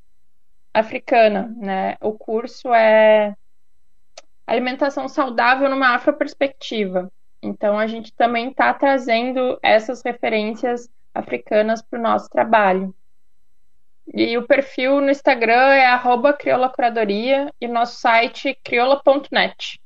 africana, 0.72 1.54
né? 1.56 1.96
O 2.00 2.12
curso 2.12 2.74
é 2.74 3.34
alimentação 4.46 5.08
saudável 5.08 5.70
numa 5.70 5.94
afroperspectiva. 5.94 7.10
Então 7.40 7.78
a 7.78 7.86
gente 7.86 8.12
também 8.12 8.50
está 8.50 8.74
trazendo 8.74 9.58
essas 9.62 10.02
referências 10.02 10.90
africanas 11.14 11.80
para 11.80 11.98
o 11.98 12.02
nosso 12.02 12.28
trabalho. 12.28 12.94
E 14.12 14.36
o 14.36 14.46
perfil 14.46 15.00
no 15.00 15.10
Instagram 15.10 15.72
é 15.72 15.86
criolacuradoria 16.36 17.50
e 17.60 17.68
nosso 17.68 18.00
site 18.00 18.58
crioula.net. 18.62 19.80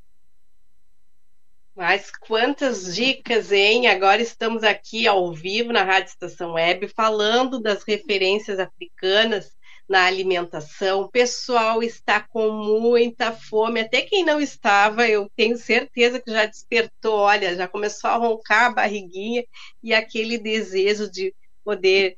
Mas 1.78 2.10
quantas 2.10 2.92
dicas, 2.92 3.52
hein? 3.52 3.86
Agora 3.86 4.20
estamos 4.20 4.64
aqui 4.64 5.06
ao 5.06 5.32
vivo 5.32 5.72
na 5.72 5.84
Rádio 5.84 6.08
Estação 6.08 6.54
Web 6.54 6.88
falando 6.88 7.60
das 7.60 7.84
referências 7.84 8.58
africanas 8.58 9.52
na 9.88 10.04
alimentação. 10.04 11.02
O 11.02 11.08
pessoal 11.08 11.80
está 11.80 12.20
com 12.20 12.50
muita 12.50 13.30
fome. 13.30 13.78
Até 13.78 14.02
quem 14.02 14.24
não 14.24 14.40
estava, 14.40 15.06
eu 15.06 15.30
tenho 15.36 15.56
certeza 15.56 16.20
que 16.20 16.32
já 16.32 16.46
despertou. 16.46 17.14
Olha, 17.14 17.54
já 17.54 17.68
começou 17.68 18.10
a 18.10 18.16
roncar 18.16 18.64
a 18.64 18.74
barriguinha 18.74 19.44
e 19.80 19.94
aquele 19.94 20.36
desejo 20.36 21.08
de 21.08 21.32
poder 21.62 22.16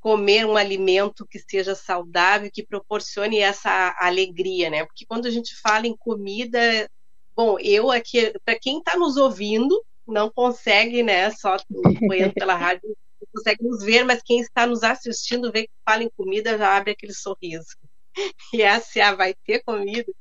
comer 0.00 0.44
um 0.44 0.54
alimento 0.54 1.26
que 1.26 1.38
seja 1.38 1.74
saudável, 1.74 2.50
que 2.52 2.62
proporcione 2.62 3.38
essa 3.38 3.96
alegria, 3.98 4.68
né? 4.68 4.84
Porque 4.84 5.06
quando 5.06 5.24
a 5.24 5.30
gente 5.30 5.58
fala 5.62 5.86
em 5.86 5.96
comida, 5.96 6.86
Bom, 7.38 7.56
eu 7.60 7.88
aqui, 7.88 8.32
para 8.44 8.58
quem 8.58 8.78
está 8.78 8.96
nos 8.96 9.16
ouvindo, 9.16 9.80
não 10.04 10.28
consegue, 10.28 11.04
né, 11.04 11.30
só 11.30 11.54
acompanhando 11.54 12.34
pela 12.34 12.56
rádio, 12.58 12.82
não 12.88 13.28
consegue 13.32 13.62
nos 13.62 13.84
ver, 13.84 14.04
mas 14.04 14.20
quem 14.24 14.40
está 14.40 14.66
nos 14.66 14.82
assistindo, 14.82 15.52
vê 15.52 15.68
que 15.68 15.72
fala 15.88 16.02
em 16.02 16.10
comida, 16.16 16.58
já 16.58 16.76
abre 16.76 16.90
aquele 16.90 17.14
sorriso. 17.14 17.76
E 18.52 18.62
essa 18.62 18.98
é 18.98 19.14
vai 19.14 19.34
ter 19.44 19.62
comida. 19.62 20.12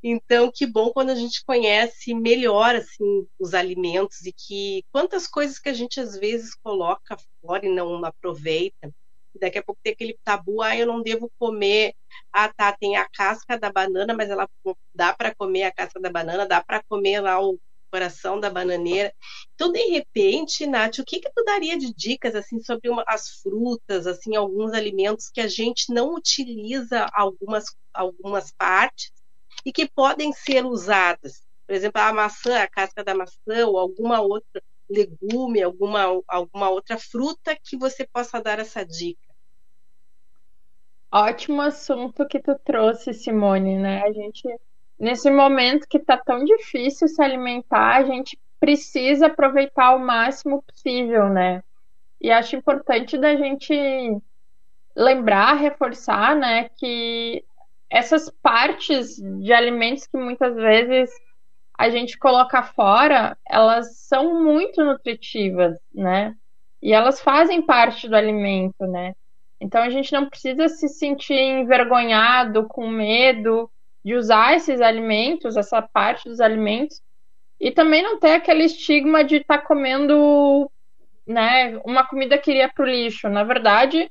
Então, 0.00 0.52
que 0.54 0.64
bom 0.64 0.92
quando 0.92 1.10
a 1.10 1.16
gente 1.16 1.44
conhece 1.44 2.14
melhor 2.14 2.76
assim 2.76 3.26
os 3.36 3.52
alimentos 3.52 4.24
e 4.24 4.32
que 4.32 4.84
quantas 4.92 5.26
coisas 5.26 5.58
que 5.58 5.68
a 5.68 5.72
gente 5.72 5.98
às 5.98 6.16
vezes 6.16 6.54
coloca 6.54 7.16
fora 7.40 7.66
e 7.66 7.74
não 7.74 8.04
aproveita 8.04 8.94
daqui 9.38 9.58
a 9.58 9.62
pouco 9.62 9.80
tem 9.82 9.92
aquele 9.92 10.18
tabu, 10.24 10.62
ah, 10.62 10.76
eu 10.76 10.86
não 10.86 11.02
devo 11.02 11.30
comer. 11.38 11.94
Ah, 12.32 12.52
tá, 12.52 12.72
tem 12.78 12.96
a 12.96 13.08
casca 13.08 13.58
da 13.58 13.70
banana, 13.72 14.14
mas 14.14 14.30
ela 14.30 14.48
dá 14.94 15.14
para 15.14 15.34
comer 15.34 15.64
a 15.64 15.72
casca 15.72 16.00
da 16.00 16.10
banana, 16.10 16.46
dá 16.46 16.62
para 16.62 16.82
comer 16.88 17.20
lá 17.20 17.40
o 17.40 17.58
coração 17.90 18.40
da 18.40 18.48
bananeira. 18.50 19.12
Então, 19.54 19.70
de 19.70 19.82
repente, 19.90 20.66
Nath, 20.66 20.98
o 20.98 21.04
que 21.04 21.20
que 21.20 21.30
tu 21.34 21.44
daria 21.44 21.78
de 21.78 21.92
dicas 21.94 22.34
assim 22.34 22.58
sobre 22.60 22.88
uma, 22.88 23.04
as 23.06 23.28
frutas, 23.42 24.06
assim, 24.06 24.34
alguns 24.34 24.72
alimentos 24.72 25.28
que 25.32 25.40
a 25.40 25.48
gente 25.48 25.92
não 25.92 26.14
utiliza 26.14 27.06
algumas 27.12 27.64
algumas 27.92 28.50
partes 28.52 29.12
e 29.64 29.72
que 29.72 29.88
podem 29.88 30.32
ser 30.32 30.64
usadas? 30.64 31.42
Por 31.66 31.74
exemplo, 31.74 32.00
a 32.00 32.12
maçã, 32.12 32.62
a 32.62 32.68
casca 32.68 33.04
da 33.04 33.14
maçã 33.14 33.66
ou 33.66 33.78
alguma 33.78 34.20
outra 34.20 34.62
legume, 34.92 35.62
alguma, 35.62 36.22
alguma 36.28 36.70
outra 36.70 36.98
fruta 36.98 37.56
que 37.62 37.76
você 37.76 38.06
possa 38.06 38.40
dar 38.40 38.58
essa 38.58 38.84
dica? 38.84 39.32
Ótimo 41.10 41.60
assunto 41.60 42.26
que 42.26 42.40
tu 42.40 42.58
trouxe, 42.64 43.12
Simone, 43.12 43.76
né? 43.78 44.02
A 44.02 44.12
gente, 44.12 44.42
nesse 44.98 45.30
momento 45.30 45.86
que 45.88 45.98
tá 45.98 46.16
tão 46.16 46.44
difícil 46.44 47.06
se 47.08 47.22
alimentar, 47.22 47.96
a 47.96 48.04
gente 48.04 48.38
precisa 48.58 49.26
aproveitar 49.26 49.94
o 49.94 49.98
máximo 49.98 50.62
possível, 50.62 51.28
né? 51.28 51.62
E 52.20 52.30
acho 52.30 52.56
importante 52.56 53.18
da 53.18 53.36
gente 53.36 53.74
lembrar, 54.96 55.54
reforçar, 55.54 56.36
né, 56.36 56.68
que 56.76 57.44
essas 57.90 58.30
partes 58.42 59.16
de 59.16 59.52
alimentos 59.52 60.06
que 60.06 60.16
muitas 60.16 60.54
vezes 60.54 61.10
a 61.82 61.90
gente 61.90 62.16
coloca 62.16 62.62
fora, 62.62 63.36
elas 63.44 63.96
são 63.96 64.40
muito 64.40 64.84
nutritivas, 64.84 65.76
né? 65.92 66.32
E 66.80 66.92
elas 66.92 67.20
fazem 67.20 67.60
parte 67.60 68.08
do 68.08 68.14
alimento, 68.14 68.86
né? 68.86 69.14
Então 69.60 69.82
a 69.82 69.90
gente 69.90 70.12
não 70.12 70.28
precisa 70.28 70.68
se 70.68 70.88
sentir 70.88 71.34
envergonhado, 71.34 72.68
com 72.68 72.86
medo 72.86 73.68
de 74.04 74.14
usar 74.14 74.54
esses 74.54 74.80
alimentos, 74.80 75.56
essa 75.56 75.82
parte 75.82 76.28
dos 76.28 76.40
alimentos, 76.40 77.02
e 77.58 77.72
também 77.72 78.00
não 78.00 78.16
ter 78.16 78.34
aquele 78.34 78.62
estigma 78.62 79.24
de 79.24 79.38
estar 79.38 79.58
tá 79.58 79.66
comendo, 79.66 80.70
né, 81.26 81.80
uma 81.84 82.06
comida 82.06 82.38
que 82.38 82.52
iria 82.52 82.70
para 82.72 82.84
o 82.84 82.88
lixo. 82.88 83.28
Na 83.28 83.42
verdade, 83.42 84.08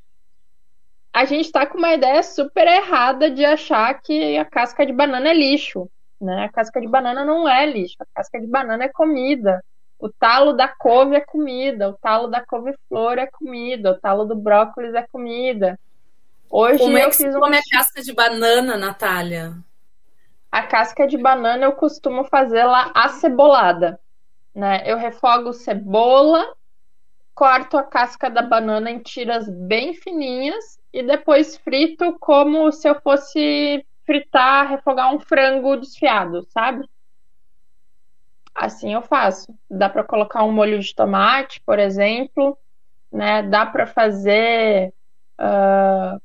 a 1.13 1.23
gente 1.23 1.45
está 1.45 1.65
com 1.65 1.77
uma 1.77 1.93
ideia 1.93 2.21
super 2.21 2.67
errada 2.67 3.31
de 3.31 3.45
achar 3.45 3.93
que 4.01 4.37
a 4.37 4.43
casca 4.43 4.85
de 4.85 4.91
banana 4.91 5.29
é 5.29 5.33
lixo. 5.33 5.89
Né? 6.21 6.45
A 6.45 6.49
casca 6.49 6.79
de 6.79 6.87
banana 6.87 7.25
não 7.25 7.49
é 7.49 7.65
lixo, 7.65 7.95
a 7.99 8.05
casca 8.13 8.39
de 8.39 8.45
banana 8.45 8.83
é 8.83 8.89
comida. 8.89 9.63
O 9.99 10.07
talo 10.07 10.53
da 10.53 10.67
couve 10.67 11.15
é 11.15 11.19
comida, 11.19 11.89
o 11.89 11.93
talo 11.93 12.27
da 12.27 12.45
couve-flor 12.45 13.17
é 13.17 13.27
comida, 13.27 13.91
o 13.91 13.99
talo 13.99 14.25
do 14.25 14.35
brócolis 14.35 14.93
é 14.93 15.05
comida. 15.11 15.79
Hoje 16.49 16.79
Como 16.79 16.97
é 16.97 17.05
que 17.07 17.13
se 17.13 17.31
come 17.31 17.57
a 17.57 17.61
casca 17.71 18.01
de 18.01 18.13
banana, 18.13 18.77
Natália? 18.77 19.53
A 20.51 20.63
casca 20.63 21.07
de 21.07 21.17
banana 21.17 21.65
eu 21.65 21.71
costumo 21.71 22.23
fazê-la 22.25 22.91
acebolada. 22.93 23.99
Né? 24.53 24.83
Eu 24.85 24.97
refogo 24.97 25.53
cebola, 25.53 26.45
corto 27.33 27.77
a 27.77 27.83
casca 27.83 28.29
da 28.29 28.41
banana 28.41 28.91
em 28.91 28.99
tiras 28.99 29.49
bem 29.49 29.93
fininhas 29.93 30.79
e 30.93 31.01
depois 31.01 31.57
frito 31.57 32.17
como 32.19 32.71
se 32.71 32.87
eu 32.87 32.99
fosse 33.01 33.85
fritar, 34.05 34.69
refogar 34.69 35.13
um 35.13 35.19
frango 35.19 35.77
desfiado, 35.77 36.43
sabe? 36.49 36.87
Assim 38.53 38.93
eu 38.93 39.01
faço. 39.01 39.53
Dá 39.69 39.89
para 39.89 40.03
colocar 40.03 40.43
um 40.43 40.51
molho 40.51 40.79
de 40.79 40.93
tomate, 40.93 41.61
por 41.61 41.79
exemplo, 41.79 42.57
né? 43.11 43.43
Dá 43.43 43.65
para 43.65 43.87
fazer. 43.87 44.93
Uh... 45.39 46.21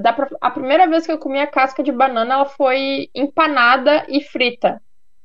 Dá 0.00 0.12
pra... 0.12 0.28
A 0.40 0.50
primeira 0.50 0.86
vez 0.86 1.06
que 1.06 1.12
eu 1.12 1.18
comi 1.18 1.40
a 1.40 1.46
casca 1.46 1.82
de 1.82 1.90
banana, 1.90 2.34
ela 2.34 2.44
foi 2.46 3.10
empanada 3.14 4.04
e 4.08 4.22
frita, 4.22 4.80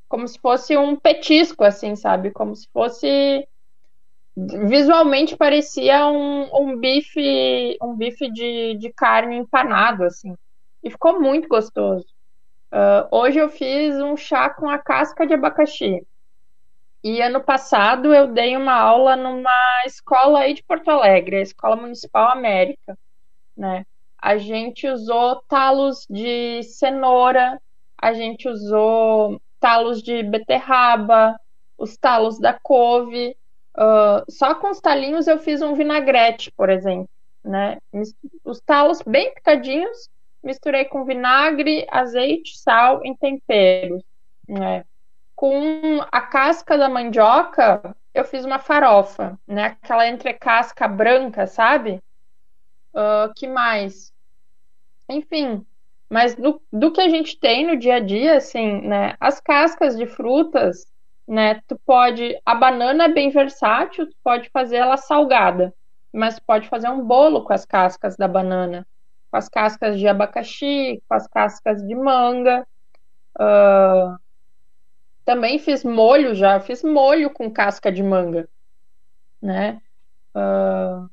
como 0.07 0.27
se 0.27 0.39
fosse 0.39 0.77
um 0.77 0.95
petisco, 0.95 1.63
assim, 1.63 1.95
sabe? 1.95 2.31
Como 2.31 2.55
se 2.55 2.67
fosse 2.71 3.47
visualmente 4.35 5.35
parecia 5.35 6.07
um, 6.07 6.49
um 6.55 6.77
bife 6.77 7.77
um 7.81 7.95
bife 7.95 8.31
de, 8.31 8.75
de 8.75 8.89
carne 8.93 9.35
empanado 9.35 10.05
assim 10.05 10.35
e 10.83 10.89
ficou 10.89 11.19
muito 11.19 11.47
gostoso. 11.47 12.05
Uh, 12.71 13.07
hoje 13.11 13.37
eu 13.37 13.49
fiz 13.49 13.95
um 14.01 14.15
chá 14.15 14.49
com 14.49 14.69
a 14.69 14.77
casca 14.77 15.27
de 15.27 15.33
abacaxi. 15.33 16.05
E 17.03 17.21
ano 17.21 17.41
passado 17.41 18.13
eu 18.13 18.27
dei 18.27 18.55
uma 18.55 18.75
aula 18.75 19.15
numa 19.15 19.83
escola 19.85 20.39
aí 20.39 20.53
de 20.53 20.63
Porto 20.63 20.89
Alegre, 20.89 21.37
a 21.37 21.41
Escola 21.41 21.75
Municipal 21.75 22.31
América, 22.31 22.97
né? 23.57 23.85
A 24.17 24.37
gente 24.37 24.87
usou 24.87 25.41
talos 25.47 26.05
de 26.07 26.61
cenoura, 26.61 27.59
a 27.97 28.13
gente 28.13 28.47
usou 28.47 29.41
talos 29.59 30.01
de 30.03 30.21
beterraba, 30.21 31.35
os 31.77 31.97
talos 31.97 32.39
da 32.39 32.53
couve. 32.53 33.35
Uh, 33.75 34.23
só 34.29 34.53
com 34.53 34.69
os 34.69 34.79
talinhos 34.79 35.27
eu 35.27 35.39
fiz 35.39 35.61
um 35.61 35.73
vinagrete, 35.73 36.51
por 36.51 36.69
exemplo, 36.69 37.09
né? 37.43 37.79
Os 38.45 38.61
talos 38.61 39.01
bem 39.01 39.33
picadinhos 39.33 40.07
misturei 40.43 40.85
com 40.85 41.05
vinagre, 41.05 41.85
azeite, 41.89 42.57
sal 42.57 43.01
em 43.05 43.15
temperos. 43.15 44.03
Né? 44.47 44.85
Com 45.35 46.01
a 46.11 46.21
casca 46.21 46.77
da 46.77 46.89
mandioca, 46.89 47.95
eu 48.13 48.25
fiz 48.25 48.45
uma 48.45 48.59
farofa, 48.59 49.39
né? 49.47 49.77
Aquela 49.81 50.07
entrecasca 50.07 50.87
branca, 50.87 51.47
sabe? 51.47 52.01
Uh, 52.93 53.33
que 53.35 53.47
mais? 53.47 54.13
Enfim, 55.09 55.65
mas 56.09 56.35
do, 56.35 56.61
do 56.71 56.91
que 56.91 57.01
a 57.01 57.09
gente 57.09 57.39
tem 57.39 57.65
no 57.65 57.77
dia 57.77 57.95
a 57.95 57.99
dia, 57.99 58.37
assim, 58.37 58.81
né? 58.81 59.15
As 59.19 59.39
cascas 59.39 59.97
de 59.97 60.05
frutas, 60.05 60.85
né? 61.27 61.61
Tu 61.67 61.79
pode. 61.85 62.37
A 62.45 62.55
banana 62.55 63.05
é 63.05 63.09
bem 63.09 63.29
versátil, 63.29 64.07
tu 64.09 64.15
pode 64.23 64.49
fazer 64.49 64.77
ela 64.77 64.97
salgada. 64.97 65.73
mas 66.13 66.39
pode 66.39 66.67
fazer 66.69 66.89
um 66.89 67.05
bolo 67.05 67.43
com 67.45 67.53
as 67.53 67.65
cascas 67.65 68.17
da 68.17 68.27
banana, 68.27 68.85
com 69.31 69.37
as 69.37 69.47
cascas 69.47 69.97
de 69.97 70.07
abacaxi, 70.07 71.01
com 71.07 71.15
as 71.15 71.25
cascas 71.25 71.81
de 71.81 71.95
manga. 71.95 72.67
Uh, 73.39 74.19
também 75.23 75.57
fiz 75.57 75.85
molho 75.85 76.35
já, 76.35 76.59
fiz 76.59 76.83
molho 76.83 77.29
com 77.29 77.49
casca 77.49 77.89
de 77.89 78.03
manga, 78.03 78.49
né? 79.41 79.81
Uh, 80.35 81.09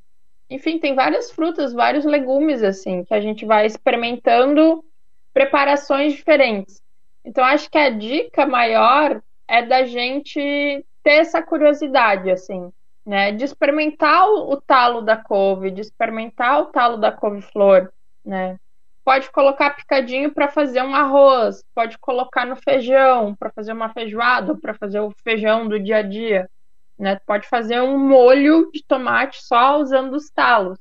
enfim, 0.50 0.78
tem 0.78 0.94
várias 0.94 1.30
frutas, 1.30 1.72
vários 1.72 2.04
legumes 2.04 2.62
assim 2.62 3.04
que 3.04 3.14
a 3.14 3.20
gente 3.20 3.46
vai 3.46 3.66
experimentando 3.66 4.84
preparações 5.32 6.14
diferentes. 6.14 6.82
Então 7.24 7.44
acho 7.44 7.70
que 7.70 7.78
a 7.78 7.90
dica 7.90 8.44
maior 8.46 9.22
é 9.46 9.62
da 9.64 9.84
gente 9.84 10.84
ter 11.02 11.12
essa 11.12 11.40
curiosidade 11.40 12.30
assim, 12.30 12.72
né? 13.06 13.30
De 13.30 13.44
experimentar 13.44 14.28
o, 14.28 14.50
o 14.52 14.60
talo 14.60 15.02
da 15.02 15.16
couve, 15.16 15.70
de 15.70 15.82
experimentar 15.82 16.62
o 16.62 16.66
talo 16.66 16.96
da 16.96 17.12
couve-flor, 17.12 17.92
né? 18.28 18.60
Pode 19.02 19.30
colocar 19.30 19.70
picadinho 19.70 20.30
para 20.30 20.48
fazer 20.48 20.82
um 20.82 20.94
arroz, 20.94 21.64
pode 21.74 21.96
colocar 21.96 22.44
no 22.44 22.56
feijão 22.56 23.34
para 23.34 23.50
fazer 23.50 23.72
uma 23.72 23.88
feijoada, 23.88 24.54
para 24.54 24.74
fazer 24.74 25.00
o 25.00 25.10
feijão 25.24 25.66
do 25.66 25.80
dia 25.80 25.96
a 25.96 26.02
dia. 26.02 26.50
Né? 26.98 27.18
Pode 27.26 27.48
fazer 27.48 27.80
um 27.80 27.98
molho 27.98 28.70
de 28.70 28.84
tomate 28.84 29.42
só 29.42 29.80
usando 29.80 30.12
os 30.12 30.28
talos. 30.28 30.78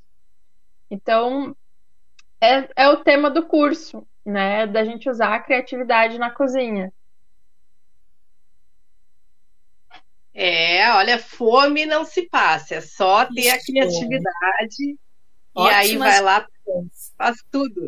Então, 0.92 1.56
é, 2.42 2.68
é 2.76 2.90
o 2.90 2.98
tema 2.98 3.30
do 3.30 3.46
curso, 3.46 4.06
né? 4.26 4.68
Da 4.68 4.84
gente 4.84 5.10
usar 5.10 5.34
a 5.34 5.40
criatividade 5.40 6.18
na 6.18 6.30
cozinha. 6.30 6.92
É, 10.34 10.92
olha, 10.92 11.18
fome 11.18 11.86
não 11.86 12.04
se 12.04 12.24
passa, 12.24 12.76
é 12.76 12.82
só 12.82 13.26
ter 13.26 13.42
Isso. 13.42 13.56
a 13.56 13.60
criatividade 13.60 14.98
Ótimas 15.56 15.72
e 15.72 15.76
aí 15.76 15.98
vai 15.98 16.22
lá, 16.22 16.48
faz 17.18 17.44
tudo 17.52 17.88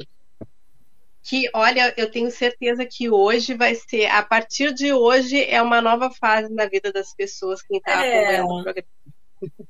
que, 1.30 1.50
olha, 1.54 1.94
eu 1.96 2.10
tenho 2.10 2.32
certeza 2.32 2.86
que 2.86 3.10
hoje 3.10 3.54
vai 3.54 3.76
ser, 3.76 4.08
a 4.08 4.24
partir 4.24 4.74
de 4.74 4.92
hoje, 4.92 5.44
é 5.44 5.62
uma 5.62 5.80
nova 5.82 6.10
fase 6.10 6.52
na 6.52 6.66
vida 6.66 6.92
das 6.92 7.14
pessoas 7.14 7.62
que 7.62 7.78
está 7.78 8.04
é. 8.04 8.38
acompanhando 8.38 8.46
o 8.46 8.64
programa. 8.64 8.88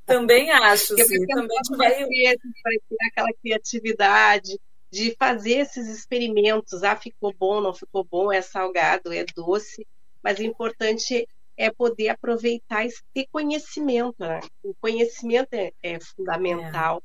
Também 0.05 0.49
acho, 0.51 0.95
sim. 0.95 1.25
Também 1.27 1.57
vai 1.71 2.07
ter, 2.07 2.39
vai 2.63 2.77
ter 2.89 3.05
aquela 3.07 3.33
criatividade 3.41 4.59
de 4.89 5.15
fazer 5.19 5.59
esses 5.59 5.87
experimentos. 5.87 6.81
Ah, 6.83 6.95
ficou 6.95 7.33
bom, 7.37 7.61
não 7.61 7.73
ficou 7.73 8.03
bom, 8.03 8.31
é 8.31 8.41
salgado, 8.41 9.13
é 9.13 9.23
doce. 9.23 9.85
Mas 10.23 10.39
o 10.39 10.43
importante 10.43 11.27
é 11.57 11.69
poder 11.69 12.09
aproveitar 12.09 12.85
e 12.85 12.89
ter 13.13 13.27
conhecimento. 13.31 14.15
Né? 14.19 14.39
O 14.63 14.73
conhecimento 14.75 15.53
é, 15.53 15.73
é 15.83 15.99
fundamental. 15.99 17.03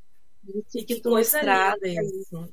Que, 0.70 0.84
que 0.84 1.08
mostrado 1.08 1.86
isso. 1.86 2.52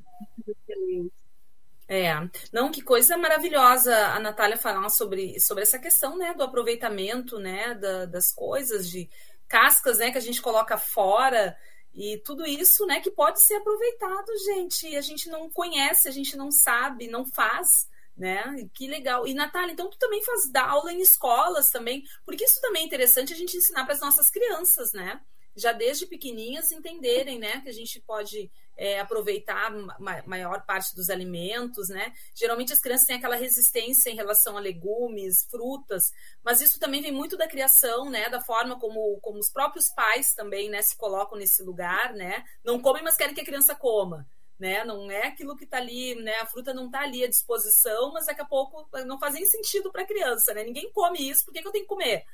É, 1.88 2.14
não, 2.54 2.72
que 2.72 2.82
coisa 2.82 3.18
maravilhosa 3.18 3.94
a 3.94 4.20
Natália 4.20 4.56
falar 4.56 4.88
sobre, 4.90 5.38
sobre 5.42 5.64
essa 5.64 5.78
questão, 5.78 6.18
né, 6.18 6.34
do 6.34 6.42
aproveitamento, 6.42 7.38
né, 7.38 7.76
da, 7.76 8.06
das 8.06 8.32
coisas, 8.32 8.90
de 8.90 9.10
cascas, 9.46 9.98
né, 9.98 10.10
que 10.10 10.18
a 10.18 10.22
gente 10.22 10.42
coloca 10.42 10.78
fora. 10.78 11.58
E 11.94 12.18
tudo 12.20 12.46
isso, 12.46 12.86
né, 12.86 13.02
que 13.02 13.12
pode 13.12 13.42
ser 13.42 13.56
aproveitado, 13.56 14.38
gente, 14.46 14.88
e 14.88 14.96
a 14.96 15.02
gente 15.02 15.30
não 15.30 15.50
conhece, 15.50 16.08
a 16.08 16.12
gente 16.12 16.38
não 16.38 16.50
sabe, 16.50 17.10
não 17.10 17.26
faz, 17.26 17.90
né, 18.16 18.42
que 18.74 18.88
legal. 18.88 19.28
E 19.28 19.34
Natália, 19.34 19.74
então 19.74 19.90
tu 19.90 19.98
também 19.98 20.24
faz 20.24 20.50
aula 20.56 20.94
em 20.94 21.02
escolas 21.02 21.70
também, 21.70 22.06
porque 22.26 22.46
isso 22.46 22.62
também 22.62 22.84
é 22.84 22.86
interessante 22.86 23.34
a 23.34 23.36
gente 23.36 23.58
ensinar 23.58 23.84
para 23.84 23.96
as 23.96 24.00
nossas 24.00 24.30
crianças, 24.30 24.94
né, 24.94 25.20
já 25.56 25.72
desde 25.72 26.06
pequenininhas 26.06 26.72
entenderem, 26.72 27.40
né, 27.40 27.62
que 27.62 27.70
a 27.70 27.74
gente 27.74 28.00
pode 28.02 28.50
é, 28.78 29.00
aproveitar 29.00 29.70
ma 30.00 30.24
maior 30.26 30.66
parte 30.66 30.96
dos 30.96 31.10
alimentos, 31.10 31.90
né? 31.90 32.12
Geralmente 32.34 32.74
as 32.74 32.80
crianças 32.80 33.06
têm 33.06 33.18
aquela 33.18 33.36
resistência 33.36 34.10
em 34.10 34.16
relação 34.16 34.58
a 34.58 34.60
legumes, 34.60 35.46
frutas, 35.52 36.06
mas 36.44 36.62
isso 36.62 36.80
também 36.80 37.02
vem 37.02 37.12
muito 37.12 37.38
da 37.38 37.48
criação, 37.48 38.10
né? 38.10 38.30
Da 38.30 38.42
forma 38.42 38.80
como, 38.80 39.20
como 39.22 39.38
os 39.38 39.52
próprios 39.52 39.90
pais 39.94 40.34
também, 40.34 40.70
né, 40.70 40.82
se 40.82 40.98
colocam 40.98 41.38
nesse 41.38 41.62
lugar, 41.64 42.14
né? 42.14 42.44
Não 42.64 42.82
comem, 42.82 43.04
mas 43.04 43.16
querem 43.16 43.36
que 43.36 43.42
a 43.42 43.46
criança 43.46 43.76
coma. 43.76 44.28
Né? 44.60 44.84
Não 44.84 45.10
é 45.10 45.26
aquilo 45.26 45.56
que 45.56 45.64
está 45.64 45.78
ali, 45.78 46.14
né? 46.14 46.36
A 46.36 46.46
fruta 46.46 46.72
não 46.72 46.86
está 46.86 47.02
ali 47.02 47.24
à 47.24 47.28
disposição, 47.28 48.12
mas 48.14 48.28
daqui 48.28 48.42
a 48.42 48.46
pouco 48.46 48.88
não 49.08 49.18
faz 49.18 49.34
nem 49.34 49.44
sentido 49.44 49.92
para 49.92 50.04
a 50.04 50.08
criança, 50.08 50.54
né? 50.54 50.64
Ninguém 50.64 50.92
come 50.92 51.30
isso, 51.30 51.46
por 51.46 51.52
que, 51.52 51.64
que 51.64 51.68
eu 51.68 51.72
tenho 51.72 51.86
que 51.86 51.90
comer? 51.90 52.26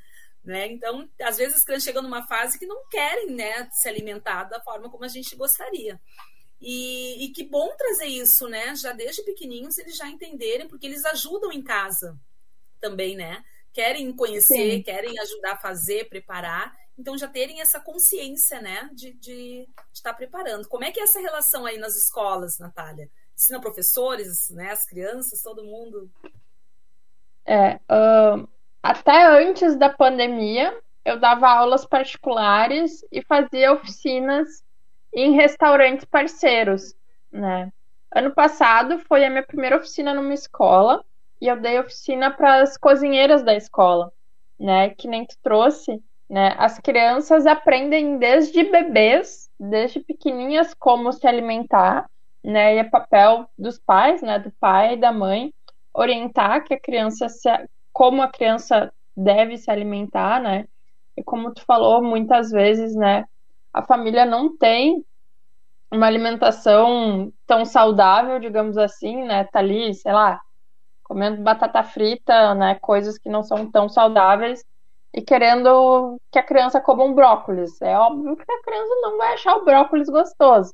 Né? 0.43 0.67
Então, 0.67 1.09
às 1.21 1.37
vezes 1.37 1.57
as 1.57 1.63
crianças 1.63 1.83
chegam 1.83 2.01
numa 2.01 2.25
fase 2.25 2.57
que 2.57 2.65
não 2.65 2.87
querem 2.89 3.31
né, 3.31 3.69
se 3.71 3.89
alimentar 3.89 4.45
da 4.45 4.61
forma 4.61 4.89
como 4.89 5.03
a 5.03 5.09
gente 5.09 5.35
gostaria. 5.35 5.99
E, 6.59 7.25
e, 7.25 7.29
que 7.29 7.43
bom 7.43 7.75
trazer 7.77 8.07
isso, 8.07 8.47
né? 8.47 8.75
Já 8.75 8.91
desde 8.91 9.23
pequenininhos 9.23 9.77
eles 9.77 9.95
já 9.95 10.07
entenderem, 10.07 10.67
porque 10.67 10.87
eles 10.87 11.05
ajudam 11.05 11.51
em 11.51 11.61
casa 11.61 12.17
também, 12.79 13.15
né? 13.15 13.43
Querem 13.71 14.11
conhecer, 14.15 14.77
Sim. 14.77 14.81
querem 14.81 15.19
ajudar 15.19 15.53
a 15.53 15.57
fazer, 15.57 16.09
preparar. 16.09 16.75
Então 16.97 17.15
já 17.15 17.27
terem 17.27 17.61
essa 17.61 17.79
consciência, 17.79 18.59
né? 18.59 18.89
De, 18.91 19.13
de, 19.13 19.65
de 19.65 19.67
estar 19.93 20.15
preparando. 20.15 20.67
Como 20.67 20.83
é 20.83 20.91
que 20.91 20.99
é 20.99 21.03
essa 21.03 21.19
relação 21.19 21.65
aí 21.65 21.77
nas 21.77 21.95
escolas, 21.95 22.57
Natália? 22.57 23.07
Ensina 23.35 23.61
professores, 23.61 24.49
né? 24.49 24.71
As 24.71 24.83
crianças, 24.83 25.43
todo 25.43 25.63
mundo? 25.63 26.11
É, 27.45 27.75
uh, 27.75 28.49
até 28.87 29.25
antes 29.25 29.75
da 29.75 29.89
pandemia, 29.89 30.73
eu 31.03 31.19
dava 31.19 31.49
aulas 31.49 31.85
particulares 31.85 33.05
e 33.11 33.21
fazia 33.21 33.73
oficinas 33.73 34.63
em 35.13 35.33
restaurantes 35.33 36.05
parceiros, 36.05 36.95
né? 37.29 37.69
Ano 38.15 38.33
passado 38.33 38.97
foi 38.99 39.25
a 39.25 39.29
minha 39.29 39.43
primeira 39.43 39.75
oficina 39.75 40.13
numa 40.13 40.33
escola 40.33 41.03
e 41.41 41.47
eu 41.49 41.59
dei 41.59 41.77
oficina 41.77 42.31
para 42.31 42.61
as 42.61 42.77
cozinheiras 42.77 43.43
da 43.43 43.53
escola, 43.53 44.09
né? 44.57 44.91
Que 44.91 45.05
nem 45.05 45.25
tu 45.25 45.35
trouxe, 45.43 46.01
né? 46.29 46.55
As 46.57 46.79
crianças 46.79 47.45
aprendem 47.45 48.17
desde 48.17 48.63
bebês, 48.63 49.49
desde 49.59 49.99
pequenininhas 49.99 50.73
como 50.73 51.11
se 51.11 51.27
alimentar, 51.27 52.09
né? 52.41 52.75
E 52.75 52.77
é 52.77 52.85
papel 52.85 53.49
dos 53.57 53.77
pais, 53.77 54.21
né? 54.21 54.39
Do 54.39 54.51
pai 54.61 54.93
e 54.93 54.97
da 54.97 55.11
mãe 55.11 55.53
orientar 55.93 56.63
que 56.63 56.73
a 56.73 56.79
criança 56.79 57.27
se, 57.27 57.49
como 57.97 58.21
a 58.21 58.27
criança 58.27 58.93
deve 59.15 59.57
se 59.57 59.71
alimentar, 59.71 60.39
né? 60.39 60.67
E 61.17 61.23
como 61.23 61.51
tu 61.51 61.65
falou 61.65 62.03
muitas 62.03 62.51
vezes, 62.51 62.95
né? 62.95 63.25
a 63.73 63.83
família 63.83 64.23
não 64.23 64.55
tem 64.55 65.03
uma 65.91 66.05
alimentação 66.05 67.33
tão 67.47 67.65
saudável, 67.65 68.39
digamos 68.39 68.77
assim, 68.77 69.23
né? 69.23 69.45
Tá 69.45 69.57
ali, 69.57 69.95
sei 69.95 70.13
lá, 70.13 70.39
comendo 71.03 71.41
batata 71.41 71.83
frita, 71.83 72.53
né? 72.53 72.75
Coisas 72.75 73.17
que 73.17 73.29
não 73.29 73.41
são 73.43 73.69
tão 73.69 73.89
saudáveis 73.89 74.63
e 75.11 75.21
querendo 75.21 76.19
que 76.31 76.37
a 76.37 76.43
criança 76.43 76.81
coma 76.81 77.03
um 77.03 77.15
brócolis. 77.15 77.81
É 77.81 77.97
óbvio 77.97 78.35
que 78.35 78.51
a 78.51 78.61
criança 78.61 78.95
não 79.01 79.17
vai 79.17 79.33
achar 79.33 79.55
o 79.55 79.65
brócolis 79.65 80.09
gostoso. 80.09 80.73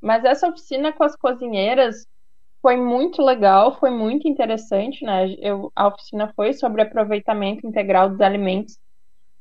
Mas 0.00 0.24
essa 0.24 0.48
oficina 0.48 0.92
com 0.92 1.02
as 1.02 1.16
cozinheiras 1.16 2.06
foi 2.60 2.76
muito 2.76 3.22
legal, 3.22 3.78
foi 3.78 3.90
muito 3.90 4.28
interessante, 4.28 5.04
né? 5.04 5.34
Eu, 5.38 5.72
a 5.74 5.88
oficina 5.88 6.32
foi 6.34 6.52
sobre 6.52 6.82
aproveitamento 6.82 7.66
integral 7.66 8.10
dos 8.10 8.20
alimentos, 8.20 8.78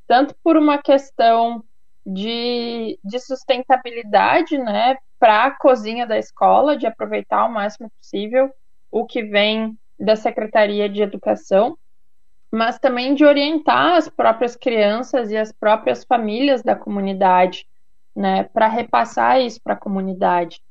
tanto 0.07 0.36
por 0.43 0.55
uma 0.55 0.78
questão 0.78 1.63
de, 2.05 2.97
de 3.03 3.20
sustentabilidade, 3.20 4.57
né, 4.57 4.97
para 5.20 5.45
a 5.45 5.51
cozinha 5.51 6.07
da 6.07 6.18
escola, 6.18 6.78
de 6.78 6.88
aproveitar 6.88 7.45
o 7.45 7.51
máximo 7.51 7.89
possível 7.99 8.49
o 8.89 9.05
que 9.05 9.24
vem 9.24 9.78
da 9.99 10.15
Secretaria 10.15 10.88
de 10.88 11.01
Educação, 11.01 11.78
mas 12.49 12.80
também 12.80 13.13
de 13.13 13.26
orientar 13.26 13.95
as 13.95 14.07
próprias 14.07 14.55
crianças 14.55 15.30
e 15.30 15.36
as 15.36 15.51
próprias 15.51 16.05
famílias 16.05 16.63
da 16.63 16.76
comunidade, 16.76 17.68
né, 18.15 18.43
para 18.43 18.68
repassar 18.68 19.41
isso 19.41 19.61
para 19.61 19.74
a 19.74 19.78
comunidade. 19.78 20.61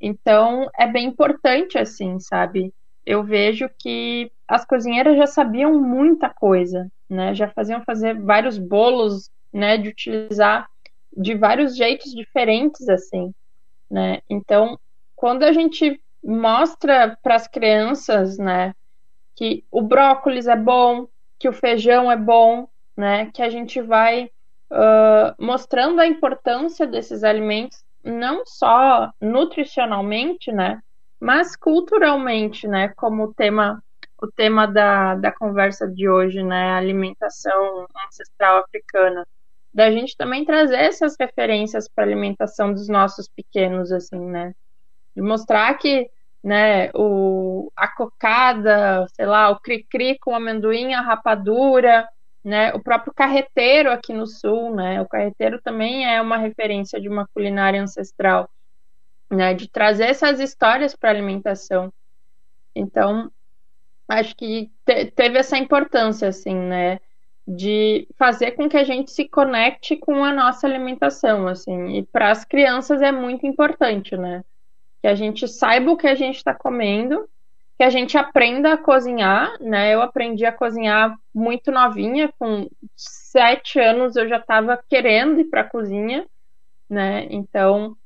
Então, 0.00 0.68
é 0.78 0.86
bem 0.86 1.06
importante, 1.06 1.76
assim, 1.78 2.18
sabe? 2.18 2.72
Eu 3.04 3.22
vejo 3.22 3.68
que 3.78 4.30
as 4.48 4.64
cozinheiras 4.64 5.16
já 5.16 5.26
sabiam 5.26 5.78
muita 5.80 6.28
coisa, 6.28 6.90
né? 7.08 7.34
Já 7.34 7.48
faziam 7.48 7.82
fazer 7.84 8.14
vários 8.20 8.58
bolos, 8.58 9.30
né? 9.52 9.76
De 9.76 9.88
utilizar 9.88 10.68
de 11.16 11.34
vários 11.34 11.76
jeitos 11.76 12.12
diferentes, 12.12 12.88
assim, 12.88 13.32
né? 13.90 14.20
Então, 14.28 14.78
quando 15.16 15.42
a 15.42 15.52
gente 15.52 16.00
mostra 16.22 17.16
para 17.22 17.34
as 17.34 17.48
crianças, 17.48 18.38
né, 18.38 18.74
que 19.34 19.64
o 19.70 19.82
brócolis 19.82 20.46
é 20.46 20.56
bom, 20.56 21.06
que 21.38 21.48
o 21.48 21.52
feijão 21.52 22.10
é 22.10 22.16
bom, 22.16 22.68
né, 22.96 23.30
que 23.32 23.42
a 23.42 23.48
gente 23.48 23.80
vai 23.80 24.30
uh, 24.70 25.34
mostrando 25.38 26.00
a 26.00 26.06
importância 26.06 26.86
desses 26.86 27.24
alimentos, 27.24 27.82
não 28.04 28.42
só 28.46 29.10
nutricionalmente, 29.20 30.52
né, 30.52 30.80
mas 31.18 31.56
culturalmente, 31.56 32.66
né, 32.66 32.88
como 32.96 33.24
o 33.24 33.34
tema 33.34 33.82
o 34.22 34.26
tema 34.30 34.66
da, 34.66 35.14
da 35.14 35.32
conversa 35.32 35.88
de 35.88 36.06
hoje, 36.06 36.42
né, 36.42 36.72
alimentação 36.72 37.86
ancestral 38.06 38.58
africana 38.58 39.26
da 39.72 39.90
gente 39.90 40.16
também 40.16 40.44
trazer 40.44 40.76
essas 40.76 41.16
referências 41.18 41.88
para 41.88 42.04
alimentação 42.04 42.72
dos 42.72 42.88
nossos 42.88 43.28
pequenos, 43.28 43.92
assim, 43.92 44.18
né? 44.18 44.52
De 45.14 45.22
mostrar 45.22 45.72
que, 45.74 46.10
né, 46.42 46.90
o, 46.92 47.70
a 47.76 47.88
cocada, 47.88 49.06
sei 49.14 49.26
lá, 49.26 49.50
o 49.50 49.60
cri-cri 49.60 50.18
com 50.18 50.34
amendoim, 50.34 50.92
a 50.92 51.00
rapadura, 51.00 52.06
né, 52.44 52.72
o 52.72 52.80
próprio 52.80 53.12
carreteiro 53.12 53.90
aqui 53.90 54.12
no 54.12 54.26
sul, 54.26 54.74
né, 54.74 55.00
o 55.00 55.08
carreteiro 55.08 55.60
também 55.60 56.06
é 56.06 56.20
uma 56.20 56.38
referência 56.38 57.00
de 57.00 57.08
uma 57.08 57.28
culinária 57.34 57.82
ancestral, 57.82 58.48
né, 59.30 59.54
de 59.54 59.68
trazer 59.68 60.04
essas 60.04 60.40
histórias 60.40 60.96
para 60.96 61.10
a 61.10 61.12
alimentação. 61.12 61.92
Então, 62.74 63.30
acho 64.08 64.34
que 64.34 64.70
te, 64.84 65.06
teve 65.06 65.38
essa 65.38 65.58
importância, 65.58 66.28
assim, 66.28 66.54
né, 66.54 66.98
de 67.46 68.08
fazer 68.16 68.52
com 68.52 68.68
que 68.68 68.76
a 68.76 68.84
gente 68.84 69.10
se 69.10 69.28
conecte 69.28 69.96
com 69.96 70.24
a 70.24 70.32
nossa 70.32 70.66
alimentação, 70.66 71.46
assim, 71.46 71.96
e 71.98 72.06
para 72.06 72.30
as 72.30 72.44
crianças 72.44 73.02
é 73.02 73.12
muito 73.12 73.46
importante, 73.46 74.16
né, 74.16 74.42
que 75.02 75.08
a 75.08 75.14
gente 75.14 75.46
saiba 75.46 75.90
o 75.90 75.96
que 75.96 76.06
a 76.06 76.14
gente 76.14 76.36
está 76.36 76.54
comendo, 76.54 77.28
que 77.80 77.84
a 77.84 77.88
gente 77.88 78.18
aprenda 78.18 78.74
a 78.74 78.76
cozinhar, 78.76 79.56
né, 79.58 79.94
eu 79.94 80.02
aprendi 80.02 80.44
a 80.44 80.52
cozinhar 80.52 81.16
muito 81.34 81.72
novinha, 81.72 82.30
com 82.38 82.68
sete 82.94 83.80
anos 83.80 84.16
eu 84.16 84.28
já 84.28 84.36
estava 84.36 84.78
querendo 84.86 85.40
ir 85.40 85.46
para 85.46 85.62
a 85.62 85.68
cozinha, 85.68 86.26
né, 86.90 87.26
então 87.30 87.96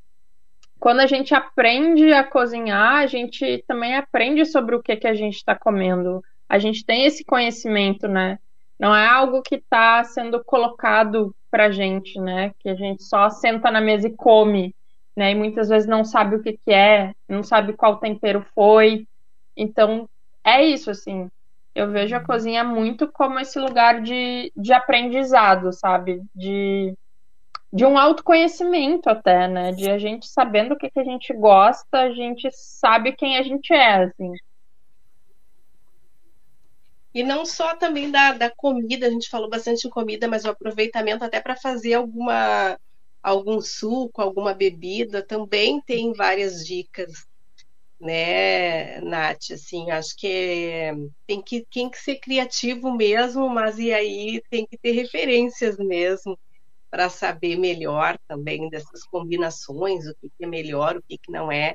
quando 0.79 1.01
a 1.01 1.09
gente 1.09 1.35
aprende 1.35 2.12
a 2.12 2.22
cozinhar, 2.22 2.99
a 2.99 3.07
gente 3.09 3.64
também 3.66 3.97
aprende 3.97 4.47
sobre 4.47 4.77
o 4.77 4.81
que, 4.81 4.95
que 4.95 5.09
a 5.09 5.14
gente 5.14 5.39
está 5.39 5.57
comendo. 5.57 6.22
A 6.49 6.57
gente 6.57 6.85
tem 6.85 7.05
esse 7.05 7.25
conhecimento, 7.25 8.07
né? 8.07 8.39
Não 8.79 8.95
é 8.95 9.09
algo 9.09 9.43
que 9.43 9.57
está 9.57 10.05
sendo 10.05 10.45
colocado 10.45 11.35
para 11.51 11.72
gente, 11.72 12.20
né? 12.20 12.53
Que 12.61 12.68
a 12.68 12.75
gente 12.77 13.03
só 13.03 13.29
senta 13.29 13.72
na 13.72 13.81
mesa 13.81 14.07
e 14.07 14.14
come, 14.14 14.72
né? 15.16 15.33
E 15.33 15.35
muitas 15.35 15.68
vezes 15.68 15.89
não 15.89 16.05
sabe 16.05 16.37
o 16.37 16.43
que, 16.43 16.53
que 16.53 16.72
é, 16.72 17.12
não 17.29 17.43
sabe 17.43 17.72
qual 17.72 17.99
tempero 17.99 18.47
foi. 18.55 19.07
Então, 19.57 20.09
é 20.44 20.64
isso, 20.64 20.90
assim. 20.90 21.28
Eu 21.74 21.90
vejo 21.90 22.14
a 22.14 22.24
cozinha 22.24 22.62
muito 22.62 23.11
como 23.11 23.38
esse 23.38 23.59
lugar 23.59 24.00
de, 24.02 24.52
de 24.57 24.72
aprendizado, 24.72 25.72
sabe? 25.72 26.22
De 26.34 26.94
de 27.74 27.84
um 27.84 27.98
autoconhecimento 27.98 29.11
até, 29.11 29.48
né? 29.48 29.72
De 29.72 29.90
a 29.90 29.98
gente 29.98 30.28
sabendo 30.28 30.74
o 30.74 30.78
que, 30.78 30.88
que 30.88 31.00
a 31.00 31.05
gente 31.05 31.34
gosta, 31.34 32.02
a 32.02 32.12
gente 32.12 32.48
sabe 32.52 33.11
quem 33.16 33.36
a 33.36 33.42
gente 33.42 33.72
é, 33.72 34.05
assim. 34.05 34.32
E 37.12 37.24
não 37.24 37.44
só 37.44 37.74
também 37.74 38.12
da, 38.12 38.32
da 38.32 38.48
comida, 38.48 39.09
a 39.09 39.11
gente 39.11 39.28
falou 39.28 39.50
bastante 39.50 39.88
em 39.88 39.90
comida, 39.90 40.28
mas 40.28 40.44
o 40.44 40.50
aproveitamento 40.50 41.24
até 41.24 41.40
para 41.40 41.57
fazer 41.57 41.94
alguma 41.94 42.78
algum 43.20 43.61
suco, 43.61 44.22
alguma 44.22 44.55
bebida, 44.55 45.20
também 45.26 45.80
tem 45.80 46.12
várias 46.12 46.64
dicas, 46.64 47.26
né, 48.05 49.00
Nath? 49.00 49.50
Assim, 49.52 49.90
acho 49.90 50.14
que 50.16 50.92
tem 51.26 51.42
que, 51.42 51.66
tem 51.72 51.90
que 51.90 51.98
ser 51.98 52.16
criativo 52.16 52.94
mesmo, 52.94 53.48
mas 53.48 53.78
e 53.78 53.92
aí 53.92 54.42
tem 54.50 54.66
que 54.66 54.78
ter 54.78 54.92
referências 54.92 55.78
mesmo 55.78 56.38
para 56.90 57.09
saber 57.09 57.57
melhor 57.59 58.18
também 58.28 58.68
dessas 58.70 59.05
combinações, 59.05 60.07
o 60.07 60.14
que, 60.14 60.28
que 60.28 60.44
é 60.44 60.46
melhor, 60.46 60.96
o 60.96 61.02
que, 61.02 61.18
que 61.18 61.32
não 61.32 61.50
é. 61.50 61.74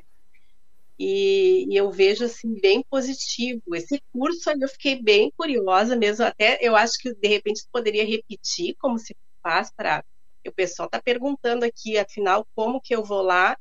E, 0.98 1.66
e, 1.68 1.76
eu 1.76 1.90
vejo 1.90 2.24
assim 2.24 2.54
bem 2.60 2.84
positivo. 2.90 3.62
Esse 3.74 4.00
curso 4.12 4.50
eu 4.50 4.68
fiquei 4.68 5.02
bem 5.02 5.32
curiosa 5.36 5.96
mesmo, 5.96 6.24
até 6.24 6.58
eu 6.60 6.76
acho 6.76 6.98
que 6.98 7.14
de 7.14 7.28
repente 7.28 7.66
poderia 7.72 8.04
repetir 8.04 8.76
como 8.78 8.98
se 8.98 9.16
faz 9.42 9.70
para 9.74 10.04
o 10.46 10.52
pessoal 10.52 10.86
está 10.86 11.00
perguntando 11.00 11.64
aqui, 11.64 11.98
afinal, 11.98 12.46
como 12.54 12.80
que 12.80 12.94
eu 12.94 13.04
vou 13.04 13.22
lá? 13.22 13.56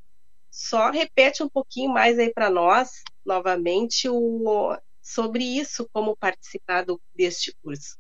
Só 0.50 0.90
repete 0.90 1.44
um 1.44 1.50
pouquinho 1.50 1.92
mais 1.92 2.18
aí 2.18 2.34
para 2.34 2.50
nós, 2.50 3.04
novamente, 3.26 4.10
o, 4.10 4.76
sobre 5.02 5.44
isso, 5.44 5.88
como 5.94 6.16
participar 6.16 6.84
do, 6.84 7.00
deste 7.16 7.56
curso. 7.64 7.98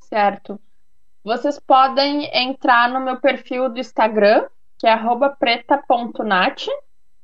Certo. 0.00 0.60
Vocês 1.22 1.58
podem 1.58 2.30
entrar 2.32 2.88
no 2.88 3.00
meu 3.00 3.20
perfil 3.20 3.68
do 3.68 3.78
Instagram, 3.78 4.48
que 4.78 4.86
é 4.86 4.96
preta.nat, 5.38 6.66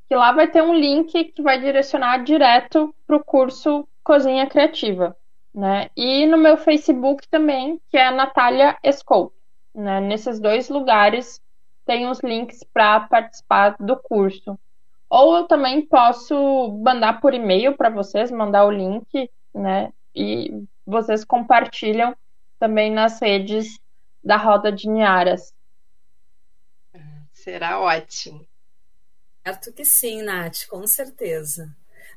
que 0.09 0.14
lá 0.14 0.32
vai 0.32 0.49
ter 0.49 0.62
um 0.62 0.74
link 0.74 1.24
que 1.24 1.42
vai 1.42 1.61
direcionar 1.61 2.22
direto 2.22 2.94
para 3.07 3.16
o 3.16 3.24
curso 3.24 3.88
Cozinha 4.05 4.47
Criativa. 4.47 5.16
Né? 5.55 5.88
E 5.97 6.26
no 6.26 6.36
meu 6.36 6.57
Facebook 6.59 7.26
também, 7.28 7.80
que 7.90 7.97
é 7.97 8.11
Natália 8.11 8.76
Escou. 8.82 9.32
Né? 9.74 10.01
Nesses 10.01 10.38
dois 10.38 10.68
lugares 10.68 11.40
tem 11.87 12.09
os 12.09 12.20
links 12.20 12.62
para 12.64 13.01
participar 13.01 13.76
do 13.78 13.97
curso. 13.97 14.59
Ou 15.09 15.37
eu 15.37 15.45
também 15.45 15.87
posso 15.87 16.37
mandar 16.82 17.20
por 17.20 17.32
e-mail 17.32 17.76
para 17.76 17.89
vocês, 17.89 18.30
mandar 18.30 18.66
o 18.66 18.70
link, 18.70 19.30
né? 19.55 19.93
E 20.14 20.64
vocês 20.84 21.24
compartilham 21.24 22.14
também 22.59 22.91
nas 22.91 23.20
redes 23.20 23.78
da 24.22 24.37
roda 24.37 24.72
de 24.72 24.89
Niaras. 24.89 25.55
Será 27.32 27.78
ótimo. 27.78 28.45
Certo 29.45 29.72
que 29.72 29.84
sim, 29.84 30.22
Nath, 30.22 30.66
com 30.68 30.84
certeza. 30.89 31.72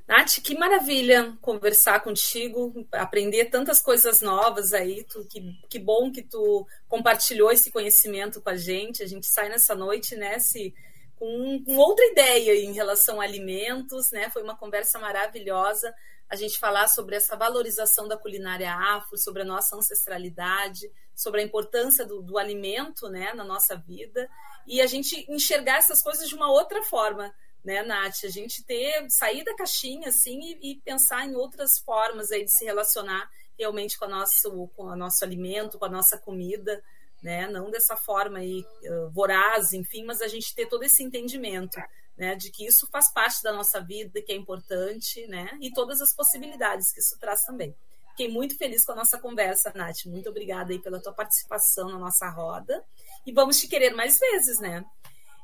Nath, 0.09 0.41
que 0.43 0.57
maravilha 0.57 1.37
conversar 1.39 1.99
contigo, 1.99 2.73
aprender 2.91 3.45
tantas 3.45 3.79
coisas 3.79 4.21
novas 4.21 4.73
aí. 4.73 5.03
Tu, 5.03 5.23
que, 5.25 5.53
que 5.69 5.77
bom 5.77 6.11
que 6.11 6.23
tu 6.23 6.65
compartilhou 6.87 7.51
esse 7.51 7.69
conhecimento 7.69 8.41
com 8.41 8.49
a 8.49 8.55
gente. 8.55 9.03
A 9.03 9.07
gente 9.07 9.27
sai 9.27 9.49
nessa 9.49 9.75
noite, 9.75 10.15
né, 10.15 10.39
se, 10.39 10.73
com, 11.15 11.63
com 11.63 11.77
outra 11.77 12.03
ideia 12.07 12.59
em 12.59 12.73
relação 12.73 13.21
a 13.21 13.23
alimentos, 13.23 14.09
né? 14.09 14.31
Foi 14.31 14.41
uma 14.41 14.57
conversa 14.57 14.97
maravilhosa. 14.97 15.93
A 16.27 16.35
gente 16.35 16.57
falar 16.57 16.87
sobre 16.87 17.15
essa 17.15 17.35
valorização 17.35 18.07
da 18.07 18.17
culinária 18.17 18.73
afro, 18.73 19.15
sobre 19.15 19.43
a 19.43 19.45
nossa 19.45 19.75
ancestralidade, 19.75 20.91
sobre 21.13 21.41
a 21.41 21.43
importância 21.43 22.03
do, 22.03 22.19
do 22.19 22.39
alimento 22.39 23.09
né, 23.09 23.31
na 23.33 23.43
nossa 23.43 23.75
vida 23.75 24.27
e 24.65 24.81
a 24.81 24.87
gente 24.87 25.25
enxergar 25.29 25.77
essas 25.77 26.01
coisas 26.01 26.27
de 26.27 26.35
uma 26.35 26.51
outra 26.51 26.83
forma, 26.83 27.33
né, 27.63 27.83
Nath? 27.83 28.23
A 28.23 28.29
gente 28.29 28.63
ter, 28.63 29.05
sair 29.09 29.43
da 29.43 29.55
caixinha 29.55 30.09
assim 30.09 30.39
e, 30.39 30.71
e 30.71 30.81
pensar 30.81 31.25
em 31.25 31.35
outras 31.35 31.79
formas 31.79 32.31
aí 32.31 32.43
de 32.43 32.51
se 32.51 32.65
relacionar 32.65 33.29
realmente 33.57 33.97
com, 33.97 34.05
a 34.05 34.07
nosso, 34.07 34.67
com 34.75 34.83
o 34.83 34.95
nosso 34.95 35.23
alimento, 35.23 35.77
com 35.77 35.85
a 35.85 35.89
nossa 35.89 36.17
comida, 36.17 36.81
né? 37.21 37.47
Não 37.47 37.69
dessa 37.69 37.97
forma 37.97 38.39
aí 38.39 38.65
uh, 38.83 39.09
voraz, 39.09 39.73
enfim, 39.73 40.05
mas 40.05 40.21
a 40.21 40.27
gente 40.27 40.55
ter 40.55 40.67
todo 40.67 40.83
esse 40.83 41.03
entendimento, 41.03 41.77
né? 42.17 42.35
De 42.35 42.49
que 42.49 42.65
isso 42.65 42.87
faz 42.89 43.11
parte 43.11 43.43
da 43.43 43.51
nossa 43.51 43.81
vida, 43.81 44.21
que 44.21 44.31
é 44.31 44.35
importante, 44.35 45.27
né? 45.27 45.57
E 45.61 45.71
todas 45.73 45.99
as 45.99 46.15
possibilidades 46.15 46.91
que 46.93 47.01
isso 47.01 47.17
traz 47.19 47.43
também. 47.43 47.75
Fiquei 48.11 48.29
muito 48.29 48.57
feliz 48.57 48.85
com 48.85 48.93
a 48.93 48.95
nossa 48.95 49.17
conversa, 49.17 49.71
Nath. 49.75 50.05
Muito 50.05 50.29
obrigada 50.29 50.71
aí 50.71 50.79
pela 50.79 51.01
tua 51.01 51.13
participação 51.13 51.89
na 51.89 51.97
nossa 51.97 52.29
roda. 52.29 52.83
E 53.25 53.31
vamos 53.31 53.59
te 53.59 53.67
querer 53.67 53.93
mais 53.93 54.17
vezes, 54.17 54.59
né? 54.59 54.83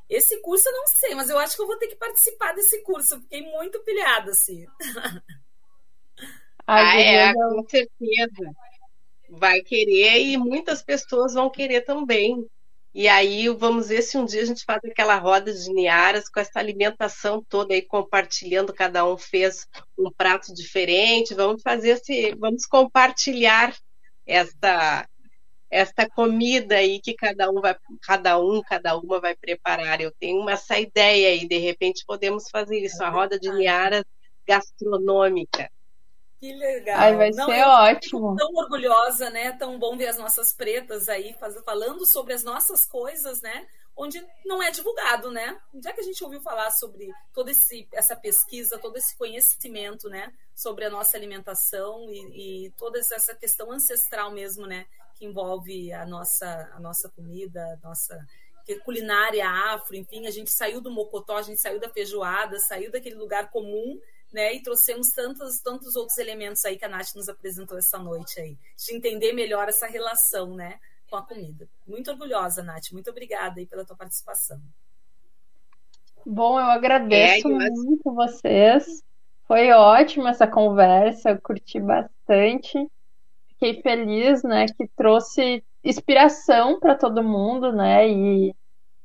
Esse 0.08 0.40
curso 0.40 0.68
eu 0.68 0.72
não 0.72 0.86
sei, 0.86 1.14
mas 1.14 1.28
eu 1.28 1.38
acho 1.38 1.56
que 1.56 1.62
eu 1.62 1.66
vou 1.66 1.76
ter 1.78 1.88
que 1.88 1.96
participar 1.96 2.52
desse 2.54 2.82
curso. 2.82 3.20
Fiquei 3.22 3.42
muito 3.42 3.82
pilhada, 3.82 4.30
assim. 4.30 4.64
ah, 6.66 7.00
é, 7.00 7.34
com 7.34 7.68
certeza. 7.68 8.54
Vai 9.28 9.60
querer 9.62 10.20
e 10.20 10.36
muitas 10.36 10.82
pessoas 10.82 11.34
vão 11.34 11.50
querer 11.50 11.82
também. 11.82 12.48
E 12.94 13.08
aí 13.08 13.48
vamos 13.48 13.88
ver 13.88 14.00
se 14.00 14.16
um 14.16 14.24
dia 14.24 14.40
a 14.40 14.44
gente 14.46 14.64
faz 14.64 14.80
aquela 14.82 15.16
roda 15.18 15.52
de 15.52 15.70
Niaras 15.70 16.30
com 16.30 16.40
essa 16.40 16.58
alimentação 16.58 17.44
toda 17.46 17.74
aí 17.74 17.82
compartilhando, 17.82 18.72
cada 18.72 19.04
um 19.04 19.18
fez 19.18 19.68
um 19.98 20.10
prato 20.10 20.54
diferente. 20.54 21.34
Vamos 21.34 21.60
fazer 21.60 21.90
esse, 21.90 22.34
vamos 22.36 22.64
compartilhar 22.64 23.76
esta 24.24 25.06
esta 25.70 26.08
comida 26.08 26.76
aí 26.76 27.00
que 27.00 27.14
cada 27.14 27.50
um 27.50 27.60
vai, 27.60 27.76
cada 28.02 28.38
um, 28.38 28.62
cada 28.62 28.96
uma 28.96 29.20
vai 29.20 29.34
preparar. 29.34 30.00
Eu 30.00 30.12
tenho 30.12 30.40
uma, 30.40 30.52
essa 30.52 30.78
ideia 30.78 31.28
aí, 31.28 31.46
de 31.46 31.58
repente 31.58 32.04
podemos 32.06 32.48
fazer 32.50 32.78
isso, 32.78 33.02
a 33.02 33.10
roda 33.10 33.38
de 33.38 33.50
Niaras 33.50 34.04
gastronômica. 34.46 35.68
Que 36.38 36.52
legal. 36.52 36.98
Ai, 36.98 37.16
vai 37.16 37.30
Não, 37.30 37.46
ser 37.46 37.62
ótimo. 37.62 38.36
Tão 38.36 38.54
orgulhosa, 38.54 39.30
né? 39.30 39.52
Tão 39.52 39.78
bom 39.78 39.96
ver 39.96 40.08
as 40.08 40.18
nossas 40.18 40.52
pretas 40.52 41.08
aí 41.08 41.34
falando 41.64 42.06
sobre 42.06 42.34
as 42.34 42.44
nossas 42.44 42.86
coisas, 42.86 43.40
né? 43.40 43.66
Onde 43.96 44.22
não 44.44 44.62
é 44.62 44.70
divulgado, 44.70 45.30
né? 45.30 45.58
Onde 45.74 45.88
é 45.88 45.92
que 45.92 46.00
a 46.00 46.04
gente 46.04 46.22
ouviu 46.22 46.40
falar 46.42 46.70
sobre 46.72 47.10
toda 47.32 47.50
esse, 47.50 47.88
essa 47.90 48.14
pesquisa, 48.14 48.78
todo 48.78 48.98
esse 48.98 49.16
conhecimento, 49.16 50.10
né? 50.10 50.30
Sobre 50.54 50.84
a 50.84 50.90
nossa 50.90 51.16
alimentação 51.16 52.06
e, 52.10 52.66
e 52.66 52.70
toda 52.72 52.98
essa 52.98 53.34
questão 53.34 53.72
ancestral 53.72 54.30
mesmo, 54.30 54.66
né? 54.66 54.84
Que 55.16 55.24
envolve 55.24 55.92
a 55.92 56.06
nossa, 56.06 56.70
a 56.74 56.80
nossa 56.80 57.08
comida, 57.08 57.60
a 57.82 57.86
nossa 57.86 58.26
culinária 58.84 59.48
afro, 59.48 59.94
enfim, 59.94 60.26
a 60.26 60.30
gente 60.30 60.50
saiu 60.50 60.80
do 60.80 60.90
mocotó, 60.90 61.36
a 61.36 61.42
gente 61.42 61.60
saiu 61.60 61.78
da 61.78 61.88
feijoada, 61.88 62.58
saiu 62.58 62.90
daquele 62.90 63.14
lugar 63.14 63.50
comum 63.50 64.00
né? 64.32 64.54
E 64.54 64.60
trouxemos 64.60 65.10
tantos, 65.10 65.60
tantos 65.60 65.94
outros 65.94 66.18
elementos 66.18 66.62
aí 66.64 66.76
que 66.76 66.84
a 66.84 66.88
Nath 66.88 67.14
nos 67.14 67.28
apresentou 67.28 67.78
essa 67.78 67.96
noite 67.96 68.40
aí, 68.40 68.58
de 68.76 68.94
entender 68.94 69.32
melhor 69.32 69.68
essa 69.68 69.86
relação, 69.86 70.54
né? 70.54 70.80
com 71.08 71.16
a 71.16 71.22
comida. 71.22 71.68
Muito 71.86 72.10
orgulhosa, 72.10 72.62
Nath. 72.62 72.92
Muito 72.92 73.10
obrigada 73.10 73.60
aí 73.60 73.66
pela 73.66 73.84
tua 73.84 73.96
participação. 73.96 74.60
Bom, 76.24 76.58
eu 76.58 76.66
agradeço 76.66 77.48
é, 77.48 77.70
muito 77.70 78.12
vocês. 78.12 79.02
Foi 79.46 79.70
ótima 79.70 80.30
essa 80.30 80.46
conversa, 80.46 81.30
eu 81.30 81.40
curti 81.40 81.78
bastante. 81.78 82.90
Fiquei 83.58 83.80
feliz, 83.82 84.42
né, 84.42 84.66
que 84.66 84.86
trouxe 84.96 85.64
inspiração 85.82 86.78
para 86.78 86.94
todo 86.94 87.22
mundo, 87.22 87.72
né? 87.72 88.08
E, 88.08 88.54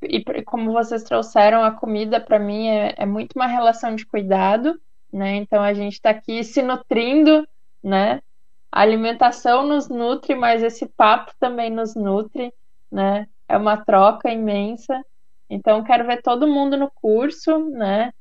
e 0.01 0.43
como 0.43 0.73
vocês 0.73 1.03
trouxeram 1.03 1.63
a 1.63 1.71
comida 1.71 2.19
para 2.19 2.39
mim 2.39 2.67
é, 2.67 2.95
é 2.97 3.05
muito 3.05 3.33
uma 3.35 3.47
relação 3.47 3.95
de 3.95 4.05
cuidado, 4.05 4.79
né? 5.11 5.35
Então 5.35 5.61
a 5.61 5.73
gente 5.73 5.93
está 5.93 6.09
aqui 6.09 6.43
se 6.43 6.61
nutrindo, 6.61 7.47
né? 7.83 8.21
A 8.71 8.81
alimentação 8.81 9.67
nos 9.67 9.89
nutre, 9.89 10.33
mas 10.33 10.63
esse 10.63 10.87
papo 10.87 11.33
também 11.39 11.69
nos 11.69 11.93
nutre, 11.95 12.53
né? 12.91 13.27
É 13.47 13.57
uma 13.57 13.77
troca 13.77 14.31
imensa. 14.31 15.03
Então, 15.49 15.83
quero 15.83 16.05
ver 16.05 16.21
todo 16.21 16.47
mundo 16.47 16.77
no 16.77 16.89
curso, 16.89 17.59
né? 17.71 18.13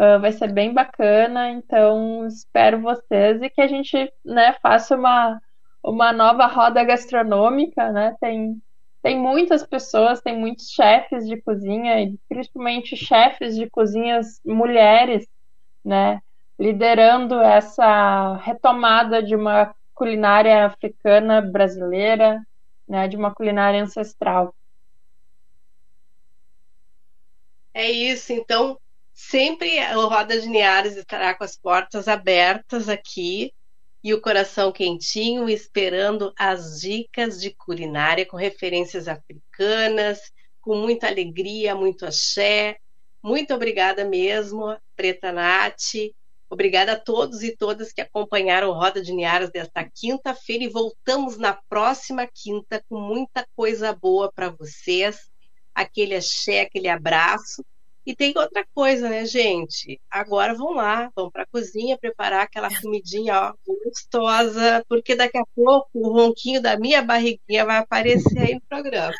Uh, 0.00 0.18
vai 0.18 0.32
ser 0.32 0.50
bem 0.50 0.72
bacana. 0.72 1.50
Então, 1.50 2.26
espero 2.26 2.80
vocês 2.80 3.42
e 3.42 3.50
que 3.50 3.60
a 3.60 3.66
gente, 3.66 4.10
né, 4.24 4.54
faça 4.62 4.96
uma, 4.96 5.38
uma 5.82 6.12
nova 6.12 6.46
roda 6.46 6.84
gastronômica, 6.84 7.90
né? 7.90 8.16
Tem, 8.20 8.60
tem 9.02 9.18
muitas 9.18 9.66
pessoas, 9.66 10.20
tem 10.20 10.38
muitos 10.38 10.70
chefes 10.70 11.26
de 11.26 11.40
cozinha, 11.42 12.12
principalmente 12.28 12.96
chefes 12.96 13.56
de 13.56 13.68
cozinhas 13.68 14.40
mulheres, 14.44 15.26
né? 15.84 16.20
Liderando 16.58 17.40
essa 17.40 18.36
retomada 18.36 19.22
de 19.22 19.34
uma 19.34 19.74
culinária 19.94 20.66
africana 20.66 21.40
brasileira, 21.40 22.40
né, 22.88 23.08
de 23.08 23.16
uma 23.16 23.34
culinária 23.34 23.82
ancestral. 23.82 24.54
É 27.74 27.90
isso, 27.90 28.32
então 28.32 28.78
sempre 29.14 29.78
o 29.94 30.08
Roda 30.08 30.40
de 30.40 30.48
Niares 30.48 30.96
estará 30.96 31.34
com 31.34 31.44
as 31.44 31.56
portas 31.56 32.06
abertas 32.08 32.88
aqui 32.88 33.52
e 34.02 34.12
o 34.12 34.20
coração 34.20 34.72
quentinho, 34.72 35.48
esperando 35.48 36.32
as 36.38 36.80
dicas 36.80 37.40
de 37.40 37.54
culinária 37.54 38.26
com 38.26 38.36
referências 38.36 39.06
africanas, 39.06 40.20
com 40.60 40.76
muita 40.76 41.06
alegria, 41.06 41.74
muito 41.74 42.04
axé. 42.04 42.76
Muito 43.22 43.54
obrigada 43.54 44.04
mesmo, 44.04 44.76
Preta 44.96 45.30
Nath, 45.30 45.94
Obrigada 46.52 46.92
a 46.92 47.00
todos 47.00 47.42
e 47.42 47.56
todas 47.56 47.94
que 47.94 48.02
acompanharam 48.02 48.72
Roda 48.72 49.00
de 49.00 49.10
Niaras 49.14 49.50
desta 49.50 49.88
quinta-feira 49.88 50.64
e 50.64 50.68
voltamos 50.68 51.38
na 51.38 51.54
próxima 51.54 52.26
quinta 52.26 52.84
com 52.90 53.00
muita 53.00 53.48
coisa 53.56 53.94
boa 53.94 54.30
para 54.30 54.50
vocês. 54.50 55.30
Aquele 55.74 56.14
axé, 56.14 56.60
aquele 56.60 56.88
abraço. 56.88 57.64
E 58.04 58.16
tem 58.16 58.32
outra 58.36 58.64
coisa, 58.74 59.08
né, 59.08 59.24
gente? 59.24 60.00
Agora 60.10 60.54
vão 60.54 60.72
lá, 60.72 61.10
vão 61.14 61.30
para 61.30 61.44
a 61.44 61.46
cozinha 61.46 61.96
preparar 61.96 62.42
aquela 62.42 62.68
comidinha 62.80 63.34
ó, 63.34 63.54
gostosa, 63.84 64.84
porque 64.88 65.14
daqui 65.14 65.38
a 65.38 65.44
pouco 65.54 65.88
o 65.94 66.12
ronquinho 66.12 66.60
da 66.60 66.76
minha 66.76 67.00
barriguinha 67.00 67.64
vai 67.64 67.78
aparecer 67.78 68.38
aí 68.38 68.54
no 68.54 68.62
programa. 68.62 69.14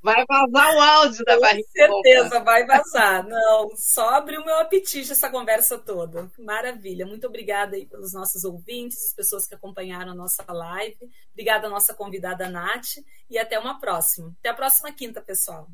Vai 0.00 0.24
vazar 0.26 0.74
o 0.74 0.80
áudio 0.80 1.24
da 1.24 1.38
barriga. 1.40 1.68
Com 1.88 2.02
certeza, 2.02 2.40
vai 2.40 2.64
vazar. 2.64 3.26
Não, 3.26 3.68
só 3.76 4.10
abriu 4.10 4.44
meu 4.44 4.58
apetite 4.60 5.10
essa 5.10 5.28
conversa 5.28 5.76
toda. 5.76 6.30
Maravilha. 6.38 7.04
Muito 7.04 7.26
obrigada 7.26 7.76
aí 7.76 7.84
pelos 7.84 8.12
nossos 8.14 8.44
ouvintes, 8.44 9.06
as 9.06 9.12
pessoas 9.12 9.46
que 9.46 9.54
acompanharam 9.54 10.12
a 10.12 10.14
nossa 10.14 10.44
live. 10.50 10.96
Obrigada 11.32 11.66
à 11.66 11.70
nossa 11.70 11.92
convidada 11.94 12.48
Nath. 12.48 13.02
E 13.28 13.38
até 13.38 13.58
uma 13.58 13.80
próxima. 13.80 14.32
Até 14.38 14.50
a 14.50 14.54
próxima 14.54 14.92
quinta, 14.92 15.20
pessoal. 15.20 15.68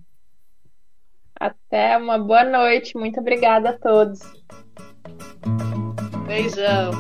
Até 1.39 1.97
uma 1.97 2.19
boa 2.19 2.45
noite. 2.45 2.97
Muito 2.97 3.21
obrigada 3.21 3.71
a 3.71 3.79
todos. 3.79 4.21
Beijão. 6.27 6.91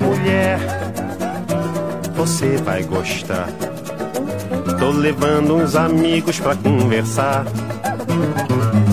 Mulher 0.00 0.58
você 2.14 2.56
vai 2.58 2.82
gostar. 2.84 3.48
Tô 4.78 4.90
levando 4.90 5.56
uns 5.56 5.74
amigos 5.74 6.38
pra 6.38 6.54
conversar. 6.54 7.44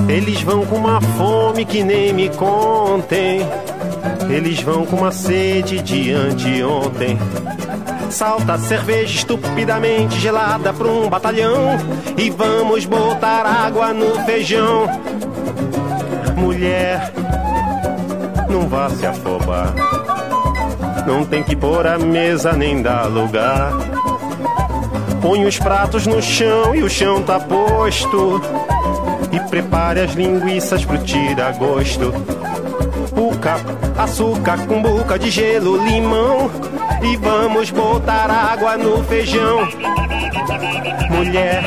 Eles 0.09 0.41
vão 0.41 0.65
com 0.65 0.77
uma 0.77 1.01
fome 1.01 1.65
que 1.65 1.83
nem 1.83 2.13
me 2.13 2.29
contem. 2.29 3.41
Eles 4.29 4.61
vão 4.61 4.85
com 4.85 4.97
uma 4.97 5.11
sede 5.11 5.81
de 5.81 6.13
anteontem. 6.13 7.17
Salta 8.09 8.57
cerveja 8.57 9.13
estupidamente 9.15 10.19
gelada 10.19 10.73
pra 10.73 10.87
um 10.87 11.09
batalhão. 11.09 11.77
E 12.17 12.29
vamos 12.29 12.85
botar 12.85 13.45
água 13.45 13.93
no 13.93 14.23
feijão. 14.25 14.87
Mulher, 16.35 17.11
não 18.49 18.67
vá 18.67 18.89
se 18.89 19.05
afobar. 19.05 19.73
Não 21.05 21.25
tem 21.25 21.43
que 21.43 21.55
pôr 21.55 21.85
a 21.85 21.97
mesa 21.97 22.53
nem 22.53 22.81
dar 22.81 23.05
lugar. 23.05 23.71
Põe 25.21 25.45
os 25.45 25.57
pratos 25.57 26.05
no 26.07 26.21
chão 26.21 26.75
e 26.75 26.83
o 26.83 26.89
chão 26.89 27.21
tá 27.23 27.39
posto. 27.39 28.41
E 29.31 29.39
prepare 29.49 30.01
as 30.01 30.13
linguiças 30.13 30.83
pro 30.85 30.97
tira-gosto. 30.97 32.13
Puca, 33.13 33.55
açúcar 33.97 34.65
com 34.67 34.81
boca 34.81 35.17
de 35.17 35.29
gelo, 35.29 35.83
limão. 35.85 36.49
E 37.01 37.15
vamos 37.17 37.71
botar 37.71 38.29
água 38.29 38.77
no 38.77 39.03
feijão. 39.03 39.67
Mulher, 41.09 41.63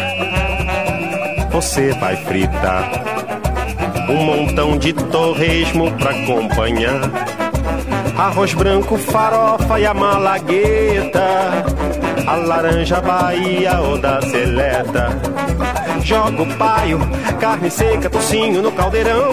você 1.50 1.92
vai 1.94 2.16
fritar 2.16 2.90
um 4.08 4.24
montão 4.24 4.76
de 4.76 4.92
torresmo 4.92 5.90
pra 5.92 6.10
acompanhar 6.10 7.00
Arroz 8.20 8.52
branco, 8.52 8.98
farofa 8.98 9.80
e 9.80 9.86
a 9.86 9.94
malagueta. 9.94 11.64
A 12.26 12.36
laranja 12.36 13.00
Bahia 13.00 13.80
ou 13.80 13.96
da 13.96 14.20
seleta. 14.20 15.08
Joga 16.02 16.42
o 16.42 16.56
paio, 16.58 16.98
carne 17.40 17.70
seca, 17.70 18.10
tocinho 18.10 18.60
no 18.60 18.72
caldeirão. 18.72 19.30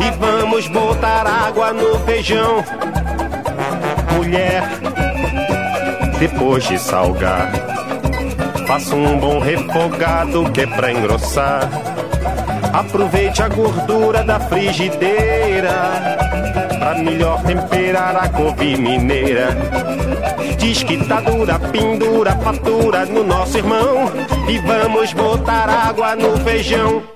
E 0.00 0.10
vamos 0.18 0.66
botar 0.66 1.24
água 1.24 1.72
no 1.72 2.00
feijão. 2.00 2.64
Mulher, 4.16 4.64
depois 6.18 6.64
de 6.64 6.78
salgar, 6.78 7.52
faça 8.66 8.94
um 8.94 9.18
bom 9.18 9.38
refogado 9.38 10.50
que 10.52 10.62
é 10.62 10.66
pra 10.66 10.92
engrossar. 10.92 11.70
Aproveite 12.72 13.42
a 13.42 13.48
gordura 13.48 14.22
da 14.22 14.38
frigideira 14.40 16.16
pra 16.78 16.94
melhor 16.94 17.42
temperar 17.42 18.16
a 18.16 18.28
couve 18.28 18.76
mineira. 18.76 19.48
Diz 20.58 20.82
que 20.82 20.96
tá 21.06 21.20
dura, 21.20 21.58
pendura, 21.58 22.32
fatura 22.36 23.06
no 23.06 23.24
nosso 23.24 23.58
irmão. 23.58 24.10
E 24.48 24.58
vamos 24.58 25.12
botar 25.12 25.68
água 25.68 26.14
no 26.16 26.36
feijão. 26.38 27.15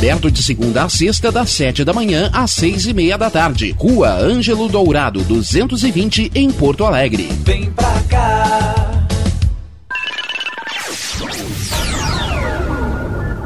Aberto 0.00 0.30
de 0.30 0.42
segunda 0.42 0.84
a 0.84 0.88
sexta, 0.88 1.30
das 1.30 1.50
7 1.50 1.84
da 1.84 1.92
manhã 1.92 2.30
às 2.32 2.52
6 2.52 2.86
e 2.86 2.94
meia 2.94 3.18
da 3.18 3.28
tarde. 3.28 3.76
Rua 3.78 4.08
Ângelo 4.08 4.66
Dourado, 4.66 5.22
220, 5.24 6.32
em 6.34 6.50
Porto 6.50 6.86
Alegre. 6.86 7.28
Vem 7.44 7.70
pra 7.72 7.92
cá. 8.08 8.80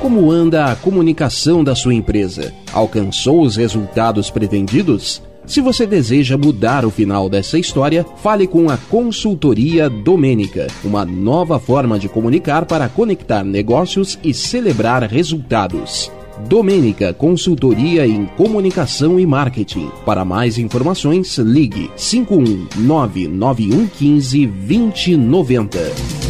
Como 0.00 0.30
anda 0.30 0.72
a 0.72 0.76
comunicação 0.76 1.62
da 1.62 1.74
sua 1.74 1.92
empresa? 1.92 2.54
Alcançou 2.72 3.42
os 3.42 3.56
resultados 3.56 4.30
pretendidos? 4.30 5.22
Se 5.44 5.60
você 5.60 5.86
deseja 5.86 6.38
mudar 6.38 6.86
o 6.86 6.90
final 6.90 7.28
dessa 7.28 7.58
história, 7.58 8.06
fale 8.16 8.46
com 8.46 8.70
a 8.70 8.78
Consultoria 8.78 9.90
Domênica, 9.90 10.68
uma 10.82 11.04
nova 11.04 11.60
forma 11.60 11.98
de 11.98 12.08
comunicar 12.08 12.64
para 12.64 12.88
conectar 12.88 13.44
negócios 13.44 14.18
e 14.24 14.32
celebrar 14.32 15.02
resultados. 15.02 16.10
Domênica 16.48 17.12
Consultoria 17.12 18.06
em 18.06 18.24
Comunicação 18.24 19.20
e 19.20 19.26
Marketing. 19.26 19.90
Para 20.06 20.24
mais 20.24 20.56
informações, 20.56 21.36
ligue 21.36 21.90
5199115 21.98 24.46
2090. 24.46 26.29